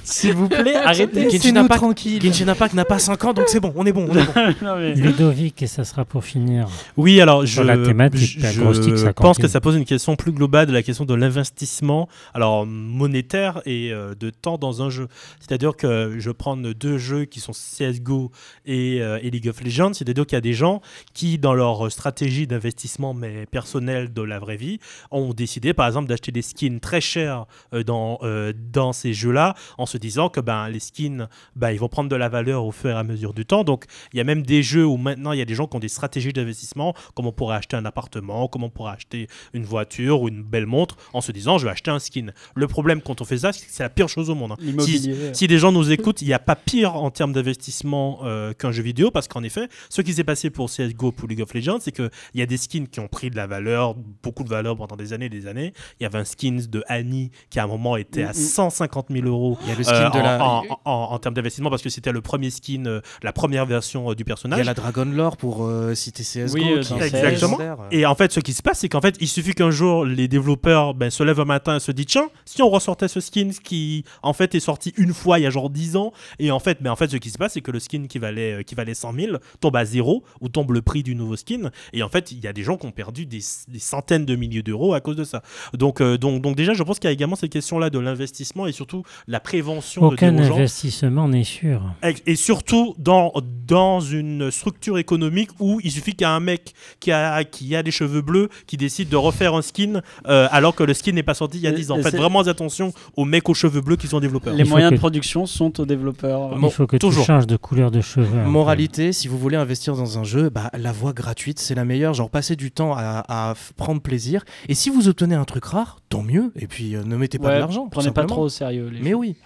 S'il 0.02 0.34
vous 0.34 0.48
plaît, 0.48 0.74
arrêtez 0.76 1.30
Genshin 1.30 1.56
Impact- 1.56 1.78
tranquille. 1.78 2.22
Genshin 2.22 2.48
Impact 2.48 2.74
n'a 2.74 2.84
pas 2.84 2.98
5 2.98 3.24
ans, 3.24 3.32
donc 3.32 3.46
c'est 3.48 3.60
bon, 3.60 3.72
on 3.76 3.84
est 3.86 3.92
bon. 3.92 4.06
On 4.10 4.16
est 4.16 4.24
bon. 4.24 4.32
Non, 4.62 4.76
mais- 4.76 4.94
Ludovic, 4.94 5.62
et 5.62 5.66
ça 5.66 5.84
sera 5.84 6.04
pour 6.04 6.24
finir. 6.24 6.68
Oui, 6.96 7.20
alors 7.20 7.44
je, 7.46 7.52
Sur 7.54 7.64
la 7.64 7.76
thématique, 7.78 8.38
je, 8.40 8.96
ça 8.96 9.12
pense 9.12 9.38
que 9.38 9.48
ça 9.48 9.60
pose 9.60 9.76
une 9.76 9.84
question 9.84 10.16
plus 10.16 10.32
globale 10.32 10.66
de 10.66 10.72
la 10.72 10.82
question 10.82 11.04
de 11.04 11.14
l'investissement, 11.14 12.08
alors 12.34 12.66
monétaire 12.66 13.60
et 13.66 13.92
euh, 13.92 14.14
de 14.18 14.30
temps 14.30 14.58
dans 14.58 14.82
un 14.82 14.90
jeu. 14.90 15.08
C'est-à-dire 15.40 15.76
que 15.76 16.14
je 16.18 16.30
prends 16.30 16.56
deux 16.62 16.98
jeux 16.98 17.24
qui 17.24 17.40
sont 17.40 17.52
CS:GO 17.52 18.30
et, 18.66 19.00
euh, 19.00 19.18
et 19.22 19.30
League 19.30 19.48
of 19.48 19.62
Legends. 19.62 19.92
C'est-à-dire 19.94 20.26
qu'il 20.26 20.36
y 20.36 20.38
a 20.38 20.42
des 20.42 20.52
gens 20.54 20.80
qui, 21.14 21.38
dans 21.38 21.54
leur 21.54 21.90
stratégie 21.90 22.46
d'investissement 22.46 23.14
mais 23.14 23.46
personnelle 23.46 24.12
de 24.12 24.22
la 24.22 24.38
vraie 24.38 24.56
vie, 24.56 24.78
ont 25.10 25.32
décidé, 25.32 25.72
par 25.74 25.86
exemple, 25.86 26.08
d'acheter 26.08 26.32
des 26.32 26.42
skins 26.42 26.80
très 26.80 27.00
chers 27.00 27.46
euh, 27.72 27.82
dans 27.82 28.18
euh, 28.22 28.52
dans 28.72 28.92
ces 28.92 29.12
jeux-là, 29.12 29.54
en 29.78 29.86
se 29.86 29.98
disant 29.98 30.28
que 30.28 30.40
ben 30.40 30.68
les 30.68 30.80
skins, 30.80 31.28
ben, 31.56 31.70
ils 31.70 31.78
vont 31.78 31.88
prendre 31.88 32.08
de 32.08 32.16
la 32.16 32.28
valeur 32.28 32.64
au 32.64 32.72
fur 32.72 32.90
et 32.90 32.94
à 32.94 33.04
mesure 33.04 33.32
du 33.34 33.44
temps. 33.46 33.64
Donc 33.64 33.84
il 34.12 34.18
y 34.18 34.20
a 34.20 34.24
même 34.24 34.42
des 34.42 34.62
jeux 34.62 34.86
où 34.86 34.96
maintenant 34.96 35.32
il 35.32 35.38
y 35.38 35.42
a 35.42 35.44
des 35.44 35.54
gens 35.54 35.66
qui 35.66 35.76
ont 35.76 35.80
des 35.80 35.88
stratégies 35.88 36.32
d'investissement, 36.32 36.94
comme 37.14 37.26
on 37.26 37.32
pourrait 37.32 37.56
acheter 37.56 37.76
un 37.76 37.84
appartement, 37.84 38.48
comme 38.48 38.64
on 38.64 38.70
pourrait 38.70 38.92
acheter 38.92 39.28
une 39.52 39.64
voiture 39.64 40.22
ou 40.22 40.28
une 40.28 40.42
belle 40.42 40.66
montre, 40.66 40.96
en 41.12 41.20
se 41.20 41.32
disant 41.32 41.58
je 41.58 41.64
vais 41.64 41.70
acheter 41.70 41.90
un 41.90 41.98
skin. 41.98 42.26
Le 42.54 42.66
problème 42.66 43.00
quand 43.02 43.20
on 43.20 43.24
fait 43.24 43.38
ça, 43.38 43.52
c'est 43.52 43.66
que 43.66 43.72
c'est 43.72 43.82
la 43.82 43.88
pire 43.90 44.08
chose 44.08 44.30
au 44.30 44.34
monde. 44.34 44.52
hein. 44.52 44.56
Si, 44.84 44.98
si 45.32 45.46
des 45.46 45.58
gens 45.58 45.72
nous 45.72 45.90
écoutent, 45.90 46.22
il 46.22 46.28
n'y 46.28 46.34
a 46.34 46.38
pas 46.48 46.56
pire 46.56 46.94
en 46.96 47.10
termes 47.10 47.32
d'investissement 47.34 48.20
euh, 48.24 48.54
qu'un 48.54 48.72
jeu 48.72 48.82
vidéo, 48.82 49.10
parce 49.10 49.28
qu'en 49.28 49.42
effet, 49.42 49.68
ce 49.90 50.00
qui 50.00 50.14
s'est 50.14 50.24
passé 50.24 50.48
pour 50.48 50.70
CSGO, 50.70 51.12
pour 51.12 51.28
League 51.28 51.42
of 51.42 51.52
Legends, 51.52 51.78
c'est 51.80 51.92
qu'il 51.92 52.08
y 52.34 52.40
a 52.40 52.46
des 52.46 52.56
skins 52.56 52.88
qui 52.88 53.00
ont 53.00 53.08
pris 53.08 53.28
de 53.28 53.36
la 53.36 53.46
valeur, 53.46 53.94
beaucoup 54.22 54.44
de 54.44 54.48
valeur 54.48 54.74
pendant 54.76 54.96
des 54.96 55.12
années 55.12 55.26
et 55.26 55.28
des 55.28 55.46
années. 55.46 55.74
Il 56.00 56.04
y 56.04 56.06
avait 56.06 56.18
un 56.18 56.24
skin 56.24 56.58
de 56.70 56.82
Annie 56.88 57.30
qui 57.50 57.60
à 57.60 57.64
un 57.64 57.66
moment 57.66 57.96
était 57.98 58.22
à 58.22 58.28
Mm, 58.28 58.38
mm. 58.38 58.48
150 58.48 59.06
000 59.10 59.26
euros 59.26 59.58
Il 59.64 59.68
y 59.68 59.72
a 59.72 59.74
le 59.74 59.82
skin 59.84 59.94
euh, 59.94 60.10
de 60.10 60.18
en, 60.18 60.22
la. 60.22 60.42
en- 60.44 60.62
en- 60.86 60.92
en 61.12 61.18
termes 61.18 61.34
d'investissement, 61.34 61.68
parce 61.70 61.82
que 61.82 61.90
c'était 61.90 62.12
le 62.12 62.22
premier 62.22 62.48
skin, 62.50 62.84
euh, 62.86 63.00
la 63.22 63.32
première 63.34 63.66
version 63.66 64.10
euh, 64.10 64.14
du 64.14 64.22
Il 64.22 64.24
y 64.24 64.24
personnage. 64.24 64.60
a 64.60 64.64
la 64.64 64.74
Dragon 64.74 65.04
Lore 65.04 65.36
pour 65.36 65.66
euh, 65.66 65.94
citer 65.94 66.22
CSGO. 66.22 66.54
Oui, 66.54 66.80
qui 66.80 66.94
Exactement. 66.94 67.58
Et 67.90 68.06
en 68.06 68.14
fait, 68.14 68.32
ce 68.32 68.40
qui 68.40 68.52
se 68.54 68.62
passe, 68.62 68.78
c'est 68.78 68.88
qu'en 68.88 69.00
fait, 69.02 69.16
il 69.20 69.28
suffit 69.28 69.52
qu'un 69.54 69.70
jour, 69.70 70.04
les 70.06 70.28
développeurs 70.28 70.94
ben, 70.94 71.10
se 71.10 71.22
lèvent 71.22 71.40
un 71.40 71.44
matin 71.44 71.76
et 71.76 71.80
se 71.80 71.92
disent 71.92 72.06
Tiens, 72.06 72.28
si 72.46 72.62
on 72.62 72.70
ressortait 72.70 73.08
ce 73.08 73.20
skin 73.20 73.50
qui, 73.62 74.04
en 74.22 74.32
fait, 74.32 74.54
est 74.54 74.60
sorti 74.60 74.94
une 74.96 75.12
fois 75.12 75.38
il 75.38 75.42
y 75.42 75.46
a 75.46 75.50
genre 75.50 75.68
10 75.70 75.96
ans, 75.96 76.12
et 76.38 76.50
en 76.50 76.58
fait, 76.58 76.82
ben, 76.82 76.90
en 76.90 76.96
fait 76.96 77.10
ce 77.10 77.16
qui 77.16 77.30
se 77.30 77.38
passe, 77.38 77.54
c'est 77.54 77.60
que 77.60 77.70
le 77.70 77.80
skin 77.80 78.06
qui 78.08 78.18
valait, 78.18 78.60
euh, 78.60 78.62
qui 78.62 78.74
valait 78.74 78.94
100 78.94 79.12
000 79.14 79.36
tombe 79.60 79.76
à 79.76 79.84
zéro, 79.84 80.24
ou 80.40 80.48
tombe 80.48 80.72
le 80.72 80.82
prix 80.82 81.02
du 81.02 81.14
nouveau 81.14 81.36
skin, 81.36 81.70
et 81.92 82.02
en 82.02 82.08
fait, 82.08 82.32
il 82.32 82.40
y 82.40 82.46
a 82.46 82.52
des 82.52 82.62
gens 82.62 82.76
qui 82.76 82.86
ont 82.86 82.90
perdu 82.92 83.26
des, 83.26 83.40
des 83.68 83.78
centaines 83.78 84.24
de 84.24 84.36
milliers 84.36 84.62
d'euros 84.62 84.94
à 84.94 85.00
cause 85.00 85.16
de 85.16 85.24
ça. 85.24 85.42
Donc, 85.74 86.00
euh, 86.00 86.18
donc, 86.18 86.42
donc 86.42 86.56
déjà, 86.56 86.74
je 86.74 86.82
pense 86.82 86.98
qu'il 86.98 87.08
y 87.08 87.10
a 87.10 87.12
également 87.12 87.36
cette 87.36 87.52
question-là 87.52 87.90
de 87.90 87.98
l'investissement 87.98 88.66
et 88.66 88.72
surtout 88.72 89.02
la 89.26 89.40
prévention 89.40 90.02
Aucun 90.02 90.32
de 90.32 90.42
investissement 90.42 91.28
n'est 91.28 91.44
sûr. 91.44 91.82
Et 92.26 92.36
surtout 92.36 92.94
dans, 92.98 93.32
dans 93.66 94.00
une 94.00 94.50
structure 94.50 94.98
économique 94.98 95.50
où 95.58 95.80
il 95.82 95.90
suffit 95.90 96.12
qu'il 96.12 96.22
y 96.22 96.24
a 96.24 96.32
un 96.32 96.40
mec 96.40 96.72
qui 97.00 97.10
a, 97.12 97.44
qui 97.44 97.74
a 97.76 97.82
des 97.82 97.90
cheveux 97.90 98.22
bleus 98.22 98.48
qui 98.66 98.76
décide 98.76 99.08
de 99.08 99.16
refaire 99.16 99.54
un 99.54 99.62
skin 99.62 100.00
euh, 100.26 100.48
alors 100.50 100.74
que 100.74 100.82
le 100.84 100.94
skin 100.94 101.12
n'est 101.12 101.22
pas 101.22 101.34
sorti 101.34 101.58
il 101.58 101.64
y 101.64 101.66
a 101.66 101.70
Et- 101.70 101.74
10 101.74 101.90
ans. 101.90 102.02
Faites 102.02 102.16
vraiment 102.16 102.40
attention 102.40 102.92
aux 103.16 103.24
mecs 103.24 103.48
aux 103.48 103.54
cheveux 103.54 103.80
bleus 103.80 103.96
qui 103.96 104.06
sont 104.06 104.20
développeurs. 104.20 104.54
Les 104.54 104.64
moyens 104.64 104.90
que- 104.90 104.94
de 104.96 105.00
production 105.00 105.46
sont 105.46 105.80
aux 105.80 105.86
développeurs. 105.86 106.27
Il 106.60 106.70
faut 106.70 106.86
que 106.86 106.96
toujours. 106.96 107.22
tu 107.22 107.26
changes 107.26 107.46
de 107.46 107.56
couleur 107.56 107.90
de 107.90 108.00
cheveux. 108.00 108.44
Moralité, 108.44 109.12
si 109.12 109.28
vous 109.28 109.38
voulez 109.38 109.56
investir 109.56 109.96
dans 109.96 110.18
un 110.18 110.24
jeu, 110.24 110.50
bah, 110.50 110.70
la 110.76 110.92
voie 110.92 111.12
gratuite, 111.12 111.58
c'est 111.58 111.74
la 111.74 111.84
meilleure. 111.84 112.14
Genre, 112.14 112.30
passez 112.30 112.56
du 112.56 112.70
temps 112.70 112.94
à, 112.96 113.54
prendre 113.76 114.00
plaisir. 114.00 114.44
Et 114.68 114.74
si 114.74 114.90
vous 114.90 115.08
obtenez 115.08 115.34
un 115.34 115.44
truc 115.44 115.64
rare, 115.64 115.98
tant 116.08 116.22
mieux. 116.22 116.52
Et 116.56 116.66
puis, 116.66 116.94
euh, 116.94 117.02
ne 117.04 117.16
mettez 117.16 117.38
pas 117.38 117.48
Ouais, 117.48 117.54
de 117.54 117.60
l'argent. 117.60 117.88
Prenez 117.88 118.10
pas 118.10 118.24
trop 118.24 118.42
au 118.42 118.48
sérieux. 118.48 118.88
Les 118.88 119.00
Mais 119.00 119.14
oui. 119.14 119.36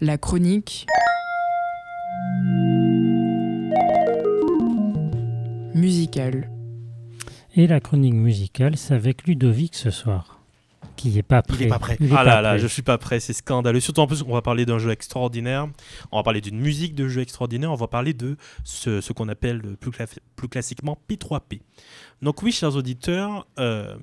La 0.00 0.18
chronique 0.18 0.86
musicale. 5.74 6.50
Et 7.54 7.66
la 7.66 7.80
chronique 7.80 8.14
musicale, 8.14 8.76
c'est 8.76 8.94
avec 8.94 9.26
Ludovic 9.26 9.74
ce 9.74 9.90
soir. 9.90 10.41
Qui 10.96 11.18
est 11.18 11.22
pas 11.22 11.42
prêt. 11.42 11.56
Il 11.60 11.66
est 11.66 11.68
pas 11.68 11.78
prêt. 11.78 11.96
Il 12.00 12.06
est 12.06 12.12
Ah 12.12 12.16
pas 12.16 12.24
là 12.24 12.42
là, 12.42 12.58
je 12.58 12.66
suis 12.66 12.82
pas 12.82 12.98
prêt, 12.98 13.18
c'est 13.20 13.32
scandaleux. 13.32 13.80
Surtout 13.80 14.00
en 14.02 14.06
plus, 14.06 14.22
on 14.26 14.32
va 14.34 14.42
parler 14.42 14.64
d'un 14.66 14.78
jeu 14.78 14.90
extraordinaire. 14.90 15.66
On 16.10 16.18
va 16.18 16.22
parler 16.22 16.40
d'une 16.40 16.58
musique 16.60 16.94
de 16.94 17.08
jeu 17.08 17.20
extraordinaire. 17.22 17.72
On 17.72 17.76
va 17.76 17.88
parler 17.88 18.14
de 18.14 18.36
ce, 18.64 19.00
ce 19.00 19.12
qu'on 19.12 19.28
appelle 19.28 19.58
le 19.58 19.76
plus, 19.76 19.90
cla- 19.90 20.18
plus 20.36 20.48
classiquement 20.48 20.98
P3P. 21.08 21.60
Donc 22.20 22.42
oui, 22.42 22.52
chers 22.52 22.76
auditeurs, 22.76 23.46
euh, 23.58 23.96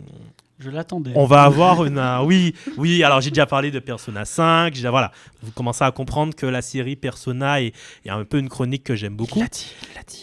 Je 0.59 0.69
l'attendais. 0.69 1.11
on 1.15 1.25
va 1.25 1.43
avoir 1.43 1.85
une... 1.85 1.97
un- 1.97 2.21
oui, 2.21 2.53
oui, 2.75 3.01
alors 3.03 3.21
j'ai 3.21 3.29
déjà 3.29 3.45
parlé 3.45 3.71
de 3.71 3.79
Persona 3.79 4.25
5. 4.25 4.73
j'ai 4.73 4.81
déjà- 4.81 4.91
Voilà, 4.91 5.11
vous 5.41 5.51
commencez 5.51 5.85
à 5.85 5.91
comprendre 5.91 6.35
que 6.35 6.45
la 6.45 6.61
série 6.61 6.97
Persona 6.97 7.61
est, 7.61 7.71
est 8.05 8.09
un 8.09 8.25
peu 8.25 8.39
une 8.39 8.49
chronique 8.49 8.83
que 8.83 8.93
j'aime 8.93 9.15
beaucoup. 9.15 9.39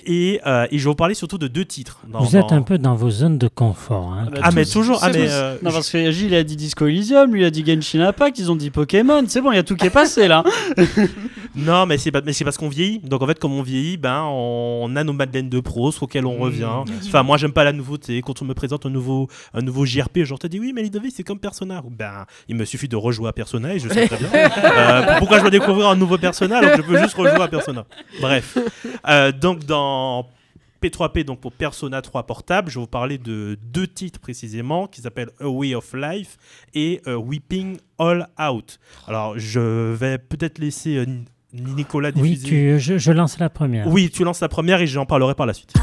Et, 0.04 0.40
euh, 0.46 0.66
et 0.70 0.78
je 0.78 0.84
vais 0.84 0.90
vous 0.90 0.94
parler 0.94 1.14
surtout 1.14 1.38
de 1.38 1.48
deux 1.48 1.64
titres. 1.64 2.00
dans- 2.06 2.20
Vous 2.20 2.36
êtes 2.36 2.50
dans- 2.50 2.56
un 2.56 2.62
peu 2.62 2.76
dans 2.76 2.94
vos 2.96 3.08
zones 3.10 3.38
de 3.38 3.48
confort. 3.48 4.12
hein. 4.12 4.28
bah, 4.30 4.40
Ah, 4.42 4.50
mais 4.52 4.66
toujours. 4.66 4.98
Ah, 5.02 5.08
mais, 5.12 5.26
euh, 5.30 5.56
Non, 5.62 5.70
parce 5.72 5.88
que 5.90 6.10
Gilles 6.10 6.34
a 6.34 6.44
dit 6.44 6.56
Disco 6.56 6.86
Elysium, 6.86 7.32
lui 7.32 7.44
a 7.44 7.50
dit 7.50 7.64
Genshin 7.64 8.00
Impact, 8.00 8.38
ils 8.38 8.50
ont 8.52 8.56
dit 8.56 8.70
Pokémon. 8.70 9.24
C'est 9.28 9.40
bon, 9.40 9.52
il 9.52 9.56
y 9.56 9.58
a 9.58 9.62
tout 9.62 9.74
qui 9.76 9.86
est 9.86 9.90
passé 9.90 10.28
là. 10.28 10.44
Non, 11.56 11.86
mais 11.86 11.98
c'est 11.98 12.10
parce 12.10 12.56
qu'on 12.58 12.68
vieillit. 12.68 12.98
Donc 13.00 13.22
en 13.22 13.26
fait, 13.26 13.38
comme 13.38 13.52
on 13.52 13.62
vieillit, 13.62 13.96
ben 13.96 14.22
on 14.24 14.94
a 14.96 15.04
nos 15.04 15.12
Madeleines 15.12 15.48
de 15.48 15.60
Proust 15.60 16.02
auxquelles 16.02 16.26
on 16.26 16.36
revient. 16.36 16.84
Enfin, 17.06 17.22
moi, 17.22 17.36
j'aime 17.36 17.52
pas 17.52 17.64
la 17.64 17.72
nouveauté. 17.72 18.20
Quand 18.22 18.42
on 18.42 18.44
me 18.44 18.54
présente 18.54 18.86
un 18.86 18.90
nouveau, 18.90 19.28
un 19.54 19.62
nouveau 19.62 19.84
JRP, 19.84 20.24
genre 20.24 20.38
te 20.38 20.46
dis 20.46 20.60
oui, 20.60 20.72
mais 20.74 20.82
Ludovic, 20.82 21.14
c'est 21.16 21.22
comme 21.22 21.40
Persona. 21.40 21.82
Ben, 21.90 22.26
il 22.48 22.56
me 22.56 22.64
suffit 22.64 22.88
de 22.88 22.96
rejouer 22.96 23.28
à 23.28 23.32
Persona 23.32 23.74
et 23.74 23.78
je 23.78 23.88
sais 23.88 24.06
très 24.06 24.16
bien. 24.16 24.28
Euh, 24.76 25.18
pourquoi 25.18 25.38
je 25.38 25.42
dois 25.42 25.50
découvrir 25.50 25.88
un 25.88 25.96
nouveau 25.96 26.18
Persona 26.18 26.58
alors 26.58 26.72
que 26.72 26.82
je 26.82 26.86
peux 26.86 26.98
juste 26.98 27.14
rejouer 27.14 27.40
à 27.40 27.48
Persona? 27.48 27.86
Bref. 28.20 28.58
Euh, 29.08 29.32
donc 29.32 29.64
dans 29.64 30.26
P3P, 30.82 31.24
donc 31.24 31.40
pour 31.40 31.52
Persona 31.52 32.02
3 32.02 32.24
portable, 32.26 32.70
je 32.70 32.78
vais 32.78 32.82
vous 32.82 32.86
parler 32.86 33.18
de 33.18 33.58
deux 33.62 33.86
titres 33.86 34.20
précisément 34.20 34.86
qui 34.86 35.00
s'appellent 35.00 35.30
A 35.40 35.48
Way 35.48 35.74
of 35.74 35.92
Life 35.94 36.36
et 36.74 37.00
euh, 37.06 37.16
Weeping 37.16 37.78
All 37.98 38.28
Out. 38.38 38.78
Alors, 39.06 39.38
je 39.38 39.92
vais 39.94 40.18
peut-être 40.18 40.58
laisser 40.58 40.96
euh, 40.98 41.06
Nicolas 41.76 42.10
Oui, 42.16 42.38
tu, 42.42 42.78
je, 42.78 42.98
je 42.98 43.12
lance 43.12 43.38
la 43.38 43.48
première. 43.50 43.86
Oui, 43.88 44.10
tu 44.12 44.24
lances 44.24 44.40
la 44.40 44.48
première 44.48 44.80
et 44.80 44.86
j'en 44.86 45.06
parlerai 45.06 45.34
par 45.34 45.46
la 45.46 45.52
suite. 45.54 45.74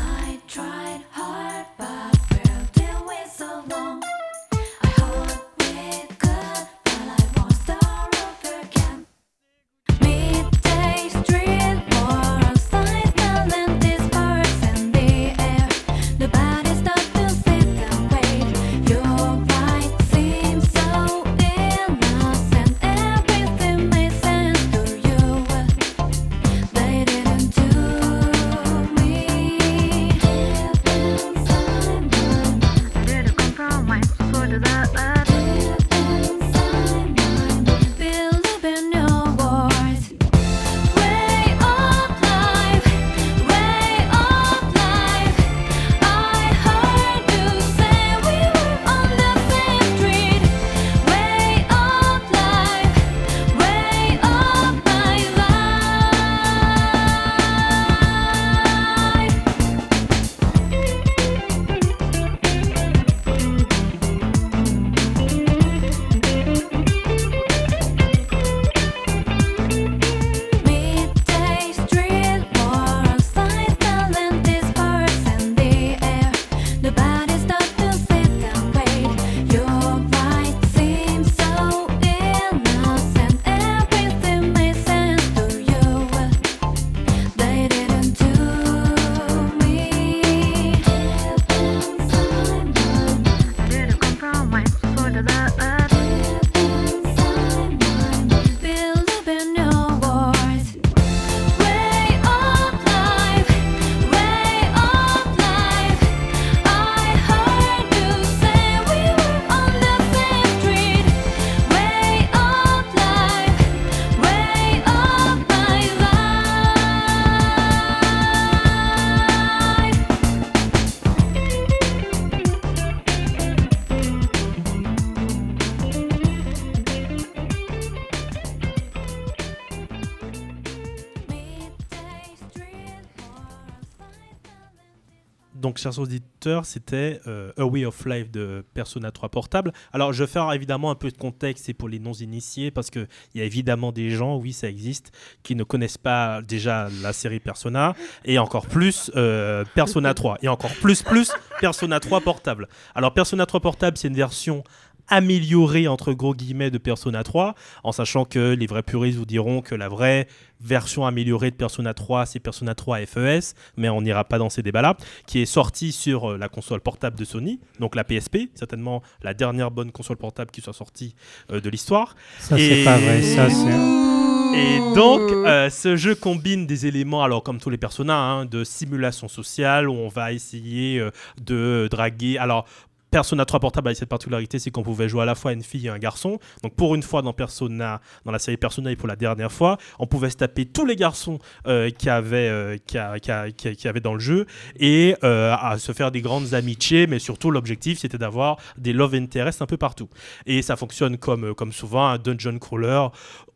Donc, 135.63 135.77
chers 135.77 135.97
auditeurs, 135.97 136.65
c'était 136.65 137.21
euh, 137.25 137.53
A 137.57 137.63
Way 137.63 137.85
of 137.85 138.05
Life 138.05 138.29
de 138.29 138.65
Persona 138.73 139.11
3 139.11 139.29
Portable. 139.29 139.71
Alors, 139.93 140.11
je 140.11 140.25
vais 140.25 140.29
faire 140.29 140.51
évidemment 140.51 140.91
un 140.91 140.95
peu 140.95 141.09
de 141.09 141.17
contexte, 141.17 141.67
c'est 141.67 141.73
pour 141.73 141.87
les 141.87 141.99
non-initiés, 141.99 142.69
parce 142.69 142.89
qu'il 142.89 143.07
y 143.33 143.39
a 143.39 143.45
évidemment 143.45 143.93
des 143.93 144.09
gens, 144.09 144.35
oui, 144.35 144.51
ça 144.51 144.67
existe, 144.67 145.13
qui 145.41 145.55
ne 145.55 145.63
connaissent 145.63 145.97
pas 145.97 146.41
déjà 146.41 146.89
la 147.01 147.13
série 147.13 147.39
Persona, 147.39 147.95
et 148.25 148.39
encore 148.39 148.67
plus 148.67 149.09
euh, 149.15 149.63
Persona 149.73 150.13
3, 150.13 150.39
et 150.41 150.49
encore 150.49 150.73
plus, 150.81 151.01
plus 151.01 151.31
Persona 151.61 152.01
3 152.01 152.19
Portable. 152.19 152.67
Alors, 152.93 153.13
Persona 153.13 153.45
3 153.45 153.61
Portable, 153.61 153.95
c'est 153.97 154.09
une 154.09 154.15
version 154.15 154.65
améliorée 155.09 155.87
entre 155.87 156.13
gros 156.13 156.33
guillemets 156.33 156.71
de 156.71 156.77
Persona 156.77 157.23
3 157.23 157.55
en 157.83 157.91
sachant 157.91 158.25
que 158.25 158.53
les 158.53 158.67
vrais 158.67 158.83
puristes 158.83 159.17
vous 159.17 159.25
diront 159.25 159.61
que 159.61 159.75
la 159.75 159.89
vraie 159.89 160.27
version 160.61 161.05
améliorée 161.05 161.51
de 161.51 161.55
Persona 161.55 161.93
3 161.93 162.25
c'est 162.25 162.39
Persona 162.39 162.73
3 162.73 163.05
FES 163.05 163.53
mais 163.77 163.89
on 163.89 164.01
n'ira 164.01 164.23
pas 164.23 164.37
dans 164.37 164.49
ces 164.49 164.61
débats 164.63 164.81
là 164.81 164.95
qui 165.27 165.39
est 165.41 165.45
sorti 165.45 165.91
sur 165.91 166.31
euh, 166.31 166.37
la 166.37 166.47
console 166.49 166.79
portable 166.79 167.17
de 167.17 167.25
Sony 167.25 167.59
donc 167.79 167.95
la 167.95 168.03
PSP 168.03 168.49
certainement 168.55 169.01
la 169.21 169.33
dernière 169.33 169.71
bonne 169.71 169.91
console 169.91 170.17
portable 170.17 170.51
qui 170.51 170.61
soit 170.61 170.73
sortie 170.73 171.15
euh, 171.51 171.59
de 171.59 171.69
l'histoire 171.69 172.15
Ça, 172.39 172.57
Et- 172.57 172.69
c'est 172.69 172.83
pas 172.85 172.97
vrai. 172.97 173.21
Ça, 173.21 173.49
c'est. 173.49 174.57
et 174.57 174.79
donc, 174.95 175.21
euh, 175.31 175.69
ce 175.69 175.95
jeu 175.95 176.13
combine 176.15 176.65
des 176.67 176.85
éléments, 176.85 177.23
alors 177.23 177.41
comme 177.43 177.59
tous 177.59 177.69
les 177.71 177.77
personnages, 177.77 178.43
hein, 178.43 178.45
de 178.45 178.63
simulation 178.63 179.27
sociale, 179.27 179.89
où 179.89 179.93
on 179.93 180.07
va 180.09 180.31
essayer 180.31 180.99
euh, 180.99 181.09
de 181.41 181.87
draguer. 181.89 182.37
Alors, 182.37 182.65
Persona 183.13 183.45
3 183.45 183.59
Portable 183.59 183.89
avait 183.89 183.95
cette 183.95 184.09
particularité, 184.09 184.57
c'est 184.57 184.71
qu'on 184.71 184.81
pouvait 184.81 185.07
jouer 185.07 185.21
à 185.21 185.25
la 185.25 185.35
fois 185.35 185.53
une 185.53 185.61
fille 185.61 185.85
et 185.85 185.89
un 185.89 185.99
garçon. 185.99 186.39
Donc, 186.63 186.73
pour 186.75 186.95
une 186.95 187.03
fois 187.03 187.21
dans 187.21 187.31
Persona, 187.31 188.01
dans 188.25 188.31
la 188.31 188.39
série 188.39 188.57
Persona 188.57 188.91
et 188.91 188.95
pour 188.95 189.07
la 189.07 189.15
dernière 189.15 189.51
fois, 189.51 189.77
on 189.99 190.07
pouvait 190.07 190.31
se 190.31 190.37
taper 190.37 190.65
tous 190.65 190.83
les 190.83 190.95
garçons 190.95 191.37
euh, 191.67 191.91
euh, 191.91 192.77
qu'il 192.87 192.97
y 192.97 192.97
a- 192.97 193.89
avait 193.89 193.99
dans 193.99 194.15
le 194.15 194.19
jeu 194.19 194.47
et 194.79 195.15
euh, 195.23 195.53
à 195.53 195.77
se 195.77 195.91
faire 195.91 196.09
des 196.09 196.21
grandes 196.21 196.55
amitiés, 196.55 197.05
mais 197.05 197.19
surtout 197.19 197.51
l'objectif 197.51 197.99
c'était 197.99 198.17
d'avoir 198.17 198.57
des 198.79 198.93
love 198.93 199.13
interests 199.13 199.61
un 199.61 199.67
peu 199.67 199.77
partout. 199.77 200.09
Et 200.47 200.63
ça 200.63 200.75
fonctionne 200.75 201.19
comme, 201.19 201.53
comme 201.53 201.71
souvent 201.71 202.07
un 202.07 202.17
dungeon 202.17 202.57
crawler 202.57 203.09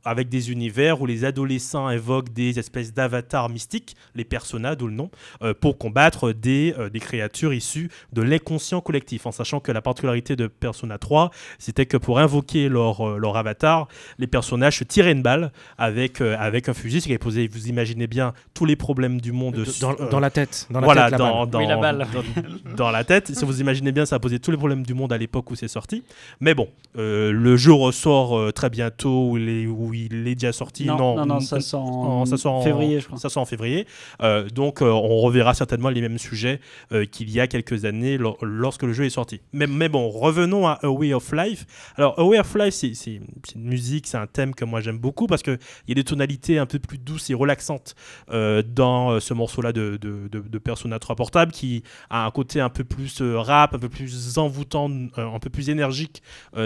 avec 0.07 0.29
des 0.29 0.51
univers 0.51 1.01
où 1.01 1.05
les 1.05 1.25
adolescents 1.25 1.87
invoquent 1.87 2.31
des 2.33 2.57
espèces 2.59 2.93
d'avatars 2.93 3.49
mystiques, 3.49 3.95
les 4.15 4.23
personas, 4.23 4.75
d'où 4.75 4.87
le 4.87 4.93
nom, 4.93 5.09
euh, 5.41 5.53
pour 5.53 5.77
combattre 5.77 6.31
des, 6.31 6.73
euh, 6.79 6.89
des 6.89 6.99
créatures 6.99 7.53
issues 7.53 7.89
de 8.13 8.21
l'inconscient 8.21 8.81
collectif, 8.81 9.25
en 9.25 9.31
sachant 9.31 9.59
que 9.59 9.71
la 9.71 9.81
particularité 9.81 10.35
de 10.35 10.47
Persona 10.47 10.97
3, 10.97 11.31
c'était 11.59 11.85
que 11.85 11.97
pour 11.97 12.19
invoquer 12.19 12.69
leur, 12.69 13.05
euh, 13.07 13.17
leur 13.17 13.35
avatar, 13.37 13.87
les 14.17 14.27
personnages 14.27 14.77
se 14.79 14.83
tiraient 14.83 15.11
une 15.11 15.21
balle 15.21 15.51
avec, 15.77 16.21
euh, 16.21 16.35
avec 16.39 16.69
un 16.69 16.73
fusil, 16.73 17.01
ce 17.01 17.07
qui 17.07 17.17
posé, 17.17 17.47
vous 17.47 17.67
imaginez 17.67 18.07
bien, 18.07 18.33
tous 18.53 18.65
les 18.65 18.75
problèmes 18.75 19.19
du 19.19 19.31
monde. 19.31 19.55
De- 19.55 19.65
dans, 19.81 19.93
dans 20.09 20.19
la 20.19 20.29
tête. 20.29 20.67
Dans 20.69 20.79
la 20.79 20.85
voilà, 20.85 21.03
tête, 21.09 21.11
la 21.13 21.17
dans, 21.17 21.39
balle. 21.45 21.49
dans, 21.49 21.59
Oui, 21.59 21.67
la 21.67 21.77
balle. 21.77 22.07
dans- 22.13 22.73
dans 22.75 22.91
la 22.91 23.03
tête. 23.03 23.33
Si 23.35 23.43
vous 23.43 23.59
imaginez 23.59 23.91
bien, 23.91 24.05
ça 24.05 24.15
a 24.17 24.19
posé 24.19 24.39
tous 24.39 24.51
les 24.51 24.57
problèmes 24.57 24.83
du 24.85 24.93
monde 24.93 25.11
à 25.11 25.17
l'époque 25.17 25.49
où 25.51 25.55
c'est 25.55 25.67
sorti. 25.67 26.03
Mais 26.39 26.53
bon, 26.53 26.69
euh, 26.97 27.31
le 27.31 27.57
jeu 27.57 27.73
ressort 27.73 28.37
euh, 28.37 28.51
très 28.51 28.69
bientôt, 28.69 29.31
où 29.31 29.37
il 29.37 29.49
est, 29.49 29.65
où 29.67 29.93
il 29.93 29.96
est 30.05 30.35
déjà 30.35 30.51
sorti? 30.53 30.85
Non, 30.85 30.97
Non, 30.97 31.15
non, 31.17 31.25
non, 31.25 31.39
ça 31.39 31.59
sort 31.59 31.83
en, 31.85 32.21
en- 32.21 32.25
ça 32.25 32.37
sort 32.37 32.53
en- 32.55 32.61
février, 32.61 32.99
je 32.99 33.05
crois. 33.07 33.17
Ça 33.19 33.29
sort 33.29 33.43
en 33.43 33.45
février. 33.45 33.85
Euh, 34.21 34.47
donc, 34.49 34.81
euh, 34.81 34.85
on 34.89 35.17
reverra 35.21 35.53
certainement 35.53 35.89
les 35.89 36.01
mêmes 36.01 36.17
sujets 36.17 36.59
euh, 36.91 37.05
qu'il 37.05 37.29
y 37.29 37.39
a 37.39 37.47
quelques 37.47 37.85
années 37.85 38.17
lor- 38.17 38.37
lorsque 38.41 38.83
le 38.83 38.93
jeu 38.93 39.05
est 39.05 39.09
sorti. 39.09 39.41
Mais, 39.53 39.67
mais 39.67 39.89
bon, 39.89 40.09
revenons 40.09 40.67
à 40.67 40.73
A 40.83 40.89
Way 40.89 41.13
of 41.13 41.31
Life. 41.33 41.65
Alors, 41.97 42.19
A 42.19 42.23
Way 42.23 42.39
of 42.39 42.55
Life, 42.55 42.73
c'est 42.73 42.93
une 43.55 43.63
musique, 43.63 44.07
c'est 44.07 44.17
un 44.17 44.27
thème 44.27 44.53
que 44.53 44.65
moi 44.65 44.81
j'aime 44.81 44.97
beaucoup 44.99 45.27
parce 45.27 45.43
qu'il 45.43 45.57
y 45.87 45.91
a 45.91 45.95
des 45.95 46.03
tonalités 46.03 46.59
un 46.59 46.65
peu 46.65 46.79
plus 46.79 46.97
douces 46.97 47.29
et 47.29 47.33
relaxantes 47.33 47.95
dans 48.65 49.19
ce 49.19 49.33
morceau-là 49.33 49.71
de, 49.73 49.97
de, 50.01 50.27
de- 50.31 50.39
de 50.47 50.57
Persona 50.57 50.99
3 50.99 51.15
Portable 51.15 51.51
qui 51.51 51.83
a 52.09 52.25
un 52.25 52.31
côté 52.31 52.59
un 52.59 52.69
peu 52.69 52.83
plus 52.83 53.21
rap, 53.21 53.73
un 53.73 53.79
peu 53.79 53.89
plus 53.89 54.37
envoûtant, 54.37 54.89
un 55.17 55.39
peu 55.39 55.49
plus 55.49 55.69
énergique 55.69 56.21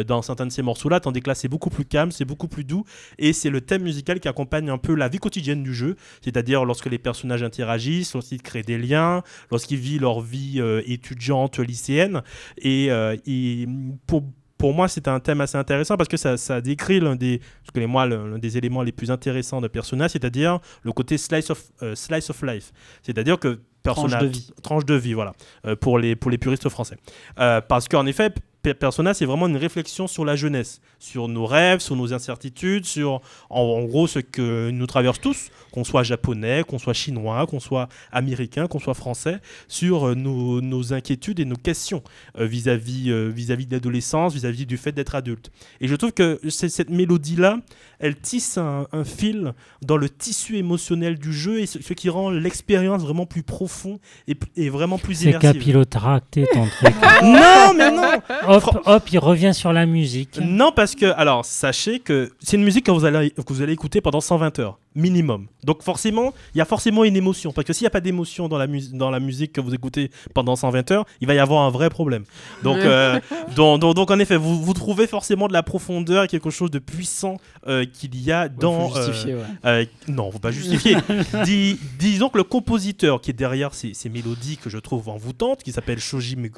dans 0.08 0.22
certains 0.22 0.46
de 0.46 0.52
ces 0.52 0.62
morceaux-là, 0.62 1.00
tandis 1.00 1.22
que 1.22 1.30
là 1.30 1.36
c'est 1.36 1.48
beaucoup 1.48 1.70
plus 1.70 1.86
calme, 1.86 2.12
c'est 2.12 2.26
beaucoup 2.26 2.48
plus 2.48 2.64
doux 2.64 2.84
et 3.22 3.34
c'est 3.34 3.50
le 3.50 3.62
thème 3.62 3.84
musical 3.84 4.20
qui 4.20 4.28
accompagne 4.28 4.70
un 4.70 4.78
peu 4.78 4.96
la 4.96 5.08
vie 5.08 5.20
quotidienne 5.20 5.64
du 5.64 5.74
jeu, 5.74 5.96
c'est-à-dire 6.22 6.66
lorsque 6.66 6.88
les 6.88 6.98
personnages 6.98 7.44
interagissent, 7.44 8.14
lorsqu'ils 8.14 8.42
créent 8.42 8.64
des 8.64 8.78
liens, 8.78 9.24
lorsqu'ils 9.52 9.78
vivent 9.78 10.02
leur 10.02 10.20
vie 10.20 10.60
euh, 10.60 10.82
étudiante, 10.86 11.60
lycéenne. 11.60 12.24
Et, 12.58 12.92
euh, 12.92 13.16
et 13.26 13.68
pour, 14.08 14.24
pour 14.58 14.74
moi, 14.74 14.88
c'est 14.88 15.08
un 15.08 15.20
thème 15.20 15.42
assez 15.42 15.58
intéressant 15.58 15.98
parce 15.98 16.08
que 16.08 16.18
ça, 16.18 16.38
ça 16.38 16.62
décrit 16.62 17.00
l'un 17.00 17.16
des, 17.16 17.42
je 17.64 17.72
connais 17.72 17.88
moi, 17.88 18.06
l'un 18.06 18.38
des 18.38 18.58
éléments 18.58 18.84
les 18.84 18.92
plus 18.92 19.10
intéressants 19.10 19.62
de 19.62 19.68
Persona, 19.68 20.08
c'est-à-dire 20.10 20.60
le 20.84 20.92
côté 20.92 21.18
slice 21.18 21.50
of, 21.50 21.64
euh, 21.82 21.96
slice 21.96 22.30
of 22.30 22.42
life. 22.44 22.72
C'est-à-dire 23.02 23.40
que 23.40 23.60
Persona, 23.84 24.18
Tranche 24.18 24.22
de 24.22 24.28
vie. 24.28 24.52
tranche 24.62 24.86
de 24.86 24.94
vie, 24.94 25.14
voilà, 25.14 25.34
euh, 25.66 25.76
pour, 25.76 25.98
les, 25.98 26.16
pour 26.16 26.30
les 26.30 26.38
puristes 26.38 26.70
français. 26.70 26.98
Euh, 27.40 27.62
parce 27.62 27.88
qu'en 27.88 28.06
effet, 28.06 28.32
Persona, 28.62 29.14
c'est 29.14 29.26
vraiment 29.26 29.48
une 29.48 29.58
réflexion 29.58 30.08
sur 30.08 30.24
la 30.24 30.36
jeunesse, 30.36 30.82
sur 31.00 31.28
nos 31.28 31.46
rêves, 31.46 31.80
sur 31.80 31.96
nos 31.96 32.14
incertitudes, 32.14 32.86
sur 32.86 33.22
en, 33.50 33.62
en 33.62 33.84
gros 33.86 34.06
ce 34.08 34.20
que 34.20 34.70
nous 34.70 34.86
traverse 34.86 35.20
tous, 35.20 35.50
qu'on 35.72 35.84
soit 35.84 36.04
japonais, 36.04 36.64
qu'on 36.68 36.78
soit 36.78 36.94
chinois, 36.94 37.48
qu'on 37.48 37.60
soit 37.60 37.90
américain, 38.12 38.68
qu'on 38.68 38.80
soit 38.80 38.94
français, 38.94 39.40
sur 39.68 40.10
euh, 40.10 40.16
nos, 40.16 40.62
nos 40.62 40.94
inquiétudes 40.94 41.40
et 41.40 41.46
nos 41.46 41.56
questions 41.56 42.04
euh, 42.40 42.46
vis-à-vis 42.46 43.10
euh, 43.12 43.30
vis-à-vis 43.34 43.66
de 43.66 43.74
l'adolescence, 43.74 44.34
vis-à-vis 44.34 44.66
du 44.66 44.78
fait 44.78 44.92
d'être 44.92 45.16
adulte. 45.16 45.52
Et 45.80 45.88
je 45.88 45.96
trouve 45.96 46.12
que 46.12 46.40
c'est- 46.50 46.70
cette 46.70 46.90
mélodie-là, 46.92 47.58
elle 48.00 48.16
tisse 48.16 48.58
un, 48.58 48.86
un 48.92 49.04
fil 49.04 49.54
dans 49.82 49.98
le 49.98 50.10
tissu 50.10 50.58
émotionnel 50.58 51.18
du 51.18 51.34
jeu 51.34 51.60
et 51.62 51.66
ce, 51.66 51.82
ce 51.82 51.94
qui 51.94 52.10
rend 52.10 52.30
l'expérience 52.30 53.02
vraiment 53.02 53.26
plus 53.26 53.44
profond 53.44 54.00
et, 54.28 54.70
vraiment 54.70 54.98
plus 55.00 55.16
C'est 55.16 55.30
immersive. 55.30 55.54
capillotracté 55.54 56.46
ton 56.54 56.66
truc. 56.82 56.94
Non, 57.24 57.74
mais 57.76 57.92
non 57.92 58.12
hop, 58.52 58.82
hop, 58.86 59.12
il 59.12 59.20
revient 59.20 59.54
sur 59.54 59.74
la 59.74 59.86
musique. 59.86 60.40
Non, 60.42 60.72
parce 60.72 60.96
que, 60.96 61.06
alors, 61.18 61.46
sachez 61.46 62.00
que 62.00 62.32
c'est 62.40 62.58
une 62.58 62.64
musique 62.64 62.86
que 62.86 62.92
vous 62.92 63.06
allez, 63.06 63.32
que 63.32 63.54
vous 63.54 63.62
allez 63.62 63.74
écouter 63.74 64.02
pendant 64.02 64.22
120 64.22 64.60
heures, 64.60 64.80
minimum. 64.96 65.48
Donc, 65.64 65.84
forcément, 65.84 66.34
il 66.54 66.58
y 66.58 66.62
a 66.62 66.66
forcément 66.66 67.04
une 67.04 67.16
émotion. 67.16 67.52
Parce 67.54 67.66
que 67.66 67.74
s'il 67.74 67.84
n'y 67.84 67.88
a 67.88 67.92
pas 67.92 68.02
d'émotion 68.02 68.48
dans, 68.50 68.58
la 68.58 68.68
mus- 68.68 68.92
dans 68.92 69.10
la 69.10 69.20
musique 69.20 69.54
que 69.54 69.62
vous 69.62 69.74
écoutez 69.74 70.12
pendant 70.34 70.56
120 70.56 70.92
heures, 70.92 71.06
il 71.22 71.28
va 71.28 71.34
y 71.34 71.40
avoir 71.40 71.64
un 71.64 71.70
vrai 71.70 71.90
problème. 71.90 72.24
Donc, 72.64 72.78
euh, 72.78 73.20
donc, 73.56 73.80
donc, 73.80 73.96
donc, 73.96 74.12
en 74.12 74.20
effet, 74.20 74.36
vous, 74.38 74.62
vous 74.62 74.74
trouvez 74.74 75.08
forcément 75.08 75.48
de 75.48 75.54
la 75.54 75.64
profondeur 75.64 76.24
et 76.24 76.28
quelque 76.28 76.50
chose 76.50 76.72
de 76.72 76.80
puissant 76.80 77.38
euh, 77.68 77.86
qu'il 77.86 78.20
y 78.22 78.32
a 78.32 78.50
dans. 78.50 78.90
Faut 78.90 79.02
justifier, 79.02 79.36
ouais. 79.36 79.42
euh, 79.66 79.86
non, 80.08 80.32
faut 80.32 80.40
pas 80.40 80.52
justifier. 80.52 80.98
Dis- 81.46 81.78
disons 82.00 82.30
que 82.30 82.38
le 82.38 82.44
compositeur 82.44 83.22
qui 83.22 83.30
est 83.32 83.34
derrière 83.34 83.74
ces, 83.74 83.94
ces 83.94 84.10
mélodies 84.10 84.58
que 84.58 84.70
je 84.70 84.78
trouve 84.78 85.10
envoûtantes, 85.10 85.64
qui 85.64 85.72
s'appelle 85.72 86.00
Shoji, 86.00 86.36
Meg- 86.36 86.56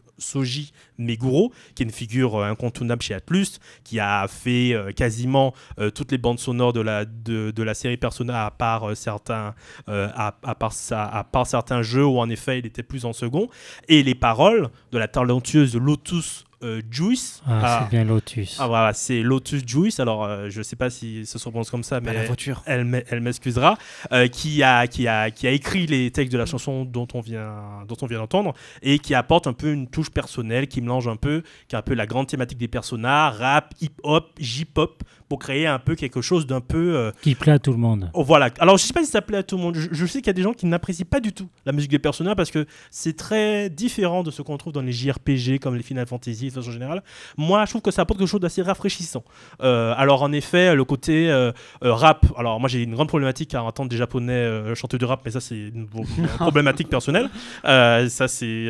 Meguro, 0.98 1.52
qui 1.76 1.84
est 1.84 1.86
une 1.86 1.92
figure 1.92 2.38
euh, 2.38 2.50
incontournable 2.50 3.02
chez 3.02 3.14
Atlus, 3.14 3.60
qui 3.84 4.00
a 4.00 4.28
fait 4.28 4.74
euh, 4.74 4.92
quasiment 4.92 5.54
euh, 5.80 5.90
toutes 5.90 6.12
les 6.12 6.18
bandes 6.18 6.40
sonores 6.40 6.74
de 6.74 6.82
la, 6.82 7.06
de, 7.06 7.52
de 7.52 7.64
la 7.64 7.74
série 7.74 7.98
Persona, 7.98 8.23
à 8.30 8.52
part, 8.52 8.90
euh, 8.90 8.96
certains, 8.96 9.54
euh, 9.90 10.08
à, 10.16 10.36
à 10.44 10.56
part 10.56 10.74
ça- 10.74 11.06
à 11.06 11.24
part 11.24 11.48
certains 11.48 11.82
jeux 11.82 12.06
où 12.06 12.20
en 12.20 12.30
effet 12.30 12.60
il 12.60 12.66
était 12.66 12.84
plus 12.84 13.06
en 13.06 13.14
second, 13.14 13.50
et 13.88 14.04
les 14.04 14.16
paroles 14.16 14.70
de 14.92 14.98
la 14.98 15.08
talentueuse 15.08 15.76
Lotus 15.76 16.46
euh, 16.64 16.82
Juice. 16.90 17.42
Ah, 17.46 17.60
Ah, 17.62 17.80
c'est 17.84 17.90
bien 17.94 18.06
Lotus. 18.06 18.56
ah, 18.58 18.68
voilà, 18.68 18.94
c'est 18.94 19.22
Lotus 19.22 19.68
Juice. 19.68 20.00
Alors, 20.00 20.24
euh, 20.24 20.50
je 20.50 20.62
sais 20.62 20.78
pas 20.78 20.90
si 20.90 21.26
ça 21.26 21.38
se 21.38 21.50
prononce 21.50 21.70
comme 21.70 21.84
ça, 21.84 22.00
mais 22.00 22.14
la 22.14 22.24
voiture. 22.24 22.64
elle, 22.66 22.86
m'e- 22.86 23.04
elle 23.10 23.20
m'excusera. 23.20 23.78
euh, 24.14 24.28
qui, 24.30 24.64
a, 24.64 24.88
qui, 24.88 25.06
a, 25.10 25.30
qui 25.30 25.46
a 25.46 25.52
écrit 25.52 25.88
les 25.88 26.10
textes 26.12 26.32
de 26.32 26.38
la 26.38 26.46
chanson 26.46 26.86
dont 26.86 27.06
on 27.16 27.20
vient, 27.20 27.84
dont 27.86 27.98
on 28.02 28.06
vient 28.06 28.20
d'entendre 28.20 28.54
et 28.82 29.00
qui 29.00 29.14
apporte 29.14 29.46
un 29.46 29.52
peu 29.52 29.74
une 29.74 29.90
touche 29.90 30.10
personnelle, 30.10 30.70
qui 30.70 30.80
mélange 30.80 31.10
un 31.10 31.18
peu, 31.18 31.44
qui 31.68 31.76
est 31.76 31.80
un 31.80 31.82
peu 31.82 31.96
la 31.96 32.06
grande 32.06 32.28
thématique 32.28 32.58
des 32.60 32.70
personnages, 32.70 33.36
rap, 33.40 33.74
hip-hop, 33.82 34.30
J-pop, 34.40 35.04
pour 35.34 35.40
créer 35.40 35.66
un 35.66 35.80
peu 35.80 35.96
quelque 35.96 36.22
chose 36.22 36.46
d'un 36.46 36.62
peu. 36.62 36.96
euh, 36.96 37.12
Qui 37.24 37.34
plaît 37.34 37.54
à 37.54 37.58
tout 37.58 37.72
le 37.72 37.80
monde. 37.80 38.12
Oh, 38.14 38.24
voilà. 38.24 38.52
Alors, 38.60 38.78
je 38.78 38.84
sais 38.84 38.94
pas 38.94 39.00
si 39.04 39.10
ça 39.10 39.20
plaît 39.24 39.40
à 39.40 39.44
tout 39.44 39.58
le 39.58 39.64
monde. 39.64 39.76
Je, 39.76 39.88
je 39.92 40.06
sais 40.06 40.20
qu'il 40.20 40.28
y 40.28 40.30
a 40.30 40.34
des 40.34 40.44
gens 40.44 40.54
qui 40.54 40.68
n'apprécient 40.68 41.08
pas 41.10 41.20
du 41.20 41.34
tout 41.34 41.50
la 41.66 41.72
musique 41.72 41.90
des 41.90 41.98
personnages 41.98 42.36
parce 42.36 42.52
que 42.52 42.68
c'est 42.92 43.18
très 43.18 43.72
différent 43.72 44.22
de 44.22 44.30
ce 44.30 44.44
qu'on 44.44 44.58
trouve 44.58 44.74
dans 44.74 44.84
les 44.84 44.92
JRPG 44.92 45.58
comme 45.60 45.76
les 45.76 45.82
Final 45.82 46.06
Fantasy 46.06 46.50
de 46.50 46.54
façon 46.54 46.70
générale. 46.70 47.02
Moi, 47.36 47.66
je 47.66 47.72
trouve 47.72 47.82
que 47.82 47.90
ça 47.90 48.04
apporte 48.04 48.20
quelque 48.20 48.30
chose 48.30 48.42
d'assez 48.42 48.62
rafraîchissant. 48.62 49.24
Euh, 49.64 49.96
alors, 49.98 50.22
en 50.22 50.32
effet, 50.34 50.76
le 50.76 50.84
côté 50.86 51.32
euh, 51.32 51.52
rap. 51.82 52.28
Alors, 52.38 52.60
moi, 52.60 52.70
j'ai 52.70 52.84
une 52.84 52.94
grande 52.94 53.08
problématique 53.08 53.56
à 53.56 53.64
entendre 53.64 53.90
des 53.90 53.98
Japonais 53.98 54.76
chanter 54.76 55.00
du 55.00 55.06
rap, 55.06 55.22
mais 55.26 55.32
ça, 55.32 55.42
c'est 55.42 55.56
une, 55.58 55.88
une 56.20 56.28
problématique 56.38 56.90
personnelle. 56.90 57.28
Ça, 57.64 58.28
c'est 58.28 58.68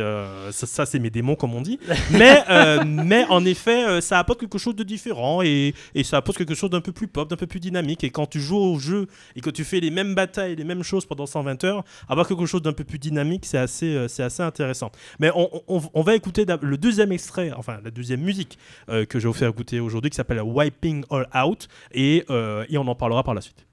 ça, 0.51 0.66
ça, 0.66 0.86
c'est 0.86 0.99
mes 0.99 1.09
démons, 1.09 1.36
comme 1.36 1.53
on 1.55 1.61
dit. 1.61 1.78
Mais, 2.11 2.41
mais 2.86 3.26
en 3.30 3.43
effet, 3.43 3.99
ça 3.99 4.18
apporte 4.18 4.39
quelque 4.39 4.57
chose 4.57 4.76
de 4.78 4.84
différent 4.84 5.41
et, 5.41 5.74
et 5.95 6.03
ça 6.03 6.18
apporte 6.18 6.38
quelque 6.38 6.53
chose 6.56 6.70
d'un 6.70 6.82
peu 6.82 6.91
plus 6.91 7.08
pop, 7.08 7.30
d'un 7.30 7.36
peu 7.36 7.47
plus 7.47 7.60
dynamique. 7.60 8.04
Et 8.04 8.10
quand 8.10 8.26
tu 8.26 8.39
joues 8.39 8.58
au 8.58 8.80
jeu 8.80 9.08
et 9.36 9.41
que 9.41 9.49
tu 9.49 9.64
fais 9.64 9.80
les 9.80 9.91
mêmes 9.91 10.16
batailles, 10.16 10.56
les 10.56 10.64
mêmes 10.64 10.84
choses 10.84 11.06
pendant 11.06 11.26
120 11.26 11.64
heures, 11.64 11.84
avoir 12.10 12.28
quelque 12.28 12.45
chose 12.45 12.62
d'un 12.62 12.74
peu 12.74 12.84
plus 12.84 12.99
dynamique, 12.99 13.45
c'est 13.45 13.58
assez, 13.58 13.95
euh, 13.95 14.08
c'est 14.08 14.24
assez 14.24 14.43
intéressant. 14.43 14.91
Mais 15.20 15.32
on, 15.36 16.01
va 16.01 16.16
écouter 16.16 16.45
le 16.62 16.78
deuxième 16.78 17.12
extrait, 17.12 17.51
enfin 17.56 17.80
la 17.84 17.91
deuxième 17.91 18.22
musique 18.22 18.58
euh, 18.89 19.06
que 19.06 19.20
je 19.20 19.24
vais 19.24 19.32
vous 19.32 19.38
faire 19.38 19.49
écouter 19.49 19.80
aujourd'hui, 19.80 20.10
qui 20.10 20.16
s'appelle 20.16 20.41
Wiping 20.41 21.06
All 21.10 21.28
Out, 21.45 21.68
et, 21.93 22.26
euh, 22.30 22.66
et 22.70 22.78
on 22.78 22.88
en 22.88 22.95
parlera 22.95 23.24
par 23.24 23.34
la 23.34 23.41
suite. 23.41 23.66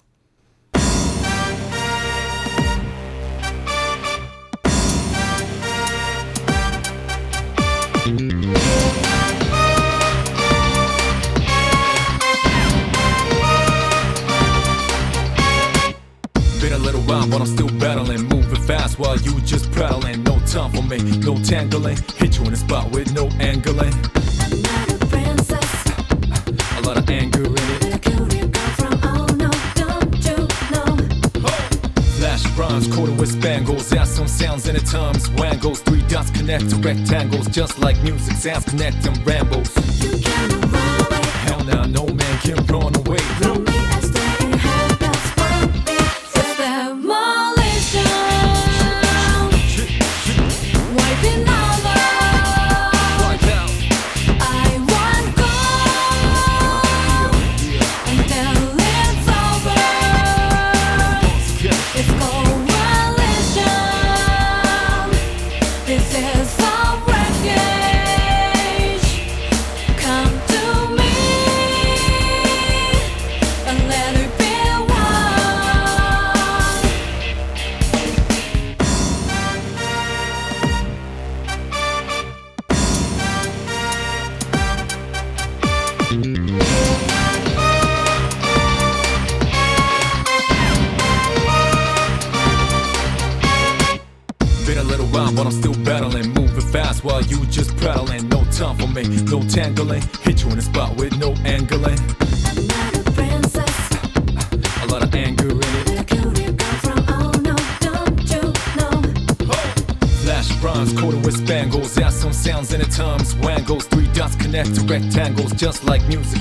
Around, 17.11 17.31
but 17.31 17.41
I'm 17.41 17.47
still 17.47 17.69
battling. 17.79 18.23
Moving 18.29 18.63
fast 18.63 18.99
while 18.99 19.17
you 19.19 19.41
just 19.41 19.71
prattling. 19.73 20.23
No 20.25 20.39
time 20.41 20.73
for 20.73 20.83
me, 20.83 20.99
no 21.19 21.37
tangling. 21.43 21.99
Hit 22.17 22.39
you 22.39 22.45
in 22.45 22.51
the 22.51 22.57
spot 22.57 22.91
with 22.91 23.13
no 23.13 23.29
angling. 23.41 23.95
A 24.93 25.07
princess. 25.07 25.87
A 26.79 26.83
lot 26.83 26.99
of 26.99 27.09
anger 27.11 27.45
in 27.45 27.55
it. 27.55 27.91
Rhymes, 32.57 32.95
quarter 32.95 33.13
with 33.13 33.33
spangles. 33.33 33.91
Add 33.95 34.07
some 34.07 34.29
sounds 34.29 34.69
in 34.69 34.75
the 34.75 34.83
times. 34.83 35.31
Wangles, 35.31 35.81
three 35.81 36.03
dots 36.09 36.31
connect 36.31 36.69
to 36.69 36.77
rectangles. 36.77 37.49
Just 37.49 37.79
like 37.79 37.99
music 38.03 38.37
sounds 38.37 38.67
connect 38.67 39.07
and 39.07 39.17
rambles. 39.27 39.73
Hell 39.75 40.61
now, 40.71 41.20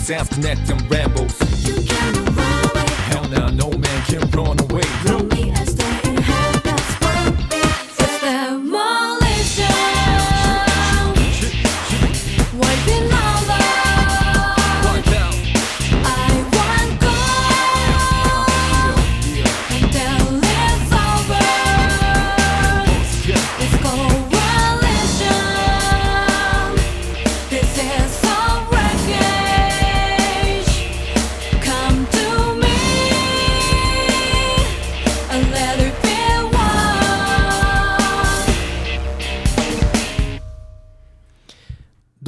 sounds 0.10 0.30
connect 0.30 0.68
and 0.72 0.90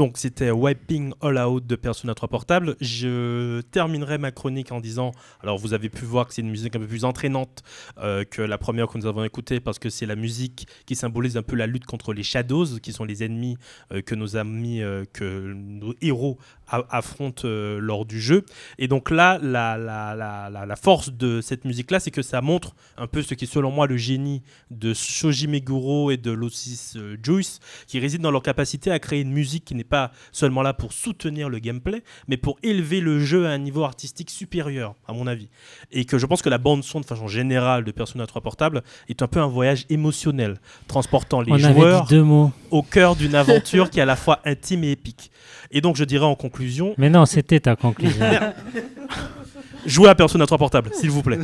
Donc 0.01 0.10
c'était 0.21 0.51
Wiping 0.51 1.13
All 1.21 1.39
Out 1.39 1.65
de 1.65 1.75
Persona 1.75 2.13
3 2.13 2.29
Portable. 2.29 2.75
Je 2.79 3.61
terminerai 3.71 4.19
ma 4.19 4.29
chronique 4.29 4.71
en 4.71 4.79
disant, 4.79 5.13
alors 5.41 5.57
vous 5.57 5.73
avez 5.73 5.89
pu 5.89 6.05
voir 6.05 6.27
que 6.27 6.35
c'est 6.35 6.43
une 6.43 6.51
musique 6.51 6.75
un 6.75 6.79
peu 6.79 6.85
plus 6.85 7.05
entraînante 7.05 7.63
euh, 7.97 8.23
que 8.23 8.43
la 8.43 8.59
première 8.59 8.85
que 8.85 8.99
nous 8.99 9.07
avons 9.07 9.23
écoutée 9.23 9.59
parce 9.59 9.79
que 9.79 9.89
c'est 9.89 10.05
la 10.05 10.15
musique 10.15 10.67
qui 10.85 10.95
symbolise 10.95 11.37
un 11.37 11.41
peu 11.41 11.55
la 11.55 11.65
lutte 11.65 11.85
contre 11.87 12.13
les 12.13 12.21
Shadows, 12.21 12.77
qui 12.83 12.93
sont 12.93 13.03
les 13.03 13.23
ennemis 13.23 13.57
euh, 13.91 14.03
que 14.03 14.13
nos 14.13 14.37
amis, 14.37 14.83
euh, 14.83 15.05
que 15.11 15.53
nos 15.55 15.95
héros 16.03 16.37
affrontent 16.67 17.47
lors 17.47 18.05
du 18.05 18.21
jeu. 18.21 18.45
Et 18.77 18.87
donc 18.87 19.09
là, 19.09 19.39
la, 19.41 20.75
force 20.77 21.11
de 21.11 21.41
cette 21.41 21.65
musique-là, 21.65 21.99
c'est 21.99 22.11
que 22.11 22.21
ça 22.21 22.39
montre 22.39 22.75
un 22.95 23.07
peu 23.07 23.23
ce 23.23 23.33
qui 23.33 23.43
est 23.43 23.51
selon 23.51 23.71
moi 23.71 23.87
le 23.87 23.97
génie 23.97 24.41
de 24.69 24.93
Shoji 24.93 25.47
Meguro 25.47 26.11
et 26.11 26.17
de 26.17 26.31
Losis 26.31 26.97
Juice, 27.21 27.59
qui 27.87 27.99
réside 27.99 28.21
dans 28.21 28.31
leur 28.31 28.41
capacité 28.41 28.89
à 28.89 28.99
créer 28.99 29.19
une 29.19 29.33
musique 29.33 29.65
qui 29.65 29.75
n'est 29.75 29.83
pas 29.83 30.10
seulement 30.31 30.61
là 30.61 30.73
pour 30.73 30.93
soutenir 30.93 31.49
le 31.49 31.59
gameplay, 31.59 32.03
mais 32.27 32.37
pour 32.37 32.57
élever 32.63 32.99
le 33.01 33.19
jeu 33.19 33.45
à 33.47 33.49
un 33.51 33.57
niveau 33.57 33.83
artistique 33.83 34.29
supérieur, 34.29 34.95
à 35.07 35.13
mon 35.13 35.27
avis. 35.27 35.49
Et 35.91 36.05
que 36.05 36.17
je 36.17 36.25
pense 36.25 36.41
que 36.41 36.49
la 36.49 36.57
bande-son, 36.57 36.99
de 36.99 37.05
façon 37.05 37.27
générale, 37.27 37.83
de 37.83 37.91
Persona 37.91 38.25
3 38.27 38.41
Portable 38.41 38.83
est 39.09 39.21
un 39.21 39.27
peu 39.27 39.39
un 39.39 39.47
voyage 39.47 39.85
émotionnel, 39.89 40.57
transportant 40.87 41.41
les 41.41 41.51
On 41.51 41.57
joueurs 41.57 42.05
deux 42.07 42.23
mots. 42.23 42.51
au 42.71 42.81
cœur 42.83 43.15
d'une 43.15 43.35
aventure 43.35 43.89
qui 43.89 43.99
est 43.99 44.03
à 44.03 44.05
la 44.05 44.15
fois 44.15 44.39
intime 44.45 44.83
et 44.83 44.91
épique. 44.91 45.31
Et 45.71 45.81
donc 45.81 45.95
je 45.95 46.03
dirais 46.03 46.25
en 46.25 46.35
conclusion, 46.35 46.93
Mais 46.97 47.09
non, 47.09 47.25
c'était 47.25 47.59
ta 47.59 47.75
conclusion. 47.75 48.25
Jouez 49.85 50.09
à 50.09 50.15
Persona 50.15 50.45
3 50.45 50.57
Portable, 50.57 50.91
s'il 50.93 51.09
vous 51.09 51.23
plaît. 51.23 51.39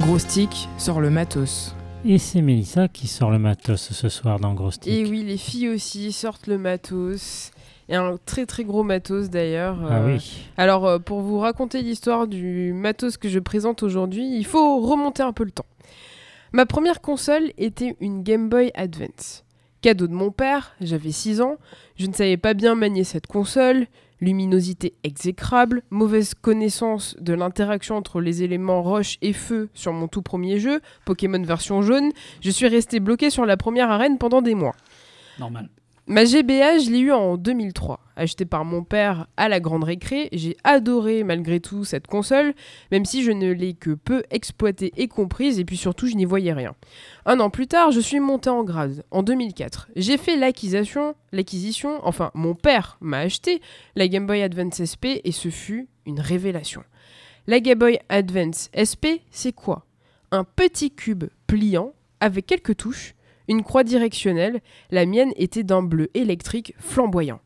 Gros 0.00 0.18
stick 0.18 0.68
sort 0.78 1.00
le 1.00 1.10
matos. 1.10 1.74
Et 2.08 2.18
c'est 2.18 2.40
Mélissa 2.40 2.86
qui 2.86 3.08
sort 3.08 3.32
le 3.32 3.38
matos 3.40 3.92
ce 3.92 4.08
soir 4.08 4.38
dans 4.38 4.54
Gros 4.54 4.70
Stick. 4.70 4.92
Et 4.92 5.04
oui, 5.04 5.24
les 5.24 5.36
filles 5.36 5.70
aussi 5.70 6.12
sortent 6.12 6.46
le 6.46 6.56
matos. 6.56 7.50
Et 7.88 7.96
un 7.96 8.16
très 8.24 8.46
très 8.46 8.64
gros 8.64 8.84
matos 8.84 9.28
d'ailleurs. 9.28 9.76
Ah 9.90 9.98
Euh, 9.98 10.14
oui. 10.16 10.38
Alors 10.56 10.86
euh, 10.86 10.98
pour 11.00 11.20
vous 11.20 11.38
raconter 11.40 11.82
l'histoire 11.82 12.28
du 12.28 12.72
matos 12.72 13.16
que 13.16 13.28
je 13.28 13.40
présente 13.40 13.82
aujourd'hui, 13.82 14.36
il 14.36 14.44
faut 14.46 14.80
remonter 14.80 15.22
un 15.24 15.32
peu 15.32 15.44
le 15.44 15.50
temps. 15.50 15.66
Ma 16.52 16.64
première 16.64 17.00
console 17.00 17.50
était 17.58 17.96
une 18.00 18.22
Game 18.22 18.48
Boy 18.48 18.70
Advance. 18.74 19.44
Cadeau 19.82 20.06
de 20.06 20.14
mon 20.14 20.30
père, 20.30 20.74
j'avais 20.80 21.12
6 21.12 21.40
ans, 21.40 21.56
je 21.96 22.06
ne 22.06 22.12
savais 22.12 22.36
pas 22.36 22.54
bien 22.54 22.74
manier 22.76 23.04
cette 23.04 23.26
console, 23.26 23.86
luminosité 24.20 24.94
exécrable, 25.04 25.82
mauvaise 25.90 26.34
connaissance 26.34 27.16
de 27.20 27.34
l'interaction 27.34 27.96
entre 27.96 28.20
les 28.20 28.42
éléments 28.42 28.82
roche 28.82 29.18
et 29.22 29.32
feu 29.32 29.68
sur 29.74 29.92
mon 29.92 30.08
tout 30.08 30.22
premier 30.22 30.58
jeu, 30.58 30.80
Pokémon 31.04 31.42
version 31.42 31.82
jaune, 31.82 32.12
je 32.40 32.50
suis 32.50 32.68
resté 32.68 33.00
bloqué 33.00 33.30
sur 33.30 33.46
la 33.46 33.56
première 33.56 33.90
arène 33.90 34.18
pendant 34.18 34.42
des 34.42 34.54
mois. 34.54 34.74
Normal. 35.38 35.68
Ma 36.08 36.24
GBA, 36.24 36.78
je 36.78 36.90
l'ai 36.92 37.00
eu 37.00 37.10
en 37.10 37.36
2003, 37.36 37.98
achetée 38.14 38.44
par 38.44 38.64
mon 38.64 38.84
père 38.84 39.26
à 39.36 39.48
la 39.48 39.58
grande 39.58 39.82
récré. 39.82 40.28
J'ai 40.30 40.56
adoré 40.62 41.24
malgré 41.24 41.58
tout 41.58 41.82
cette 41.82 42.06
console, 42.06 42.54
même 42.92 43.04
si 43.04 43.24
je 43.24 43.32
ne 43.32 43.50
l'ai 43.50 43.74
que 43.74 43.90
peu 43.90 44.22
exploitée 44.30 44.92
et 44.96 45.08
comprise, 45.08 45.58
et 45.58 45.64
puis 45.64 45.76
surtout 45.76 46.06
je 46.06 46.14
n'y 46.14 46.24
voyais 46.24 46.52
rien. 46.52 46.76
Un 47.24 47.40
an 47.40 47.50
plus 47.50 47.66
tard, 47.66 47.90
je 47.90 47.98
suis 47.98 48.20
monté 48.20 48.48
en 48.48 48.62
grade, 48.62 49.04
en 49.10 49.24
2004. 49.24 49.88
J'ai 49.96 50.16
fait 50.16 50.36
l'acquisition, 50.36 51.16
l'acquisition, 51.32 51.98
enfin 52.04 52.30
mon 52.34 52.54
père 52.54 52.98
m'a 53.00 53.18
acheté 53.18 53.60
la 53.96 54.06
Game 54.06 54.28
Boy 54.28 54.42
Advance 54.42 54.84
SP, 54.86 55.18
et 55.24 55.32
ce 55.32 55.48
fut 55.48 55.88
une 56.06 56.20
révélation. 56.20 56.84
La 57.48 57.58
Game 57.58 57.80
Boy 57.80 57.98
Advance 58.10 58.70
SP, 58.78 59.26
c'est 59.32 59.52
quoi? 59.52 59.84
Un 60.30 60.44
petit 60.44 60.92
cube 60.92 61.24
pliant 61.48 61.94
avec 62.20 62.46
quelques 62.46 62.76
touches 62.76 63.15
une 63.48 63.62
croix 63.62 63.84
directionnelle, 63.84 64.60
la 64.90 65.06
mienne 65.06 65.32
était 65.36 65.62
d'un 65.62 65.82
bleu 65.82 66.08
électrique 66.14 66.74
flamboyant. 66.78 67.40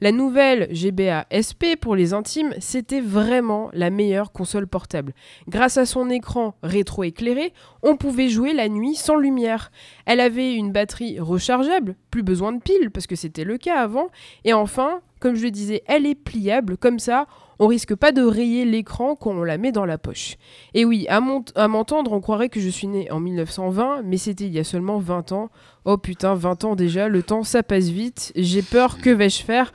La 0.00 0.12
nouvelle 0.12 0.68
GBA 0.70 1.26
SP 1.30 1.80
pour 1.80 1.94
les 1.94 2.12
intimes, 2.12 2.52
c'était 2.58 3.00
vraiment 3.00 3.70
la 3.72 3.90
meilleure 3.90 4.32
console 4.32 4.66
portable. 4.66 5.14
Grâce 5.48 5.78
à 5.78 5.86
son 5.86 6.10
écran 6.10 6.56
rétro-éclairé, 6.62 7.52
on 7.82 7.96
pouvait 7.96 8.28
jouer 8.28 8.52
la 8.52 8.68
nuit 8.68 8.96
sans 8.96 9.16
lumière. 9.16 9.70
Elle 10.04 10.20
avait 10.20 10.54
une 10.54 10.72
batterie 10.72 11.20
rechargeable, 11.20 11.96
plus 12.10 12.22
besoin 12.22 12.52
de 12.52 12.60
piles 12.60 12.90
parce 12.90 13.06
que 13.06 13.16
c'était 13.16 13.44
le 13.44 13.56
cas 13.56 13.78
avant. 13.80 14.08
Et 14.44 14.52
enfin, 14.52 15.00
comme 15.20 15.36
je 15.36 15.44
le 15.44 15.50
disais, 15.50 15.82
elle 15.86 16.06
est 16.06 16.16
pliable, 16.16 16.76
comme 16.76 16.98
ça, 16.98 17.26
on 17.58 17.66
risque 17.66 17.94
pas 17.94 18.12
de 18.12 18.22
rayer 18.22 18.64
l'écran 18.64 19.16
quand 19.16 19.30
on 19.30 19.44
la 19.44 19.58
met 19.58 19.72
dans 19.72 19.84
la 19.84 19.98
poche. 19.98 20.36
Et 20.74 20.84
oui, 20.84 21.06
à 21.08 21.20
m'entendre, 21.20 22.12
on 22.12 22.20
croirait 22.20 22.48
que 22.48 22.60
je 22.60 22.68
suis 22.68 22.86
né 22.86 23.10
en 23.10 23.20
1920, 23.20 24.02
mais 24.04 24.16
c'était 24.16 24.44
il 24.44 24.52
y 24.52 24.58
a 24.58 24.64
seulement 24.64 24.98
20 24.98 25.32
ans. 25.32 25.50
Oh 25.84 25.96
putain, 25.96 26.34
20 26.34 26.64
ans 26.64 26.76
déjà, 26.76 27.08
le 27.08 27.22
temps 27.22 27.42
ça 27.42 27.62
passe 27.62 27.88
vite. 27.88 28.32
J'ai 28.36 28.62
peur, 28.62 28.98
que 28.98 29.10
vais-je 29.10 29.42
faire? 29.42 29.72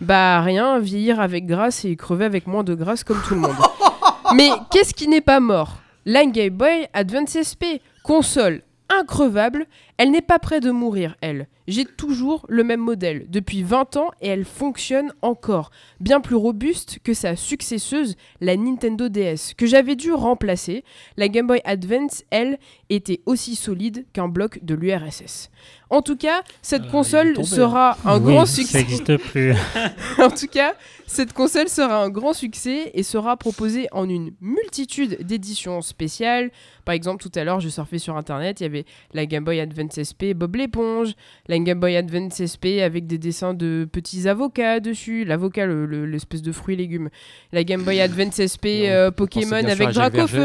Bah 0.00 0.40
rien, 0.40 0.78
vieillir 0.78 1.20
avec 1.20 1.46
grâce 1.46 1.84
et 1.84 1.94
crever 1.96 2.24
avec 2.24 2.46
moins 2.46 2.64
de 2.64 2.74
grâce 2.74 3.04
comme 3.04 3.20
tout 3.26 3.34
le 3.34 3.40
monde. 3.40 3.56
Mais 4.34 4.50
qu'est-ce 4.70 4.94
qui 4.94 5.08
n'est 5.08 5.20
pas 5.20 5.40
mort? 5.40 5.76
La 6.06 6.24
Game 6.24 6.54
Boy 6.54 6.88
Advance 6.94 7.36
SP, 7.42 7.84
console 8.02 8.62
increvable, 8.90 9.66
elle 10.00 10.12
n'est 10.12 10.22
pas 10.22 10.38
près 10.38 10.60
de 10.60 10.70
mourir, 10.70 11.14
elle. 11.20 11.46
J'ai 11.68 11.84
toujours 11.84 12.46
le 12.48 12.64
même 12.64 12.80
modèle 12.80 13.26
depuis 13.28 13.62
20 13.62 13.96
ans 13.98 14.10
et 14.22 14.28
elle 14.28 14.46
fonctionne 14.46 15.12
encore, 15.20 15.70
bien 16.00 16.20
plus 16.22 16.34
robuste 16.34 16.98
que 17.04 17.12
sa 17.12 17.36
successeuse, 17.36 18.16
la 18.40 18.56
Nintendo 18.56 19.10
DS, 19.10 19.52
que 19.56 19.66
j'avais 19.66 19.96
dû 19.96 20.10
remplacer. 20.12 20.84
La 21.18 21.28
Game 21.28 21.46
Boy 21.46 21.60
Advance, 21.64 22.24
elle, 22.30 22.58
était 22.88 23.20
aussi 23.26 23.56
solide 23.56 24.06
qu'un 24.14 24.26
bloc 24.26 24.64
de 24.64 24.74
l'URSS. 24.74 25.50
En 25.90 26.00
tout 26.02 26.16
cas, 26.16 26.42
cette 26.62 26.86
Euh, 26.86 26.90
console 26.90 27.34
tombé, 27.34 27.46
sera 27.46 27.98
un 28.04 28.18
Oui, 28.20 28.32
grand 28.32 28.46
Ça 28.46 28.54
succès. 28.56 28.78
n'existe 28.78 29.16
plus. 29.18 29.52
en 30.18 30.30
tout 30.30 30.46
cas, 30.50 30.74
cette 31.06 31.32
console 31.34 31.68
sera 31.68 32.02
un 32.02 32.08
grand 32.08 32.32
succès 32.32 32.90
et 32.94 33.02
sera 33.02 33.36
proposée 33.36 33.86
en 33.92 34.08
une 34.08 34.32
multitude 34.40 35.18
d'éditions 35.24 35.82
spéciales. 35.82 36.50
Par 36.84 36.94
exemple, 36.94 37.22
tout 37.22 37.32
à 37.38 37.44
l'heure, 37.44 37.60
je 37.60 37.68
surfais 37.68 37.98
sur 37.98 38.16
internet, 38.16 38.60
il 38.60 38.62
y 38.64 38.66
avait 38.66 38.84
la 39.12 39.26
Game 39.26 39.44
Boy 39.44 39.60
Advance 39.60 39.89
SP 39.98 40.34
Bob 40.36 40.54
l'éponge, 40.56 41.14
la 41.48 41.58
Game 41.58 41.80
Boy 41.80 41.96
Advance 41.96 42.42
SP 42.44 42.78
avec 42.84 43.06
des 43.06 43.18
dessins 43.18 43.54
de 43.54 43.88
petits 43.90 44.28
avocats 44.28 44.78
dessus, 44.80 45.24
l'avocat, 45.24 45.66
le- 45.66 45.86
le- 45.86 46.06
l'espèce 46.06 46.42
de 46.42 46.52
fruit 46.52 46.74
et 46.74 46.78
légumes, 46.78 47.08
la 47.52 47.64
Game 47.64 47.82
Boy 47.82 48.00
Advance 48.00 48.40
SP 48.40 48.86
euh, 48.88 49.10
Pokémon 49.10 49.56
avec 49.70 49.88
Dracofeu. 50.10 50.44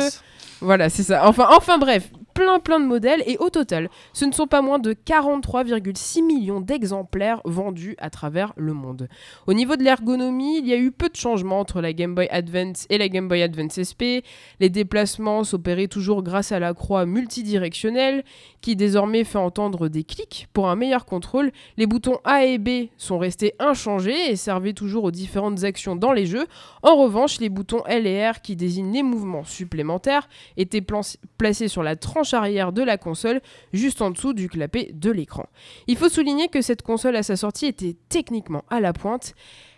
Voilà, 0.61 0.89
c'est 0.89 1.03
ça. 1.03 1.27
Enfin, 1.27 1.47
enfin 1.51 1.77
bref, 1.77 2.11
plein 2.35 2.59
plein 2.59 2.79
de 2.81 2.85
modèles 2.85 3.23
et 3.27 3.37
au 3.37 3.49
total, 3.49 3.89
ce 4.13 4.25
ne 4.25 4.33
sont 4.33 4.45
pas 4.45 4.61
moins 4.61 4.77
de 4.77 4.93
43,6 4.93 6.23
millions 6.23 6.59
d'exemplaires 6.59 7.41
vendus 7.45 7.95
à 7.97 8.09
travers 8.09 8.53
le 8.57 8.73
monde. 8.73 9.07
Au 9.47 9.53
niveau 9.53 9.77
de 9.77 9.83
l'ergonomie, 9.83 10.59
il 10.59 10.67
y 10.67 10.73
a 10.73 10.77
eu 10.77 10.91
peu 10.91 11.07
de 11.07 11.15
changements 11.15 11.61
entre 11.61 11.81
la 11.81 11.93
Game 11.93 12.13
Boy 12.13 12.27
Advance 12.29 12.85
et 12.89 12.97
la 12.97 13.07
Game 13.07 13.29
Boy 13.29 13.41
Advance 13.41 13.81
SP. 13.81 14.27
Les 14.59 14.69
déplacements 14.69 15.45
s'opéraient 15.45 15.87
toujours 15.87 16.23
grâce 16.23 16.51
à 16.51 16.59
la 16.59 16.73
croix 16.73 17.05
multidirectionnelle 17.05 18.23
qui 18.59 18.75
désormais 18.75 19.23
fait 19.23 19.37
entendre 19.37 19.87
des 19.87 20.03
clics 20.03 20.47
pour 20.51 20.69
un 20.69 20.75
meilleur 20.75 21.05
contrôle. 21.05 21.51
Les 21.77 21.85
boutons 21.85 22.17
A 22.25 22.45
et 22.45 22.57
B 22.57 22.89
sont 22.97 23.17
restés 23.17 23.53
inchangés 23.59 24.31
et 24.31 24.35
servaient 24.35 24.73
toujours 24.73 25.05
aux 25.05 25.11
différentes 25.11 25.63
actions 25.63 25.95
dans 25.95 26.11
les 26.11 26.25
jeux. 26.25 26.47
En 26.83 26.97
revanche, 26.97 27.39
les 27.39 27.49
boutons 27.49 27.83
L 27.85 28.07
et 28.07 28.29
R 28.29 28.41
qui 28.41 28.57
désignent 28.57 28.91
les 28.91 29.03
mouvements 29.03 29.45
supplémentaires 29.45 30.27
étaient 30.57 30.81
plan- 30.81 31.01
placés 31.37 31.67
sur 31.67 31.83
la 31.83 31.95
tranche 31.95 32.33
arrière 32.33 32.71
de 32.73 32.81
la 32.81 32.97
console, 32.97 33.41
juste 33.73 34.01
en 34.01 34.11
dessous 34.11 34.33
du 34.33 34.49
clapet 34.49 34.91
de 34.93 35.11
l'écran. 35.11 35.45
Il 35.87 35.97
faut 35.97 36.09
souligner 36.09 36.47
que 36.47 36.61
cette 36.61 36.81
console 36.81 37.15
à 37.15 37.23
sa 37.23 37.35
sortie 37.35 37.67
était 37.67 37.95
techniquement 38.09 38.63
à 38.69 38.79
la 38.79 38.93
pointe. 38.93 39.33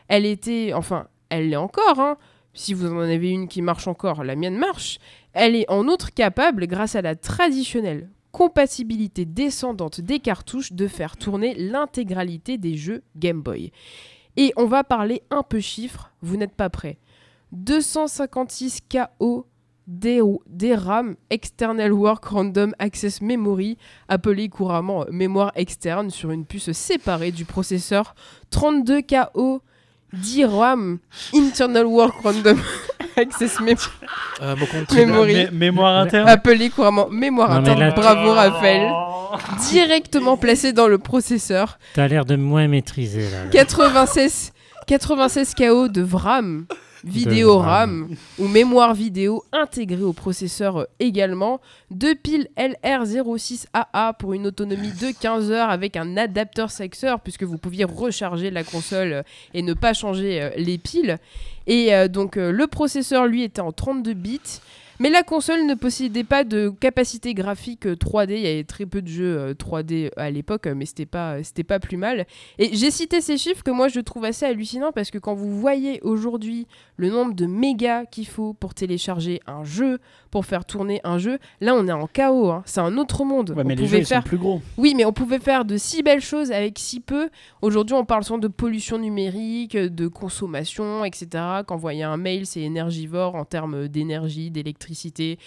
Elle 0.07 0.25
était, 0.25 0.73
enfin, 0.73 1.07
elle 1.29 1.49
l'est 1.49 1.55
encore, 1.55 1.99
hein. 1.99 2.17
Si 2.53 2.73
vous 2.73 2.91
en 2.91 2.99
avez 2.99 3.29
une 3.29 3.47
qui 3.47 3.61
marche 3.61 3.87
encore, 3.87 4.23
la 4.23 4.35
mienne 4.35 4.57
marche. 4.57 4.97
Elle 5.33 5.55
est 5.55 5.69
en 5.69 5.87
outre 5.87 6.11
capable, 6.13 6.65
grâce 6.65 6.95
à 6.95 7.01
la 7.01 7.15
traditionnelle 7.15 8.09
compatibilité 8.31 9.25
descendante 9.25 9.99
des 10.01 10.19
cartouches, 10.19 10.73
de 10.73 10.87
faire 10.87 11.17
tourner 11.17 11.55
l'intégralité 11.55 12.57
des 12.59 12.75
jeux 12.77 13.01
Game 13.15 13.41
Boy. 13.41 13.71
Et 14.35 14.53
on 14.57 14.65
va 14.65 14.83
parler 14.83 15.23
un 15.31 15.41
peu 15.41 15.59
chiffres, 15.59 16.11
vous 16.21 16.37
n'êtes 16.37 16.53
pas 16.53 16.69
prêts. 16.69 16.97
256 17.51 18.81
KO 18.91 19.47
des, 19.87 20.21
des 20.47 20.75
RAM 20.75 21.15
External 21.29 21.93
Work 21.93 22.25
Random 22.25 22.73
Access 22.77 23.21
Memory, 23.21 23.77
appelé 24.09 24.49
couramment 24.49 25.03
euh, 25.03 25.05
mémoire 25.11 25.51
externe, 25.55 26.09
sur 26.09 26.31
une 26.31 26.45
puce 26.45 26.71
séparée 26.73 27.31
du 27.31 27.45
processeur. 27.45 28.13
32 28.51 29.01
KO 29.01 29.61
10 30.13 30.45
RAM 30.45 30.99
Internal 31.33 31.85
Work 31.85 32.15
Random 32.23 32.57
Access 33.17 33.59
Memory. 33.59 33.87
Euh, 34.41 34.55
mon 34.57 34.65
compte 34.65 34.91
Memory. 34.93 35.33
Mé- 35.35 35.51
mémoire 35.51 35.97
interne. 35.97 36.27
Appelé 36.29 36.69
couramment 36.69 37.07
mémoire 37.09 37.49
Non, 37.49 37.55
interne. 37.57 37.79
là, 37.79 37.91
Bravo 37.91 38.33
Raphaël. 38.33 38.91
Directement 39.71 40.37
placé 40.37 40.73
dans 40.73 40.87
le 40.87 40.97
processeur. 40.97 41.79
T'as 41.93 42.07
l'air 42.07 42.25
de 42.25 42.35
moins 42.35 42.67
maîtriser 42.67 43.29
là. 43.29 43.47
96, 43.51 44.51
96 44.87 45.53
KO 45.55 45.87
de 45.89 46.01
VRAM, 46.01 46.65
vidéo 47.07 47.57
RAM. 47.57 48.09
Ou 48.39 48.47
mémoire 48.47 48.93
vidéo 48.93 49.43
intégrée 49.51 50.03
au 50.03 50.13
processeur 50.13 50.77
euh, 50.77 50.85
également. 50.99 51.59
Deux 51.91 52.15
piles 52.15 52.47
LR06AA 52.57 54.13
pour 54.17 54.33
une 54.33 54.47
autonomie 54.47 54.91
de 54.91 55.11
15 55.11 55.51
heures 55.51 55.69
avec 55.69 55.95
un 55.95 56.17
adapteur 56.17 56.71
6 56.71 57.03
heures 57.03 57.19
puisque 57.19 57.43
vous 57.43 57.57
pouviez 57.57 57.85
recharger 57.85 58.51
la 58.51 58.63
console 58.63 59.13
euh, 59.13 59.23
et 59.53 59.61
ne 59.61 59.73
pas 59.73 59.93
changer 59.93 60.41
euh, 60.41 60.49
les 60.57 60.77
piles. 60.77 61.17
Et 61.69 61.91
donc 62.07 62.37
le 62.37 62.65
processeur 62.65 63.27
lui 63.27 63.43
était 63.43 63.59
en 63.59 63.73
32 63.73 64.13
bits. 64.13 64.39
Mais 64.99 65.09
la 65.11 65.21
console 65.21 65.65
ne 65.67 65.75
possédait 65.75 66.23
pas 66.23 66.43
de 66.43 66.69
capacité 66.69 67.33
graphique 67.35 67.85
euh, 67.85 67.95
3D. 67.95 68.31
Il 68.31 68.41
y 68.41 68.47
avait 68.47 68.63
très 68.63 68.85
peu 68.87 69.01
de 69.03 69.07
jeux 69.07 69.37
euh, 69.37 69.53
3D 69.53 70.09
à 70.17 70.31
l'époque, 70.31 70.65
euh, 70.65 70.73
mais 70.75 70.85
c'était 70.87 71.05
pas, 71.05 71.33
euh, 71.35 71.41
c'était 71.43 71.63
pas 71.63 71.79
plus 71.79 71.97
mal. 71.97 72.25
Et 72.57 72.75
j'ai 72.75 72.89
cité 72.89 73.21
ces 73.21 73.37
chiffres 73.37 73.61
que 73.63 73.69
moi 73.69 73.89
je 73.89 73.99
trouve 73.99 74.25
assez 74.25 74.45
hallucinants 74.45 74.91
parce 74.91 75.11
que 75.11 75.19
quand 75.19 75.35
vous 75.35 75.59
voyez 75.59 75.99
aujourd'hui 76.01 76.65
le 76.95 77.09
nombre 77.11 77.35
de 77.35 77.45
mégas 77.45 78.05
qu'il 78.05 78.25
faut 78.25 78.53
pour 78.53 78.73
télécharger 78.73 79.39
un 79.45 79.63
jeu, 79.63 79.99
pour 80.31 80.45
faire 80.47 80.65
tourner 80.65 80.99
un 81.03 81.19
jeu, 81.19 81.37
là 81.61 81.75
on 81.75 81.87
est 81.87 81.91
en 81.91 82.07
chaos. 82.07 82.49
hein. 82.49 82.63
C'est 82.65 82.81
un 82.81 82.97
autre 82.97 83.23
monde. 83.23 83.51
Ouais, 83.51 83.61
On 83.61 83.67
mais 83.67 83.75
les 83.75 83.83
pouvait 83.83 83.97
jeux 83.97 84.03
ils 84.03 84.05
sont 84.07 84.21
plus 84.23 84.37
gros. 84.39 84.61
oui, 84.77 84.93
mais 84.97 85.05
on 85.05 85.13
pouvait 85.13 85.39
faire 85.39 85.63
de 85.63 85.77
si 85.77 86.01
belles 86.01 86.21
choses 86.21 86.51
avec 86.51 86.79
si 86.79 87.01
peu. 87.01 87.29
Aujourd'hui, 87.61 87.95
on 87.95 88.03
parle 88.05 88.23
souvent 88.23 88.39
de 88.39 88.47
pollution 88.47 88.97
numérique, 88.97 89.77
de 89.77 90.07
consommation, 90.07 91.05
etc. 91.05 91.27
Qu'envoyer 91.67 92.01
un 92.03 92.17
mail, 92.17 92.47
c'est 92.47 92.61
énergivore 92.61 93.35
en 93.35 93.45
termes 93.45 93.87
d'énergie, 93.87 94.49
d'électricité, 94.49 94.86
l'électricité, 94.87 95.37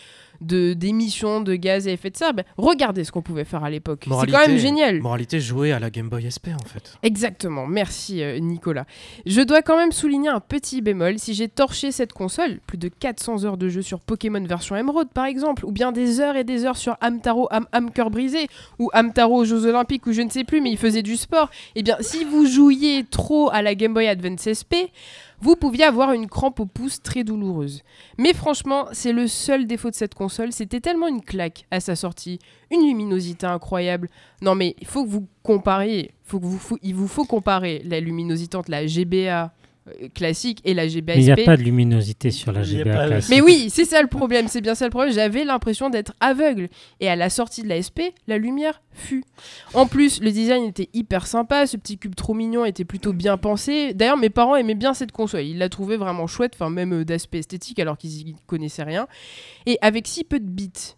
de 0.40 0.72
d'émissions 0.72 1.40
de 1.40 1.54
gaz 1.54 1.88
à 1.88 1.90
effet 1.90 2.10
de 2.10 2.16
serre. 2.16 2.34
Ben, 2.34 2.44
regardez 2.56 3.04
ce 3.04 3.12
qu'on 3.12 3.22
pouvait 3.22 3.44
faire 3.44 3.64
à 3.64 3.70
l'époque. 3.70 4.06
C'est 4.20 4.30
quand 4.30 4.46
même 4.46 4.58
génial. 4.58 5.00
Moralité, 5.00 5.40
jouer 5.40 5.72
à 5.72 5.78
la 5.78 5.90
Game 5.90 6.08
Boy 6.08 6.30
SP 6.30 6.48
en 6.54 6.66
fait. 6.66 6.98
Exactement, 7.02 7.66
merci 7.66 8.22
euh, 8.22 8.38
Nicolas. 8.38 8.84
Je 9.26 9.40
dois 9.40 9.62
quand 9.62 9.76
même 9.76 9.92
souligner 9.92 10.28
un 10.28 10.40
petit 10.40 10.82
bémol. 10.82 11.18
Si 11.18 11.34
j'ai 11.34 11.48
torché 11.48 11.92
cette 11.92 12.12
console, 12.12 12.60
plus 12.66 12.78
de 12.78 12.88
400 12.88 13.44
heures 13.44 13.56
de 13.56 13.68
jeu 13.68 13.82
sur 13.82 14.00
Pokémon 14.00 14.42
version 14.44 14.76
Emerald 14.76 15.08
par 15.12 15.26
exemple, 15.26 15.64
ou 15.64 15.72
bien 15.72 15.92
des 15.92 16.20
heures 16.20 16.36
et 16.36 16.44
des 16.44 16.64
heures 16.64 16.76
sur 16.76 16.96
Amtaro 17.02 17.48
Am 17.50 17.66
Am 17.72 17.90
Cœur 17.90 18.10
Brisé, 18.10 18.48
ou 18.78 18.90
Amtaro 18.94 19.40
aux 19.40 19.44
Jeux 19.44 19.66
Olympiques, 19.66 20.06
ou 20.06 20.12
je 20.12 20.22
ne 20.22 20.30
sais 20.30 20.44
plus, 20.44 20.60
mais 20.60 20.70
il 20.70 20.78
faisait 20.78 21.02
du 21.02 21.16
sport, 21.16 21.50
eh 21.74 21.82
bien 21.82 21.96
si 22.00 22.24
vous 22.24 22.46
jouiez 22.46 23.04
trop 23.04 23.50
à 23.50 23.62
la 23.62 23.74
Game 23.74 23.94
Boy 23.94 24.06
Advance 24.06 24.48
SP, 24.52 24.90
vous 25.40 25.56
pouviez 25.56 25.84
avoir 25.84 26.12
une 26.12 26.28
crampe 26.28 26.60
au 26.60 26.66
pouce 26.66 27.02
très 27.02 27.24
douloureuse. 27.24 27.82
Mais 28.18 28.34
franchement, 28.34 28.88
c'est 28.92 29.12
le 29.12 29.26
seul 29.26 29.66
défaut 29.66 29.88
de 29.90 29.94
cette 29.94 30.14
console, 30.14 30.29
c'était 30.30 30.80
tellement 30.80 31.08
une 31.08 31.22
claque 31.22 31.66
à 31.70 31.80
sa 31.80 31.96
sortie, 31.96 32.38
une 32.70 32.86
luminosité 32.86 33.46
incroyable. 33.46 34.08
Non 34.42 34.54
mais 34.54 34.74
il 34.80 34.86
faut 34.86 35.04
que 35.04 35.10
vous 35.10 35.28
compariez, 35.42 36.12
faut 36.24 36.40
que 36.40 36.46
vous, 36.46 36.78
il 36.82 36.94
vous 36.94 37.08
faut 37.08 37.24
comparer 37.24 37.82
la 37.84 38.00
luminosité 38.00 38.56
entre 38.56 38.70
la 38.70 38.86
GBA 38.86 39.52
classique 40.14 40.60
et 40.64 40.74
la 40.74 40.86
GBA 40.88 41.14
Mais 41.14 41.22
il 41.22 41.24
n'y 41.24 41.30
a 41.30 41.36
pas 41.44 41.56
de 41.56 41.62
luminosité 41.62 42.30
sur 42.30 42.52
la 42.52 42.62
GBA 42.62 43.06
classique. 43.06 43.30
Mais 43.30 43.40
oui, 43.40 43.68
c'est 43.70 43.84
ça 43.84 44.02
le 44.02 44.08
problème, 44.08 44.48
c'est 44.48 44.60
bien 44.60 44.74
ça 44.74 44.84
le 44.84 44.90
problème. 44.90 45.12
J'avais 45.12 45.44
l'impression 45.44 45.90
d'être 45.90 46.14
aveugle. 46.20 46.68
Et 47.00 47.08
à 47.08 47.16
la 47.16 47.30
sortie 47.30 47.62
de 47.62 47.68
la 47.68 47.82
SP, 47.82 48.12
la 48.26 48.38
lumière 48.38 48.82
fut. 48.92 49.24
En 49.74 49.86
plus, 49.86 50.20
le 50.20 50.30
design 50.30 50.64
était 50.64 50.88
hyper 50.92 51.26
sympa, 51.26 51.66
ce 51.66 51.76
petit 51.76 51.98
cube 51.98 52.14
trop 52.14 52.34
mignon 52.34 52.64
était 52.64 52.84
plutôt 52.84 53.12
bien 53.12 53.36
pensé. 53.36 53.94
D'ailleurs, 53.94 54.16
mes 54.16 54.30
parents 54.30 54.56
aimaient 54.56 54.74
bien 54.74 54.94
cette 54.94 55.12
console, 55.12 55.44
ils 55.44 55.58
la 55.58 55.68
trouvaient 55.68 55.96
vraiment 55.96 56.26
chouette, 56.26 56.52
enfin 56.54 56.70
même 56.70 56.92
euh, 56.92 57.04
d'aspect 57.04 57.38
esthétique 57.38 57.78
alors 57.78 57.96
qu'ils 57.96 58.28
y 58.28 58.36
connaissaient 58.46 58.82
rien. 58.82 59.06
Et 59.66 59.78
avec 59.80 60.06
si 60.06 60.24
peu 60.24 60.40
de 60.40 60.48
bits. 60.48 60.96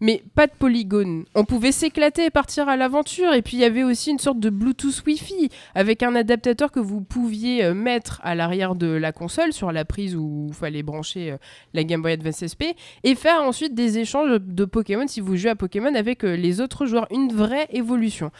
Mais 0.00 0.22
pas 0.34 0.46
de 0.46 0.52
polygones. 0.52 1.24
On 1.34 1.44
pouvait 1.44 1.72
s'éclater 1.72 2.26
et 2.26 2.30
partir 2.30 2.68
à 2.68 2.76
l'aventure. 2.76 3.34
Et 3.34 3.42
puis 3.42 3.58
il 3.58 3.60
y 3.60 3.64
avait 3.64 3.82
aussi 3.82 4.10
une 4.10 4.18
sorte 4.18 4.40
de 4.40 4.48
Bluetooth 4.48 5.02
Wi-Fi 5.06 5.50
avec 5.74 6.02
un 6.02 6.14
adaptateur 6.14 6.72
que 6.72 6.80
vous 6.80 7.02
pouviez 7.02 7.64
euh, 7.64 7.74
mettre 7.74 8.20
à 8.22 8.34
l'arrière 8.34 8.74
de 8.74 8.86
la 8.86 9.12
console 9.12 9.52
sur 9.52 9.72
la 9.72 9.84
prise 9.84 10.16
où 10.16 10.46
il 10.48 10.54
fallait 10.54 10.82
brancher 10.82 11.32
euh, 11.32 11.36
la 11.74 11.84
Game 11.84 12.00
Boy 12.00 12.12
Advance 12.12 12.46
SP 12.48 12.72
et 13.04 13.14
faire 13.14 13.42
ensuite 13.42 13.74
des 13.74 13.98
échanges 13.98 14.40
de 14.40 14.64
Pokémon 14.64 15.06
si 15.06 15.20
vous 15.20 15.36
jouez 15.36 15.50
à 15.50 15.56
Pokémon 15.56 15.94
avec 15.94 16.24
euh, 16.24 16.34
les 16.34 16.60
autres 16.60 16.86
joueurs. 16.86 17.06
Une 17.10 17.32
vraie 17.32 17.68
évolution. 17.70 18.30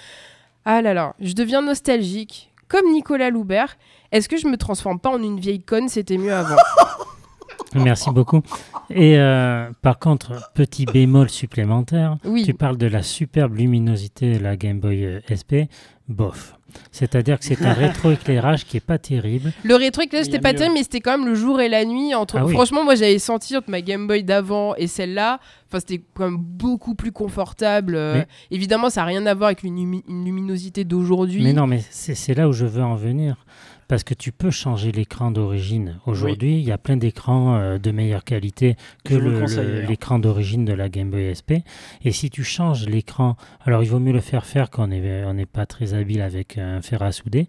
Ah 0.65 0.81
là 0.81 0.95
là, 0.95 1.15
je 1.21 1.35
deviens 1.35 1.63
nostalgique. 1.63 2.53
Comme 2.69 2.93
Nicolas 2.93 3.31
Loubert, 3.31 3.77
est-ce 4.13 4.29
que 4.29 4.37
je 4.37 4.47
me 4.47 4.57
transforme 4.57 5.01
pas 5.01 5.11
en 5.11 5.23
une 5.23 5.41
vieille 5.41 5.63
conne? 5.63 5.89
C'était 5.89 6.19
mieux 6.19 6.33
avant. 6.33 6.57
Merci 7.75 8.11
beaucoup. 8.11 8.43
Et 8.91 9.19
euh, 9.19 9.71
par 9.83 9.99
contre, 9.99 10.51
petit 10.55 10.85
bémol 10.87 11.31
supplémentaire, 11.31 12.17
Oui. 12.25 12.45
tu 12.45 12.55
parles 12.55 12.77
de 12.77 12.87
la 12.87 13.03
superbe 13.03 13.57
luminosité 13.57 14.35
de 14.39 14.43
la 14.43 14.57
Game 14.57 14.81
Boy 14.81 15.05
euh, 15.05 15.21
SP, 15.31 15.71
bof. 16.09 16.55
C'est-à-dire 16.93 17.39
que 17.39 17.45
c'est 17.45 17.63
un 17.65 17.73
rétroéclairage 17.75 18.65
qui 18.65 18.77
est 18.77 18.81
pas 18.85 18.99
terrible. 18.99 19.53
Le 19.65 19.75
rétroéclairage, 19.75 20.27
c'était 20.27 20.39
pas 20.41 20.53
mieux. 20.53 20.59
terrible, 20.59 20.75
mais 20.77 20.83
c'était 20.85 21.01
quand 21.01 21.19
même 21.19 21.27
le 21.27 21.35
jour 21.35 21.61
et 21.61 21.69
la 21.69 21.85
nuit. 21.85 22.15
Entre... 22.15 22.37
Ah 22.39 22.45
oui. 22.47 22.53
Franchement, 22.53 22.85
moi, 22.85 22.95
j'avais 22.95 23.19
senti 23.19 23.57
entre 23.57 23.71
ma 23.71 23.81
Game 23.81 24.07
Boy 24.07 24.23
d'avant 24.25 24.75
et 24.77 24.87
celle-là, 24.87 25.41
Enfin, 25.69 25.79
c'était 25.79 26.03
quand 26.15 26.25
même 26.25 26.37
beaucoup 26.39 26.97
plus 26.97 27.13
confortable. 27.13 27.95
euh, 27.95 28.15
Mais- 28.15 28.27
Évidemment, 28.51 28.91
ça 28.91 29.03
n'a 29.03 29.07
rien 29.07 29.25
à 29.27 29.35
voir 29.35 29.47
avec 29.49 29.63
une, 29.63 29.77
lumi- 29.77 30.03
une 30.09 30.25
luminosité 30.25 30.83
d'aujourd'hui. 30.83 31.45
Mais 31.45 31.53
non, 31.53 31.69
mais 31.69 31.81
c'est 31.91 32.17
c'est 32.17 32.35
là 32.35 32.49
où 32.49 32.53
je 32.53 32.67
veux 32.67 32.83
en 32.83 32.97
venir. 32.97 33.37
Parce 33.91 34.05
que 34.05 34.15
tu 34.15 34.31
peux 34.31 34.53
changer 34.53 34.93
l'écran 34.93 35.33
d'origine. 35.33 35.99
Aujourd'hui, 36.07 36.61
il 36.61 36.63
y 36.63 36.71
a 36.71 36.79
plein 36.79 36.97
d'écrans 36.97 37.57
euh, 37.57 37.79
de 37.79 37.91
meilleure 37.91 38.23
qualité 38.23 38.77
que 39.05 39.15
l'écran 39.17 40.21
d'origine 40.21 40.65
de 40.65 40.73
la 40.73 40.89
Game 40.89 41.11
Boy 41.11 41.35
SP. 41.35 41.67
Et 42.05 42.13
si 42.13 42.31
tu 42.31 42.45
changes 42.45 42.87
l'écran, 42.87 43.35
alors 43.65 43.83
il 43.83 43.91
vaut 43.91 43.99
mieux 43.99 44.13
le 44.13 44.21
faire 44.21 44.47
faire 44.47 44.71
quand 44.71 44.85
on 44.85 44.87
n'est 44.87 45.25
on 45.25 45.35
pas 45.45 45.67
très 45.67 45.93
habile 45.93 46.23
avec 46.23 46.57
un 46.57 46.81
fer 46.83 47.03
à 47.03 47.11
souder, 47.11 47.49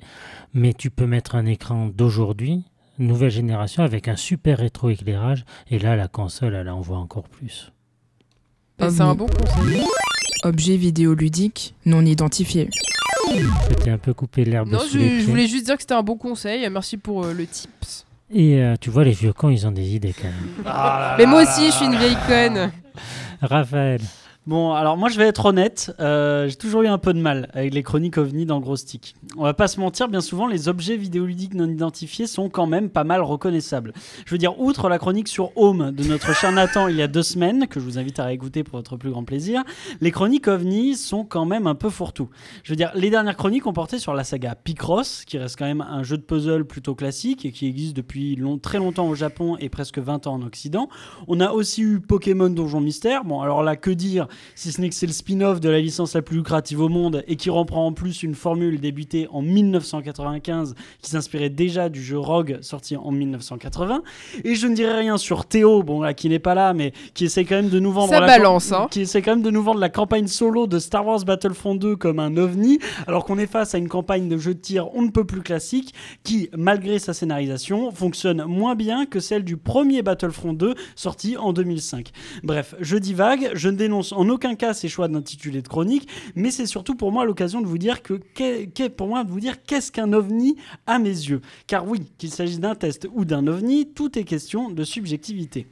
mais 0.56 0.74
tu 0.74 0.90
peux 0.90 1.06
mettre 1.06 1.36
un 1.36 1.46
écran 1.46 1.92
d'aujourd'hui, 1.96 2.64
nouvelle 2.98 3.30
génération, 3.30 3.84
avec 3.84 4.08
un 4.08 4.16
super 4.16 4.58
rétroéclairage. 4.58 5.46
Et 5.70 5.78
là, 5.78 5.96
la 5.96 6.08
console, 6.08 6.56
elle 6.56 6.70
en 6.70 6.82
voit 6.82 6.98
encore 6.98 7.30
plus. 7.30 7.72
Bah, 8.80 8.90
c'est 8.90 9.02
un 9.02 9.14
bon 9.14 9.28
conseil. 9.28 9.84
Objet 10.44 10.78
vidéoludique 10.78 11.76
non 11.86 12.04
identifié. 12.04 12.68
Je 13.38 13.74
t'ai 13.76 13.90
un 13.90 13.98
peu 13.98 14.14
coupé 14.14 14.46
l'herbe 14.46 14.70
Non, 14.70 14.80
sous 14.80 14.94
je, 14.94 14.98
les 15.00 15.22
je 15.22 15.28
voulais 15.28 15.48
juste 15.48 15.66
dire 15.66 15.76
que 15.76 15.82
c'était 15.82 15.94
un 15.94 16.04
bon 16.04 16.18
conseil. 16.18 16.68
Merci 16.70 16.98
pour 16.98 17.24
euh, 17.26 17.34
le 17.34 17.46
tips. 17.46 18.06
Et 18.34 18.62
euh, 18.62 18.76
tu 18.80 18.90
vois, 18.90 19.04
les 19.04 19.12
vieux 19.12 19.34
cons, 19.34 19.50
ils 19.50 19.68
ont 19.68 19.72
des 19.72 19.96
idées 19.96 20.14
quand 20.14 20.28
même. 20.28 20.64
Ah 20.66 21.16
Mais 21.18 21.26
moi 21.26 21.44
aussi, 21.44 21.68
je 21.68 21.72
suis 21.72 21.86
une 21.86 21.96
vieille 21.98 22.18
conne. 22.28 22.72
Raphaël. 23.42 24.02
Bon, 24.48 24.74
alors 24.74 24.98
moi 24.98 25.08
je 25.10 25.20
vais 25.20 25.28
être 25.28 25.46
honnête, 25.46 25.94
euh, 26.00 26.48
j'ai 26.48 26.56
toujours 26.56 26.82
eu 26.82 26.88
un 26.88 26.98
peu 26.98 27.14
de 27.14 27.20
mal 27.22 27.48
avec 27.54 27.76
les 27.76 27.84
chroniques 27.84 28.18
ovni 28.18 28.48
dans 28.48 28.60
Gros 28.60 28.76
Stick. 28.76 29.14
On 29.38 29.44
va 29.44 29.54
pas 29.54 29.68
se 29.68 29.80
mentir, 29.80 30.08
bien 30.08 30.20
souvent 30.20 30.48
les 30.48 30.68
objets 30.68 30.98
vidéoludiques 30.98 31.54
non 31.54 31.70
identifiés 31.70 32.26
sont 32.26 32.50
quand 32.50 32.66
même 32.66 32.90
pas 32.90 33.04
mal 33.04 33.22
reconnaissables. 33.22 33.94
Je 34.26 34.32
veux 34.34 34.40
dire, 34.40 34.60
outre 34.60 34.90
la 34.90 34.98
chronique 34.98 35.28
sur 35.28 35.56
Home 35.56 35.92
de 35.92 36.04
notre 36.06 36.34
cher 36.34 36.52
Nathan 36.52 36.88
il 36.88 36.96
y 36.96 37.04
a 37.04 37.08
deux 37.08 37.22
semaines, 37.22 37.68
que 37.68 37.80
je 37.80 37.86
vous 37.86 38.00
invite 38.00 38.18
à 38.18 38.26
réécouter 38.26 38.64
pour 38.64 38.78
votre 38.80 38.98
plus 38.98 39.12
grand 39.12 39.24
plaisir, 39.24 39.62
les 40.02 40.10
chroniques 40.10 40.48
ovni 40.48 40.96
sont 40.96 41.24
quand 41.24 41.46
même 41.46 41.68
un 41.68 41.76
peu 41.76 41.92
fourre-tout. 41.92 42.30
Je 42.64 42.72
veux 42.72 42.78
dire, 42.78 42.90
les 42.96 43.12
dernières 43.12 43.38
chroniques 43.38 43.68
ont 43.68 43.74
porté 43.74 44.00
sur 44.00 44.16
la 44.16 44.24
saga 44.24 44.56
Picross, 44.56 45.24
qui 45.24 45.38
reste 45.38 45.56
quand 45.60 45.66
même 45.66 45.82
un 45.88 46.02
jeu 46.02 46.18
de 46.18 46.24
puzzle 46.24 46.66
plutôt 46.66 46.96
classique 46.96 47.46
et 47.46 47.52
qui 47.52 47.68
existe 47.68 47.96
depuis 47.96 48.36
long- 48.38 48.58
très 48.58 48.80
longtemps 48.80 49.08
au 49.08 49.14
Japon 49.14 49.56
et 49.60 49.70
presque 49.70 50.00
20 50.00 50.26
ans 50.26 50.34
en 50.34 50.42
Occident. 50.42 50.90
On 51.28 51.40
a 51.42 51.52
aussi 51.52 51.84
eu 51.84 52.00
Pokémon 52.00 52.50
Donjon 52.50 52.82
Mystère. 52.82 53.24
Bon, 53.24 53.42
alors 53.42 53.62
là, 53.62 53.76
que 53.76 53.92
dire 53.92 54.28
si 54.56 54.72
ce 54.72 54.82
n'est 54.82 54.90
que 54.90 54.96
c'est 54.96 55.08
le 55.08 55.14
spin-off 55.14 55.60
de 55.60 55.70
la 55.70 55.80
licence 55.80 56.14
la 56.14 56.22
plus 56.22 56.38
lucrative 56.38 56.82
au 56.82 56.90
monde 56.90 57.24
et 57.28 57.36
qui 57.36 57.50
reprend 57.50 57.88
en 57.88 57.94
plus 57.94 58.24
une 58.24 58.36
formule 58.36 58.80
débutée 58.80 59.28
en 59.32 59.42
1995 59.42 60.76
qui 61.02 61.10
s'inspirait 61.10 61.50
déjà 61.50 61.90
du 61.90 62.04
jeu 62.04 62.20
Rogue 62.20 62.60
sorti 62.62 62.96
en 62.96 63.12
1980. 63.12 64.04
Et 64.44 64.56
je 64.56 64.68
ne 64.68 64.76
dirai 64.76 65.00
rien 65.00 65.18
sur 65.18 65.46
Théo, 65.46 65.84
bon 65.84 66.02
là 66.02 66.14
qui 66.14 66.30
n'est 66.30 66.40
pas 66.40 66.56
là, 66.56 66.74
mais 66.74 66.94
qui 67.14 67.26
essaie 67.26 67.46
quand 67.46 67.56
même 67.56 67.70
de 67.70 67.80
nous 67.80 67.92
vendre 67.92 68.10
Ça 68.14 68.20
la 68.20 68.28
balance, 68.28 68.72
hein. 68.72 68.88
qui 68.92 69.02
essaie 69.02 69.22
quand 69.22 69.32
même 69.32 69.44
de 69.44 69.52
nous 69.52 69.64
vendre 69.64 69.80
la 69.80 69.90
campagne 69.90 70.28
solo 70.28 70.68
de 70.68 70.80
Star 70.80 71.06
Wars 71.06 71.24
Battlefront 71.26 71.76
2 71.76 71.96
comme 71.96 72.20
un 72.20 72.38
ovni, 72.38 72.80
alors 73.08 73.26
qu'on 73.26 73.38
est 73.38 73.48
face 73.48 73.76
à 73.76 73.78
une 73.78 73.90
campagne 73.90 74.28
de 74.28 74.38
jeu 74.38 74.54
de 74.54 74.60
tir 74.60 74.94
on 74.94 75.02
ne 75.02 75.10
peut 75.10 75.26
plus 75.26 75.42
classique 75.42 75.94
qui, 76.24 76.50
malgré 76.56 77.00
sa 77.00 77.14
scénarisation, 77.14 77.92
fonctionne 77.92 78.44
moins 78.46 78.76
bien 78.76 79.06
que 79.06 79.20
celle 79.20 79.44
du 79.44 79.58
premier 79.58 80.02
Battlefront 80.02 80.54
2 80.54 80.76
sorti 80.96 81.38
en 81.38 81.54
2005. 81.54 82.12
Bref, 82.44 82.76
je 82.80 82.98
divague, 82.98 83.52
je 83.54 83.70
ne 83.70 83.76
dénonce 83.76 84.12
en 84.12 84.21
aucun 84.30 84.56
cas 84.56 84.74
ces 84.74 84.90
choix 84.90 85.08
d'intitulé 85.08 85.62
de 85.62 85.68
chronique, 85.68 86.08
mais 86.36 86.52
c'est 86.52 86.66
surtout 86.66 86.96
pour 86.96 87.12
moi 87.12 87.26
l'occasion 87.26 87.62
de 87.62 87.68
vous 87.68 87.78
dire 87.78 88.02
que, 88.02 88.88
pour 88.88 89.08
moi, 89.08 89.24
de 89.24 89.32
vous 89.32 89.40
dire 89.40 89.64
qu'est-ce 89.64 89.92
qu'un 89.92 90.14
ovni 90.14 90.56
à 90.88 91.00
mes 91.00 91.10
yeux. 91.10 91.42
Car 91.68 91.88
oui, 91.88 92.02
qu'il 92.18 92.32
s'agisse 92.32 92.60
d'un 92.60 92.76
test 92.76 93.08
ou 93.14 93.26
d'un 93.26 93.48
ovni, 93.48 93.88
tout 93.88 94.18
est 94.18 94.24
question 94.24 94.70
de 94.70 94.84
subjectivité. 94.84 95.68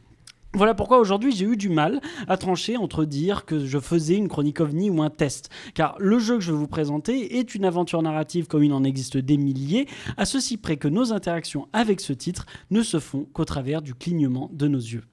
Voilà 0.54 0.74
pourquoi 0.74 0.98
aujourd'hui 0.98 1.32
j'ai 1.32 1.46
eu 1.46 1.58
du 1.58 1.70
mal 1.70 2.02
à 2.28 2.36
trancher 2.36 2.76
entre 2.76 3.06
dire 3.06 3.46
que 3.46 3.64
je 3.64 3.78
faisais 3.78 4.16
une 4.16 4.28
chronique 4.28 4.62
ovni 4.62 4.90
ou 4.90 5.04
un 5.04 5.12
test. 5.12 5.52
Car 5.76 5.96
le 6.00 6.18
jeu 6.18 6.38
que 6.38 6.44
je 6.44 6.52
vais 6.52 6.58
vous 6.58 6.68
présenter 6.68 7.38
est 7.38 7.54
une 7.54 7.66
aventure 7.66 8.02
narrative 8.02 8.48
comme 8.48 8.64
il 8.64 8.74
en 8.74 8.84
existe 8.84 9.18
des 9.18 9.38
milliers, 9.38 9.88
à 10.18 10.26
ceci 10.26 10.58
près 10.58 10.78
que 10.78 10.88
nos 10.88 11.14
interactions 11.14 11.68
avec 11.72 12.02
ce 12.02 12.14
titre 12.14 12.48
ne 12.72 12.82
se 12.82 13.00
font 13.00 13.28
qu'au 13.32 13.46
travers 13.46 13.84
du 13.84 13.94
clignement 13.94 14.50
de 14.52 14.68
nos 14.68 14.80
yeux. 14.80 15.04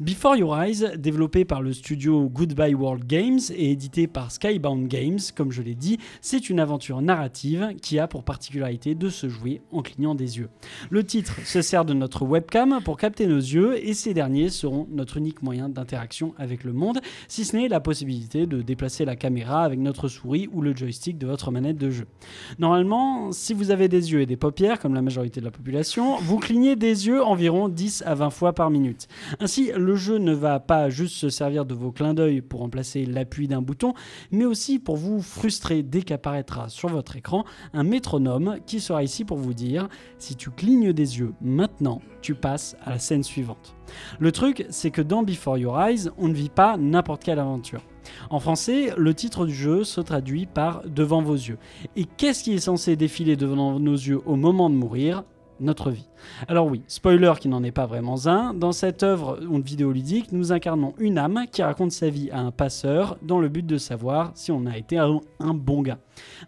Before 0.00 0.36
Your 0.36 0.56
Eyes, 0.56 0.96
développé 0.96 1.44
par 1.44 1.62
le 1.62 1.72
studio 1.72 2.28
Goodbye 2.28 2.74
World 2.74 3.06
Games 3.06 3.40
et 3.54 3.70
édité 3.70 4.06
par 4.06 4.30
Skybound 4.32 4.88
Games, 4.88 5.18
comme 5.36 5.52
je 5.52 5.62
l'ai 5.62 5.74
dit, 5.74 5.98
c'est 6.20 6.48
une 6.48 6.60
aventure 6.60 7.02
narrative 7.02 7.74
qui 7.82 7.98
a 7.98 8.08
pour 8.08 8.24
particularité 8.24 8.94
de 8.94 9.08
se 9.08 9.28
jouer 9.28 9.60
en 9.72 9.82
clignant 9.82 10.14
des 10.14 10.38
yeux. 10.38 10.48
Le 10.90 11.04
titre 11.04 11.40
se 11.44 11.62
sert 11.62 11.84
de 11.84 11.94
notre 11.94 12.24
webcam 12.24 12.80
pour 12.84 12.96
capter 12.96 13.26
nos 13.26 13.38
yeux 13.38 13.76
et 13.86 13.94
ces 13.94 14.14
derniers 14.14 14.48
seront 14.48 14.86
notre 14.90 15.18
unique 15.18 15.42
moyen 15.42 15.68
d'interaction 15.68 16.34
avec 16.38 16.64
le 16.64 16.72
monde, 16.72 17.00
si 17.28 17.44
ce 17.44 17.56
n'est 17.56 17.68
la 17.68 17.80
possibilité 17.80 18.46
de 18.46 18.62
déplacer 18.62 19.04
la 19.04 19.16
caméra 19.16 19.64
avec 19.64 19.78
notre 19.78 20.08
souris 20.08 20.48
ou 20.52 20.62
le 20.62 20.74
joystick 20.74 21.18
de 21.18 21.26
votre 21.26 21.50
manette 21.50 21.78
de 21.78 21.90
jeu. 21.90 22.06
Normalement, 22.58 23.32
si 23.32 23.54
vous 23.54 23.70
avez 23.70 23.88
des 23.88 24.12
yeux 24.12 24.20
et 24.20 24.26
des 24.26 24.36
paupières, 24.36 24.78
comme 24.78 24.94
la 24.94 25.02
majorité 25.02 25.40
de 25.40 25.44
la 25.44 25.50
population, 25.50 26.16
vous 26.18 26.38
clignez 26.38 26.76
des 26.76 27.06
yeux 27.06 27.22
environ 27.22 27.68
10 27.68 28.04
à 28.06 28.14
20 28.14 28.30
fois 28.30 28.52
par 28.52 28.70
minute. 28.70 29.08
Ainsi, 29.44 29.72
le 29.76 29.94
jeu 29.94 30.16
ne 30.16 30.32
va 30.32 30.58
pas 30.58 30.88
juste 30.88 31.16
se 31.16 31.28
servir 31.28 31.66
de 31.66 31.74
vos 31.74 31.92
clins 31.92 32.14
d'œil 32.14 32.40
pour 32.40 32.60
remplacer 32.60 33.04
l'appui 33.04 33.46
d'un 33.46 33.60
bouton, 33.60 33.92
mais 34.30 34.46
aussi 34.46 34.78
pour 34.78 34.96
vous 34.96 35.20
frustrer 35.20 35.82
dès 35.82 36.00
qu'apparaîtra 36.00 36.70
sur 36.70 36.88
votre 36.88 37.16
écran 37.16 37.44
un 37.74 37.82
métronome 37.82 38.56
qui 38.64 38.80
sera 38.80 39.02
ici 39.02 39.26
pour 39.26 39.36
vous 39.36 39.52
dire 39.52 39.90
si 40.16 40.34
tu 40.34 40.48
clignes 40.48 40.94
des 40.94 41.18
yeux 41.18 41.34
maintenant, 41.42 42.00
tu 42.22 42.34
passes 42.34 42.74
à 42.86 42.92
la 42.92 42.98
scène 42.98 43.22
suivante. 43.22 43.76
Le 44.18 44.32
truc, 44.32 44.64
c'est 44.70 44.90
que 44.90 45.02
dans 45.02 45.22
Before 45.22 45.58
Your 45.58 45.78
Eyes, 45.78 46.08
on 46.16 46.28
ne 46.28 46.32
vit 46.32 46.48
pas 46.48 46.78
n'importe 46.78 47.22
quelle 47.22 47.38
aventure. 47.38 47.82
En 48.30 48.40
français, 48.40 48.94
le 48.96 49.12
titre 49.12 49.44
du 49.44 49.54
jeu 49.54 49.84
se 49.84 50.00
traduit 50.00 50.46
par 50.46 50.88
Devant 50.88 51.20
vos 51.20 51.34
yeux. 51.34 51.58
Et 51.96 52.06
qu'est-ce 52.06 52.44
qui 52.44 52.54
est 52.54 52.60
censé 52.60 52.96
défiler 52.96 53.36
devant 53.36 53.78
nos 53.78 53.92
yeux 53.92 54.22
au 54.24 54.36
moment 54.36 54.70
de 54.70 54.74
mourir? 54.74 55.22
Notre 55.60 55.90
vie. 55.90 56.08
Alors 56.48 56.66
oui, 56.66 56.82
spoiler 56.88 57.32
qui 57.40 57.48
n'en 57.48 57.62
est 57.62 57.72
pas 57.72 57.86
vraiment 57.86 58.26
un, 58.26 58.54
dans 58.54 58.72
cette 58.72 59.02
œuvre 59.02 59.38
vidéoludique, 59.64 60.32
nous 60.32 60.52
incarnons 60.52 60.94
une 60.98 61.18
âme 61.18 61.44
qui 61.50 61.62
raconte 61.62 61.92
sa 61.92 62.08
vie 62.08 62.30
à 62.30 62.40
un 62.40 62.50
passeur 62.50 63.16
dans 63.22 63.38
le 63.38 63.48
but 63.48 63.66
de 63.66 63.78
savoir 63.78 64.32
si 64.34 64.52
on 64.52 64.66
a 64.66 64.76
été 64.76 64.98
un, 64.98 65.20
un 65.40 65.54
bon 65.54 65.82
gars. 65.82 65.98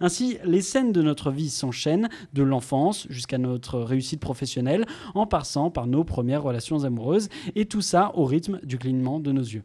Ainsi, 0.00 0.38
les 0.44 0.62
scènes 0.62 0.92
de 0.92 1.02
notre 1.02 1.30
vie 1.30 1.50
s'enchaînent 1.50 2.08
de 2.32 2.42
l'enfance 2.42 3.06
jusqu'à 3.10 3.38
notre 3.38 3.80
réussite 3.80 4.20
professionnelle 4.20 4.86
en 5.14 5.26
passant 5.26 5.70
par 5.70 5.86
nos 5.86 6.04
premières 6.04 6.42
relations 6.42 6.84
amoureuses 6.84 7.28
et 7.54 7.66
tout 7.66 7.82
ça 7.82 8.12
au 8.14 8.24
rythme 8.24 8.60
du 8.62 8.78
clignement 8.78 9.20
de 9.20 9.32
nos 9.32 9.42
yeux. 9.42 9.64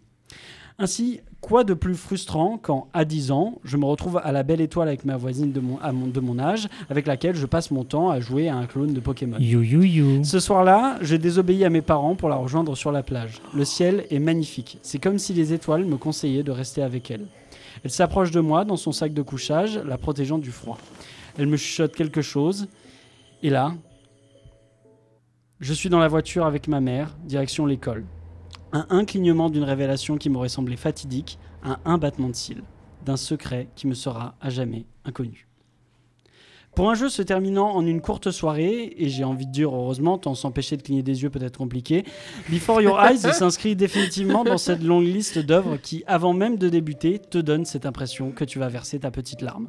Ainsi, 0.79 1.19
quoi 1.41 1.63
de 1.63 1.73
plus 1.73 1.95
frustrant 1.95 2.57
quand, 2.61 2.87
à 2.93 3.05
10 3.05 3.31
ans, 3.31 3.59
je 3.63 3.77
me 3.77 3.85
retrouve 3.85 4.19
à 4.23 4.31
la 4.31 4.43
belle 4.43 4.61
étoile 4.61 4.87
avec 4.87 5.05
ma 5.05 5.17
voisine 5.17 5.51
de 5.51 5.59
mon, 5.59 5.77
à 5.79 5.91
mon- 5.91 6.07
de 6.07 6.19
mon 6.19 6.39
âge, 6.39 6.67
avec 6.89 7.05
laquelle 7.07 7.35
je 7.35 7.45
passe 7.45 7.71
mon 7.71 7.83
temps 7.83 8.09
à 8.09 8.19
jouer 8.19 8.47
à 8.49 8.55
un 8.55 8.65
clone 8.65 8.93
de 8.93 8.99
Pokémon. 8.99 9.37
You, 9.39 9.61
you, 9.61 9.81
you. 9.83 10.23
Ce 10.23 10.39
soir-là, 10.39 10.97
j'ai 11.01 11.17
désobéi 11.17 11.63
à 11.65 11.69
mes 11.69 11.81
parents 11.81 12.15
pour 12.15 12.29
la 12.29 12.35
rejoindre 12.35 12.75
sur 12.75 12.91
la 12.91 13.03
plage. 13.03 13.41
Le 13.53 13.65
ciel 13.65 14.05
est 14.09 14.19
magnifique. 14.19 14.79
C'est 14.81 14.99
comme 14.99 15.19
si 15.19 15.33
les 15.33 15.53
étoiles 15.53 15.85
me 15.85 15.97
conseillaient 15.97 16.43
de 16.43 16.51
rester 16.51 16.81
avec 16.81 17.11
elle. 17.11 17.27
Elle 17.83 17.91
s'approche 17.91 18.31
de 18.31 18.39
moi 18.39 18.65
dans 18.65 18.77
son 18.77 18.91
sac 18.91 19.13
de 19.13 19.21
couchage, 19.21 19.77
la 19.85 19.97
protégeant 19.97 20.37
du 20.37 20.51
froid. 20.51 20.77
Elle 21.37 21.47
me 21.47 21.57
chuchote 21.57 21.95
quelque 21.95 22.21
chose. 22.21 22.67
Et 23.43 23.49
là, 23.49 23.73
je 25.59 25.73
suis 25.73 25.89
dans 25.89 25.99
la 25.99 26.07
voiture 26.07 26.45
avec 26.45 26.67
ma 26.67 26.79
mère, 26.79 27.15
direction 27.25 27.65
l'école. 27.65 28.03
Un 28.73 28.87
un 28.89 29.05
clignement 29.05 29.49
d'une 29.49 29.63
révélation 29.63 30.17
qui 30.17 30.29
m'aurait 30.29 30.49
semblé 30.49 30.77
fatidique, 30.77 31.39
un 31.63 31.77
un 31.85 31.97
battement 31.97 32.29
de 32.29 32.35
cils, 32.35 32.63
d'un 33.05 33.17
secret 33.17 33.67
qui 33.75 33.87
me 33.87 33.93
sera 33.93 34.35
à 34.39 34.49
jamais 34.49 34.85
inconnu. 35.05 35.47
Pour 36.75 36.89
un 36.89 36.95
jeu 36.95 37.09
se 37.09 37.21
terminant 37.21 37.75
en 37.75 37.85
une 37.85 37.99
courte 37.99 38.31
soirée, 38.31 38.93
et 38.95 39.09
j'ai 39.09 39.25
envie 39.25 39.45
de 39.45 39.51
dire 39.51 39.75
heureusement, 39.75 40.17
tant 40.17 40.35
s'empêcher 40.35 40.77
de 40.77 40.81
cligner 40.81 41.03
des 41.03 41.21
yeux 41.21 41.29
peut 41.29 41.43
être 41.43 41.57
compliqué, 41.57 42.05
Before 42.49 42.81
Your 42.81 42.97
Eyes 43.03 43.17
s'inscrit 43.33 43.75
définitivement 43.75 44.45
dans 44.45 44.57
cette 44.57 44.81
longue 44.81 45.05
liste 45.05 45.37
d'œuvres 45.37 45.75
qui, 45.75 46.05
avant 46.07 46.33
même 46.33 46.57
de 46.57 46.69
débuter, 46.69 47.19
te 47.19 47.39
donne 47.39 47.65
cette 47.65 47.85
impression 47.85 48.31
que 48.31 48.45
tu 48.45 48.57
vas 48.57 48.69
verser 48.69 48.99
ta 48.99 49.11
petite 49.11 49.41
larme. 49.41 49.67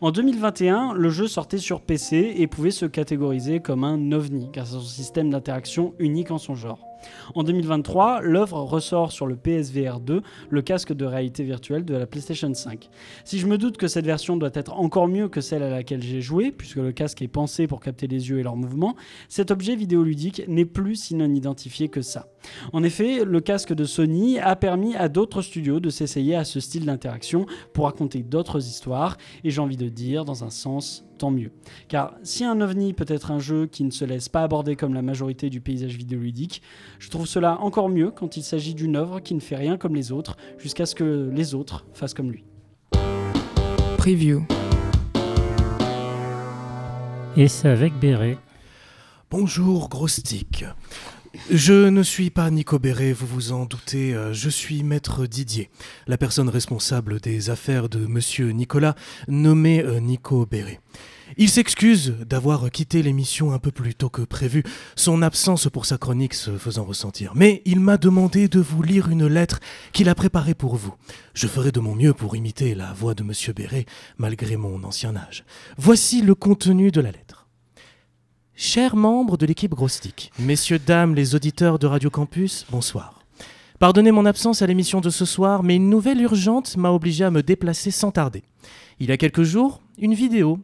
En 0.00 0.12
2021, 0.12 0.94
le 0.94 1.10
jeu 1.10 1.28
sortait 1.28 1.58
sur 1.58 1.82
PC 1.82 2.32
et 2.38 2.46
pouvait 2.46 2.70
se 2.70 2.86
catégoriser 2.86 3.60
comme 3.60 3.84
un 3.84 4.10
ovni, 4.10 4.48
grâce 4.50 4.70
à 4.70 4.72
son 4.72 4.80
système 4.80 5.28
d'interaction 5.28 5.92
unique 5.98 6.30
en 6.30 6.38
son 6.38 6.54
genre. 6.54 6.89
En 7.34 7.42
2023, 7.42 8.20
l'œuvre 8.22 8.60
ressort 8.60 9.12
sur 9.12 9.26
le 9.26 9.36
PSVR 9.36 10.00
2, 10.00 10.22
le 10.48 10.62
casque 10.62 10.92
de 10.92 11.04
réalité 11.04 11.44
virtuelle 11.44 11.84
de 11.84 11.94
la 11.94 12.06
PlayStation 12.06 12.52
5. 12.52 12.88
Si 13.24 13.38
je 13.38 13.46
me 13.46 13.58
doute 13.58 13.76
que 13.76 13.88
cette 13.88 14.06
version 14.06 14.36
doit 14.36 14.50
être 14.54 14.72
encore 14.72 15.08
mieux 15.08 15.28
que 15.28 15.40
celle 15.40 15.62
à 15.62 15.70
laquelle 15.70 16.02
j'ai 16.02 16.20
joué, 16.20 16.50
puisque 16.50 16.76
le 16.76 16.92
casque 16.92 17.22
est 17.22 17.28
pensé 17.28 17.66
pour 17.66 17.80
capter 17.80 18.06
les 18.06 18.28
yeux 18.30 18.38
et 18.38 18.42
leurs 18.42 18.56
mouvements, 18.56 18.96
cet 19.28 19.50
objet 19.50 19.76
vidéoludique 19.76 20.42
n'est 20.48 20.64
plus 20.64 20.96
si 20.96 21.14
non 21.14 21.32
identifié 21.32 21.88
que 21.88 22.02
ça. 22.02 22.28
En 22.72 22.82
effet, 22.82 23.24
le 23.24 23.40
casque 23.40 23.72
de 23.72 23.84
Sony 23.84 24.38
a 24.38 24.56
permis 24.56 24.96
à 24.96 25.08
d'autres 25.08 25.42
studios 25.42 25.80
de 25.80 25.90
s'essayer 25.90 26.34
à 26.34 26.44
ce 26.44 26.60
style 26.60 26.86
d'interaction 26.86 27.46
pour 27.72 27.84
raconter 27.84 28.22
d'autres 28.22 28.66
histoires, 28.66 29.16
et 29.44 29.50
j'ai 29.50 29.60
envie 29.60 29.76
de 29.76 29.88
dire, 29.88 30.24
dans 30.24 30.44
un 30.44 30.50
sens, 30.50 31.04
tant 31.20 31.30
mieux. 31.30 31.52
Car 31.88 32.14
si 32.22 32.44
un 32.44 32.60
ovni 32.62 32.94
peut 32.94 33.04
être 33.06 33.30
un 33.30 33.38
jeu 33.38 33.66
qui 33.66 33.84
ne 33.84 33.90
se 33.90 34.04
laisse 34.06 34.28
pas 34.28 34.42
aborder 34.42 34.74
comme 34.74 34.94
la 34.94 35.02
majorité 35.02 35.50
du 35.50 35.60
paysage 35.60 35.96
vidéoludique, 35.96 36.62
je 36.98 37.10
trouve 37.10 37.26
cela 37.26 37.60
encore 37.60 37.90
mieux 37.90 38.10
quand 38.10 38.38
il 38.38 38.42
s'agit 38.42 38.74
d'une 38.74 38.96
œuvre 38.96 39.20
qui 39.20 39.34
ne 39.34 39.40
fait 39.40 39.56
rien 39.56 39.76
comme 39.76 39.94
les 39.94 40.12
autres, 40.12 40.36
jusqu'à 40.58 40.86
ce 40.86 40.94
que 40.94 41.30
les 41.32 41.54
autres 41.54 41.84
fassent 41.92 42.14
comme 42.14 42.32
lui. 42.32 42.44
Preview. 43.98 44.46
Et 47.36 47.48
c'est 47.48 47.68
avec 47.68 47.92
Béret. 48.00 48.38
Bonjour, 49.30 49.90
gros 49.90 50.08
stick. 50.08 50.64
Je 51.52 51.88
ne 51.88 52.04
suis 52.04 52.30
pas 52.30 52.48
Nico 52.48 52.78
Béret, 52.78 53.12
vous 53.12 53.26
vous 53.26 53.50
en 53.50 53.64
doutez, 53.64 54.14
euh, 54.14 54.32
je 54.32 54.48
suis 54.48 54.84
maître 54.84 55.26
Didier, 55.26 55.68
la 56.06 56.16
personne 56.16 56.48
responsable 56.48 57.18
des 57.18 57.50
affaires 57.50 57.88
de 57.88 58.06
monsieur 58.06 58.50
Nicolas, 58.50 58.94
nommé 59.26 59.82
euh, 59.82 59.98
Nico 59.98 60.46
Béret. 60.46 60.78
Il 61.38 61.48
s'excuse 61.48 62.14
d'avoir 62.24 62.70
quitté 62.70 63.02
l'émission 63.02 63.50
un 63.52 63.58
peu 63.58 63.72
plus 63.72 63.96
tôt 63.96 64.10
que 64.10 64.22
prévu, 64.22 64.62
son 64.94 65.22
absence 65.22 65.68
pour 65.68 65.86
sa 65.86 65.98
chronique 65.98 66.34
se 66.34 66.56
faisant 66.56 66.84
ressentir. 66.84 67.32
Mais 67.34 67.62
il 67.64 67.80
m'a 67.80 67.96
demandé 67.96 68.46
de 68.46 68.60
vous 68.60 68.84
lire 68.84 69.08
une 69.08 69.26
lettre 69.26 69.58
qu'il 69.92 70.08
a 70.08 70.14
préparée 70.14 70.54
pour 70.54 70.76
vous. 70.76 70.94
Je 71.34 71.48
ferai 71.48 71.72
de 71.72 71.80
mon 71.80 71.96
mieux 71.96 72.14
pour 72.14 72.36
imiter 72.36 72.76
la 72.76 72.92
voix 72.92 73.14
de 73.14 73.24
monsieur 73.24 73.52
Béret, 73.52 73.86
malgré 74.18 74.56
mon 74.56 74.84
ancien 74.84 75.16
âge. 75.16 75.44
Voici 75.76 76.22
le 76.22 76.36
contenu 76.36 76.92
de 76.92 77.00
la 77.00 77.10
lettre. 77.10 77.39
Chers 78.62 78.94
membres 78.94 79.38
de 79.38 79.46
l'équipe 79.46 79.74
Grostic, 79.74 80.30
messieurs, 80.38 80.78
dames, 80.78 81.14
les 81.14 81.34
auditeurs 81.34 81.78
de 81.78 81.86
Radio 81.86 82.10
Campus, 82.10 82.66
bonsoir. 82.70 83.18
Pardonnez 83.78 84.12
mon 84.12 84.26
absence 84.26 84.60
à 84.60 84.66
l'émission 84.66 85.00
de 85.00 85.08
ce 85.08 85.24
soir, 85.24 85.62
mais 85.62 85.76
une 85.76 85.88
nouvelle 85.88 86.20
urgente 86.20 86.76
m'a 86.76 86.90
obligé 86.90 87.24
à 87.24 87.30
me 87.30 87.42
déplacer 87.42 87.90
sans 87.90 88.10
tarder. 88.10 88.42
Il 88.98 89.08
y 89.08 89.12
a 89.12 89.16
quelques 89.16 89.44
jours, 89.44 89.80
une 89.96 90.12
vidéo 90.12 90.58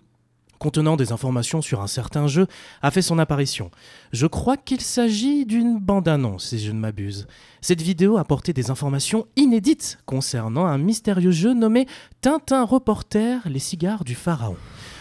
contenant 0.59 0.97
des 0.97 1.11
informations 1.11 1.62
sur 1.62 1.80
un 1.80 1.86
certain 1.86 2.26
jeu 2.26 2.47
a 2.82 2.90
fait 2.90 3.01
son 3.01 3.18
apparition. 3.18 3.70
Je 4.12 4.26
crois 4.26 4.59
qu'il 4.59 4.82
s'agit 4.82 5.47
d'une 5.47 5.78
bande-annonce, 5.78 6.49
si 6.49 6.59
je 6.59 6.72
ne 6.72 6.78
m'abuse. 6.78 7.26
Cette 7.62 7.80
vidéo 7.80 8.18
apportait 8.18 8.53
des 8.53 8.70
informations 8.70 9.26
inédites 9.36 9.99
concernant 10.05 10.66
un 10.66 10.76
mystérieux 10.76 11.30
jeu 11.30 11.55
nommé 11.55 11.86
Tintin 12.20 12.64
Reporter, 12.64 13.40
les 13.47 13.59
cigares 13.59 14.05
du 14.05 14.14
pharaon. 14.14 14.57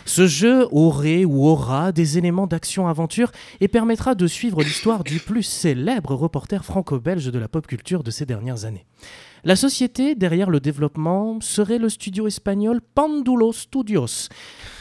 Ce 0.05 0.27
jeu 0.27 0.67
aurait 0.71 1.25
ou 1.25 1.47
aura 1.47 1.91
des 1.91 2.19
éléments 2.19 2.45
d'action-aventure 2.45 3.31
et 3.59 3.67
permettra 3.67 4.13
de 4.13 4.27
suivre 4.27 4.61
l'histoire 4.61 5.03
du 5.03 5.19
plus 5.19 5.43
célèbre 5.43 6.13
reporter 6.13 6.63
franco-belge 6.63 7.31
de 7.31 7.39
la 7.39 7.47
pop 7.47 7.65
culture 7.65 8.03
de 8.03 8.11
ces 8.11 8.27
dernières 8.27 8.65
années. 8.65 8.85
La 9.47 9.55
société 9.55 10.15
derrière 10.15 10.49
le 10.49 10.59
développement 10.59 11.39
serait 11.39 11.77
le 11.77 11.87
studio 11.87 12.25
espagnol 12.25 12.81
Pandulo 12.81 13.53
Studios, 13.53 14.27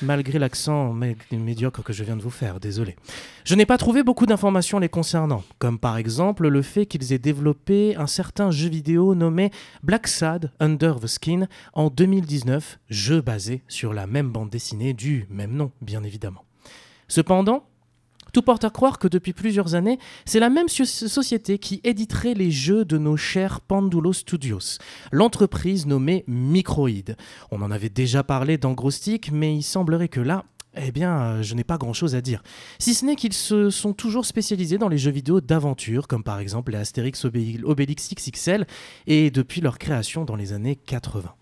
malgré 0.00 0.38
l'accent 0.38 0.94
mé- 0.94 1.16
médiocre 1.32 1.82
que 1.84 1.92
je 1.92 2.02
viens 2.02 2.16
de 2.16 2.22
vous 2.22 2.30
faire, 2.30 2.60
désolé. 2.60 2.96
Je 3.44 3.54
n'ai 3.56 3.66
pas 3.66 3.76
trouvé 3.76 4.02
beaucoup 4.02 4.24
d'informations 4.24 4.78
les 4.78 4.88
concernant, 4.88 5.44
comme 5.58 5.78
par 5.78 5.98
exemple 5.98 6.48
le 6.48 6.62
fait 6.62 6.86
qu'ils 6.86 7.12
aient 7.12 7.18
développé 7.18 7.94
un 7.96 8.06
certain 8.06 8.50
jeu 8.50 8.70
vidéo 8.70 9.14
nommé 9.14 9.50
Black 9.82 10.06
Sad 10.08 10.50
Under 10.60 10.98
the 10.98 11.08
Skin 11.08 11.46
en 11.74 11.90
2019, 11.90 12.78
jeu 12.88 13.20
basé 13.20 13.62
sur 13.68 13.92
la 13.92 14.06
même 14.06 14.30
bande 14.30 14.48
dessinée 14.48 14.94
du 14.94 15.26
même 15.28 15.52
nom, 15.52 15.72
bien 15.82 16.02
évidemment. 16.04 16.42
Cependant, 17.06 17.66
tout 18.34 18.42
porte 18.42 18.64
à 18.64 18.70
croire 18.70 18.98
que 18.98 19.08
depuis 19.08 19.32
plusieurs 19.32 19.74
années, 19.76 19.98
c'est 20.26 20.40
la 20.40 20.50
même 20.50 20.68
so- 20.68 20.84
société 20.84 21.58
qui 21.58 21.80
éditerait 21.84 22.34
les 22.34 22.50
jeux 22.50 22.84
de 22.84 22.98
nos 22.98 23.16
chers 23.16 23.60
Pandulo 23.62 24.12
Studios, 24.12 24.78
l'entreprise 25.12 25.86
nommée 25.86 26.24
Microïd. 26.26 27.16
On 27.50 27.62
en 27.62 27.70
avait 27.70 27.88
déjà 27.88 28.22
parlé 28.24 28.58
dans 28.58 28.72
Grostic, 28.72 29.30
mais 29.32 29.54
il 29.56 29.62
semblerait 29.62 30.08
que 30.08 30.20
là, 30.20 30.44
eh 30.76 30.90
bien, 30.90 31.16
euh, 31.20 31.42
je 31.42 31.54
n'ai 31.54 31.62
pas 31.62 31.78
grand-chose 31.78 32.16
à 32.16 32.20
dire. 32.20 32.42
Si 32.80 32.94
ce 32.94 33.04
n'est 33.04 33.14
qu'ils 33.14 33.32
se 33.32 33.70
sont 33.70 33.92
toujours 33.92 34.26
spécialisés 34.26 34.76
dans 34.78 34.88
les 34.88 34.98
jeux 34.98 35.12
vidéo 35.12 35.40
d'aventure, 35.40 36.08
comme 36.08 36.24
par 36.24 36.40
exemple 36.40 36.72
les 36.72 36.78
Astérix 36.78 37.24
Obé- 37.24 37.62
Obélix 37.62 38.12
XXL, 38.12 38.66
et 39.06 39.30
depuis 39.30 39.60
leur 39.60 39.78
création 39.78 40.24
dans 40.24 40.34
les 40.34 40.52
années 40.52 40.74
80. 40.74 41.32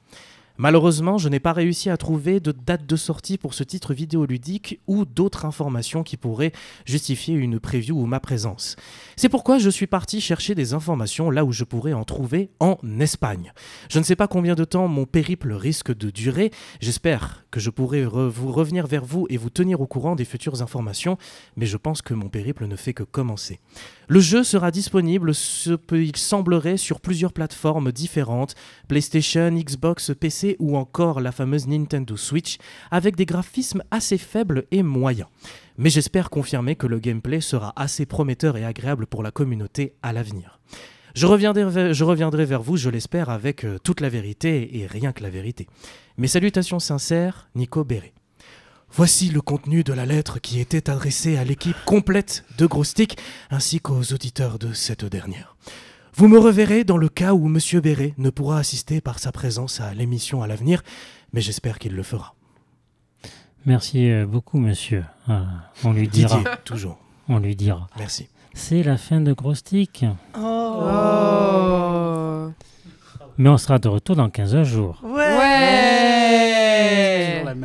Malheureusement, 0.58 1.18
je 1.18 1.28
n'ai 1.28 1.40
pas 1.40 1.52
réussi 1.52 1.90
à 1.90 1.96
trouver 1.96 2.40
de 2.40 2.52
date 2.52 2.86
de 2.86 2.96
sortie 2.96 3.38
pour 3.38 3.54
ce 3.54 3.64
titre 3.64 3.94
vidéoludique 3.94 4.80
ou 4.86 5.04
d'autres 5.04 5.44
informations 5.44 6.02
qui 6.02 6.16
pourraient 6.16 6.52
justifier 6.84 7.34
une 7.34 7.58
preview 7.58 7.98
ou 8.00 8.06
ma 8.06 8.20
présence. 8.20 8.76
C'est 9.22 9.28
pourquoi 9.28 9.58
je 9.58 9.70
suis 9.70 9.86
parti 9.86 10.20
chercher 10.20 10.56
des 10.56 10.74
informations 10.74 11.30
là 11.30 11.44
où 11.44 11.52
je 11.52 11.62
pourrais 11.62 11.92
en 11.92 12.02
trouver 12.02 12.50
en 12.58 12.76
Espagne. 12.98 13.52
Je 13.88 14.00
ne 14.00 14.02
sais 14.04 14.16
pas 14.16 14.26
combien 14.26 14.56
de 14.56 14.64
temps 14.64 14.88
mon 14.88 15.06
périple 15.06 15.52
risque 15.52 15.96
de 15.96 16.10
durer. 16.10 16.50
J'espère 16.80 17.44
que 17.52 17.60
je 17.60 17.70
pourrai 17.70 18.04
vous 18.04 18.50
revenir 18.50 18.88
vers 18.88 19.04
vous 19.04 19.28
et 19.30 19.36
vous 19.36 19.48
tenir 19.48 19.80
au 19.80 19.86
courant 19.86 20.16
des 20.16 20.24
futures 20.24 20.60
informations, 20.60 21.18
mais 21.54 21.66
je 21.66 21.76
pense 21.76 22.02
que 22.02 22.14
mon 22.14 22.30
périple 22.30 22.66
ne 22.66 22.74
fait 22.74 22.94
que 22.94 23.04
commencer. 23.04 23.60
Le 24.08 24.18
jeu 24.18 24.42
sera 24.42 24.72
disponible, 24.72 25.36
ce 25.36 25.70
peut- 25.70 26.02
il 26.02 26.16
semblerait, 26.16 26.76
sur 26.76 27.00
plusieurs 27.00 27.32
plateformes 27.32 27.92
différentes, 27.92 28.56
PlayStation, 28.88 29.52
Xbox, 29.52 30.10
PC 30.18 30.56
ou 30.58 30.76
encore 30.76 31.20
la 31.20 31.30
fameuse 31.30 31.68
Nintendo 31.68 32.16
Switch, 32.16 32.56
avec 32.90 33.14
des 33.14 33.26
graphismes 33.26 33.84
assez 33.92 34.18
faibles 34.18 34.64
et 34.72 34.82
moyens. 34.82 35.28
Mais 35.78 35.90
j'espère 35.90 36.30
confirmer 36.30 36.76
que 36.76 36.86
le 36.86 36.98
gameplay 36.98 37.40
sera 37.40 37.72
assez 37.76 38.06
prometteur 38.06 38.56
et 38.56 38.64
agréable 38.64 39.06
pour 39.06 39.22
la 39.22 39.30
communauté 39.30 39.94
à 40.02 40.12
l'avenir. 40.12 40.60
Je 41.14 41.26
reviendrai, 41.26 42.44
vers- 42.46 42.62
vous, 42.62 42.76
je 42.76 42.88
l'espère, 42.88 43.28
avec 43.28 43.64
euh, 43.64 43.78
toute 43.78 44.00
la 44.00 44.08
vérité 44.08 44.78
et 44.78 44.86
rien 44.86 45.12
que 45.12 45.22
la 45.22 45.30
vérité. 45.30 45.66
Mes 46.16 46.26
salutations 46.28 46.78
sincères, 46.78 47.48
Nico 47.54 47.84
Béret. 47.84 48.14
Voici 48.94 49.28
le 49.30 49.40
contenu 49.40 49.84
de 49.84 49.92
la 49.94 50.04
lettre 50.06 50.38
qui 50.38 50.60
était 50.60 50.90
adressée 50.90 51.36
à 51.38 51.44
l'équipe 51.44 51.76
complète 51.86 52.44
de 52.58 52.66
Grostic 52.66 53.16
ainsi 53.50 53.80
qu'aux 53.80 54.02
auditeurs 54.12 54.58
de 54.58 54.72
cette 54.74 55.04
dernière. 55.06 55.56
Vous 56.14 56.28
me 56.28 56.38
reverrez 56.38 56.84
dans 56.84 56.98
le 56.98 57.08
cas 57.08 57.32
où 57.32 57.48
Monsieur 57.48 57.80
Béret 57.80 58.12
ne 58.18 58.28
pourra 58.28 58.58
assister 58.58 59.00
par 59.00 59.18
sa 59.18 59.32
présence 59.32 59.80
à 59.80 59.94
l'émission 59.94 60.42
à 60.42 60.46
l'avenir, 60.46 60.82
mais 61.32 61.40
j'espère 61.40 61.78
qu'il 61.78 61.94
le 61.94 62.02
fera. 62.02 62.34
Merci 63.64 64.10
euh, 64.10 64.26
beaucoup, 64.26 64.58
monsieur. 64.58 65.04
Ah, 65.28 65.44
on 65.84 65.92
lui 65.92 66.08
dira. 66.08 66.36
Didier, 66.36 66.50
toujours. 66.64 66.98
On 67.28 67.38
lui 67.38 67.54
dira. 67.54 67.86
Merci. 67.98 68.28
C'est 68.54 68.82
la 68.82 68.96
fin 68.96 69.20
de 69.20 69.32
Grostic. 69.32 70.04
Oh. 70.36 70.88
Mais 73.38 73.48
on 73.48 73.56
sera 73.56 73.78
de 73.78 73.88
retour 73.88 74.16
dans 74.16 74.28
15 74.28 74.62
jours. 74.64 75.00
Ouais. 75.04 75.38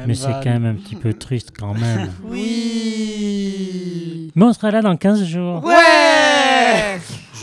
Mais 0.05 0.13
c'est 0.15 0.31
quand 0.43 0.45
même 0.45 0.65
un 0.65 0.75
petit 0.75 0.95
peu 0.95 1.13
triste 1.13 1.51
quand 1.57 1.73
même. 1.73 2.11
Oui. 2.23 3.67
Mais 4.35 4.45
on 4.45 4.53
sera 4.53 4.69
là 4.71 4.81
dans 4.81 4.95
15 4.95 5.23
jours. 5.23 5.63
Ouais. 5.65 6.86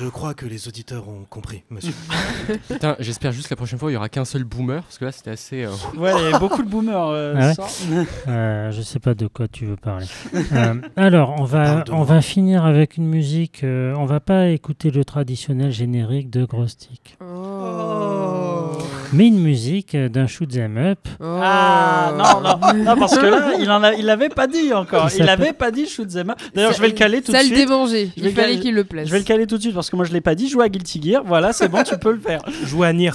Je 0.00 0.06
crois 0.08 0.34
que 0.34 0.46
les 0.46 0.66
auditeurs 0.66 1.08
ont 1.08 1.24
compris, 1.28 1.62
monsieur. 1.70 1.92
Putain, 2.68 2.96
j'espère 2.98 3.32
juste 3.32 3.46
que 3.48 3.52
la 3.52 3.56
prochaine 3.56 3.78
fois, 3.78 3.90
il 3.90 3.94
y 3.94 3.96
aura 3.96 4.08
qu'un 4.08 4.24
seul 4.24 4.42
boomer, 4.44 4.82
parce 4.82 4.98
que 4.98 5.04
là, 5.04 5.12
c'était 5.12 5.30
assez. 5.30 5.64
euh, 5.64 5.70
Ouais, 5.96 6.10
il 6.16 6.22
y 6.22 6.26
avait 6.28 6.38
beaucoup 6.38 6.62
de 6.62 6.68
boomers. 6.68 7.08
euh, 7.10 7.34
Ah 7.58 7.62
ouais. 7.90 8.06
Euh, 8.28 8.70
je 8.72 8.82
sais 8.82 8.98
pas 8.98 9.14
de 9.14 9.26
quoi 9.26 9.46
tu 9.48 9.66
veux 9.66 9.76
parler. 9.76 10.06
Euh, 10.52 10.74
alors, 10.96 11.34
on 11.38 11.44
va, 11.44 11.64
Parle 11.64 11.84
de 11.84 11.92
on 11.92 11.96
moi. 11.98 12.04
va 12.06 12.22
finir 12.22 12.64
avec 12.64 12.96
une 12.96 13.06
musique. 13.06 13.62
euh, 13.64 13.94
on 13.96 14.04
va 14.04 14.20
pas 14.20 14.48
écouter 14.48 14.90
le 14.90 15.04
traditionnel 15.04 15.70
générique 15.72 16.30
de 16.30 16.44
Grostic, 16.44 17.16
Oh. 17.20 17.83
Mais 19.14 19.28
une 19.28 19.38
musique 19.40 19.94
euh, 19.94 20.08
d'un 20.08 20.26
shoot 20.26 20.54
'em 20.56 20.76
up. 20.76 20.98
Oh. 21.20 21.38
Ah 21.42 22.12
non, 22.16 22.40
non, 22.40 22.84
non, 22.84 22.96
parce 22.98 23.16
que 23.16 23.24
là, 23.26 23.52
il 23.58 23.70
en 23.70 23.82
a, 23.82 23.94
il 23.94 24.04
l'avait 24.06 24.28
pas 24.28 24.46
dit 24.46 24.72
encore. 24.72 25.04
Il 25.04 25.14
Il 25.14 25.18
s'appelle- 25.18 25.28
avait 25.30 25.52
pas 25.52 25.70
dit 25.70 25.86
shoot 25.86 26.08
'em 26.16 26.30
up. 26.30 26.38
D'ailleurs, 26.54 26.72
je 26.72 26.80
vais 26.80 26.88
le 26.88 26.94
caler 26.94 27.22
tout 27.22 27.32
de 27.32 27.36
Ça 27.36 27.42
le 27.42 27.48
suite. 27.48 27.58
démangeait. 27.58 28.10
Je 28.16 28.22
vais 28.22 28.28
Il 28.30 28.34
fallait 28.34 28.48
caler- 28.52 28.60
qu'il 28.60 28.74
le 28.74 28.84
place. 28.84 29.06
Je 29.06 29.12
vais 29.12 29.18
le 29.18 29.24
caler 29.24 29.46
tout 29.46 29.56
de 29.56 29.62
suite 29.62 29.74
parce 29.74 29.90
que 29.90 29.96
moi 29.96 30.04
je 30.04 30.12
l'ai 30.12 30.20
pas 30.20 30.34
dit. 30.34 30.48
Joue 30.48 30.60
à 30.60 30.68
Guilty 30.68 31.02
Gear. 31.02 31.22
Voilà, 31.24 31.52
c'est 31.52 31.68
bon, 31.68 31.82
tu 31.82 31.96
peux 31.98 32.12
le 32.12 32.20
faire. 32.20 32.40
Jouer 32.66 32.88
à 32.88 32.92
Nier. 32.92 33.10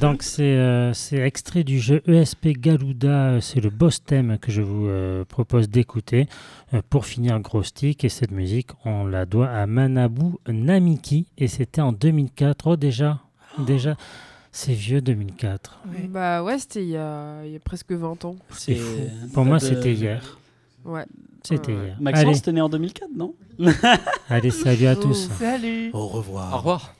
Donc, 0.00 0.22
c'est 0.22 0.42
euh, 0.42 0.92
c'est 0.92 1.18
extrait 1.18 1.64
du 1.64 1.78
jeu 1.80 2.02
ESP 2.06 2.48
Galuda. 2.58 3.08
euh, 3.08 3.40
C'est 3.40 3.60
le 3.60 3.70
boss 3.70 4.02
thème 4.04 4.38
que 4.40 4.50
je 4.52 4.62
vous 4.62 4.86
euh, 4.86 5.24
propose 5.24 5.68
d'écouter 5.68 6.26
euh, 6.74 6.80
pour 6.90 7.06
finir 7.06 7.38
Grostic. 7.40 8.04
Et 8.04 8.08
cette 8.08 8.30
musique, 8.30 8.68
on 8.84 9.06
la 9.06 9.24
doit 9.24 9.48
à 9.48 9.66
Manabu 9.66 10.36
Namiki. 10.48 11.26
Et 11.38 11.48
c'était 11.48 11.80
en 11.80 11.92
2004. 11.92 12.66
Oh, 12.66 12.76
déjà 12.76 13.18
Déjà 13.58 13.96
C'est 14.52 14.72
vieux 14.72 15.00
2004. 15.00 15.80
Bah 16.08 16.42
ouais, 16.42 16.58
c'était 16.58 16.82
il 16.82 16.88
y 16.90 16.96
a, 16.96 17.44
il 17.44 17.52
y 17.52 17.56
a 17.56 17.60
presque 17.60 17.92
20 17.92 18.24
ans. 18.24 18.36
C'est 18.50 18.74
fou. 18.74 18.96
Pour 19.32 19.44
moi, 19.44 19.58
de- 19.58 19.62
c'était 19.64 19.92
hier. 19.92 20.38
Ouais. 20.84 21.04
C'était 21.44 21.72
hier. 21.72 21.96
Maxence, 22.00 22.24
Allez, 22.26 22.40
t'es 22.40 22.52
né 22.52 22.60
en 22.60 22.68
2004, 22.68 23.08
non 23.14 23.34
allez, 24.28 24.50
salut 24.50 24.86
à 24.86 24.94
Oh. 24.98 25.02
tous. 25.02 25.28
Salut. 25.38 25.90
Au 25.92 26.06
revoir. 26.08 26.54
Au 26.54 26.56
revoir. 26.58 26.94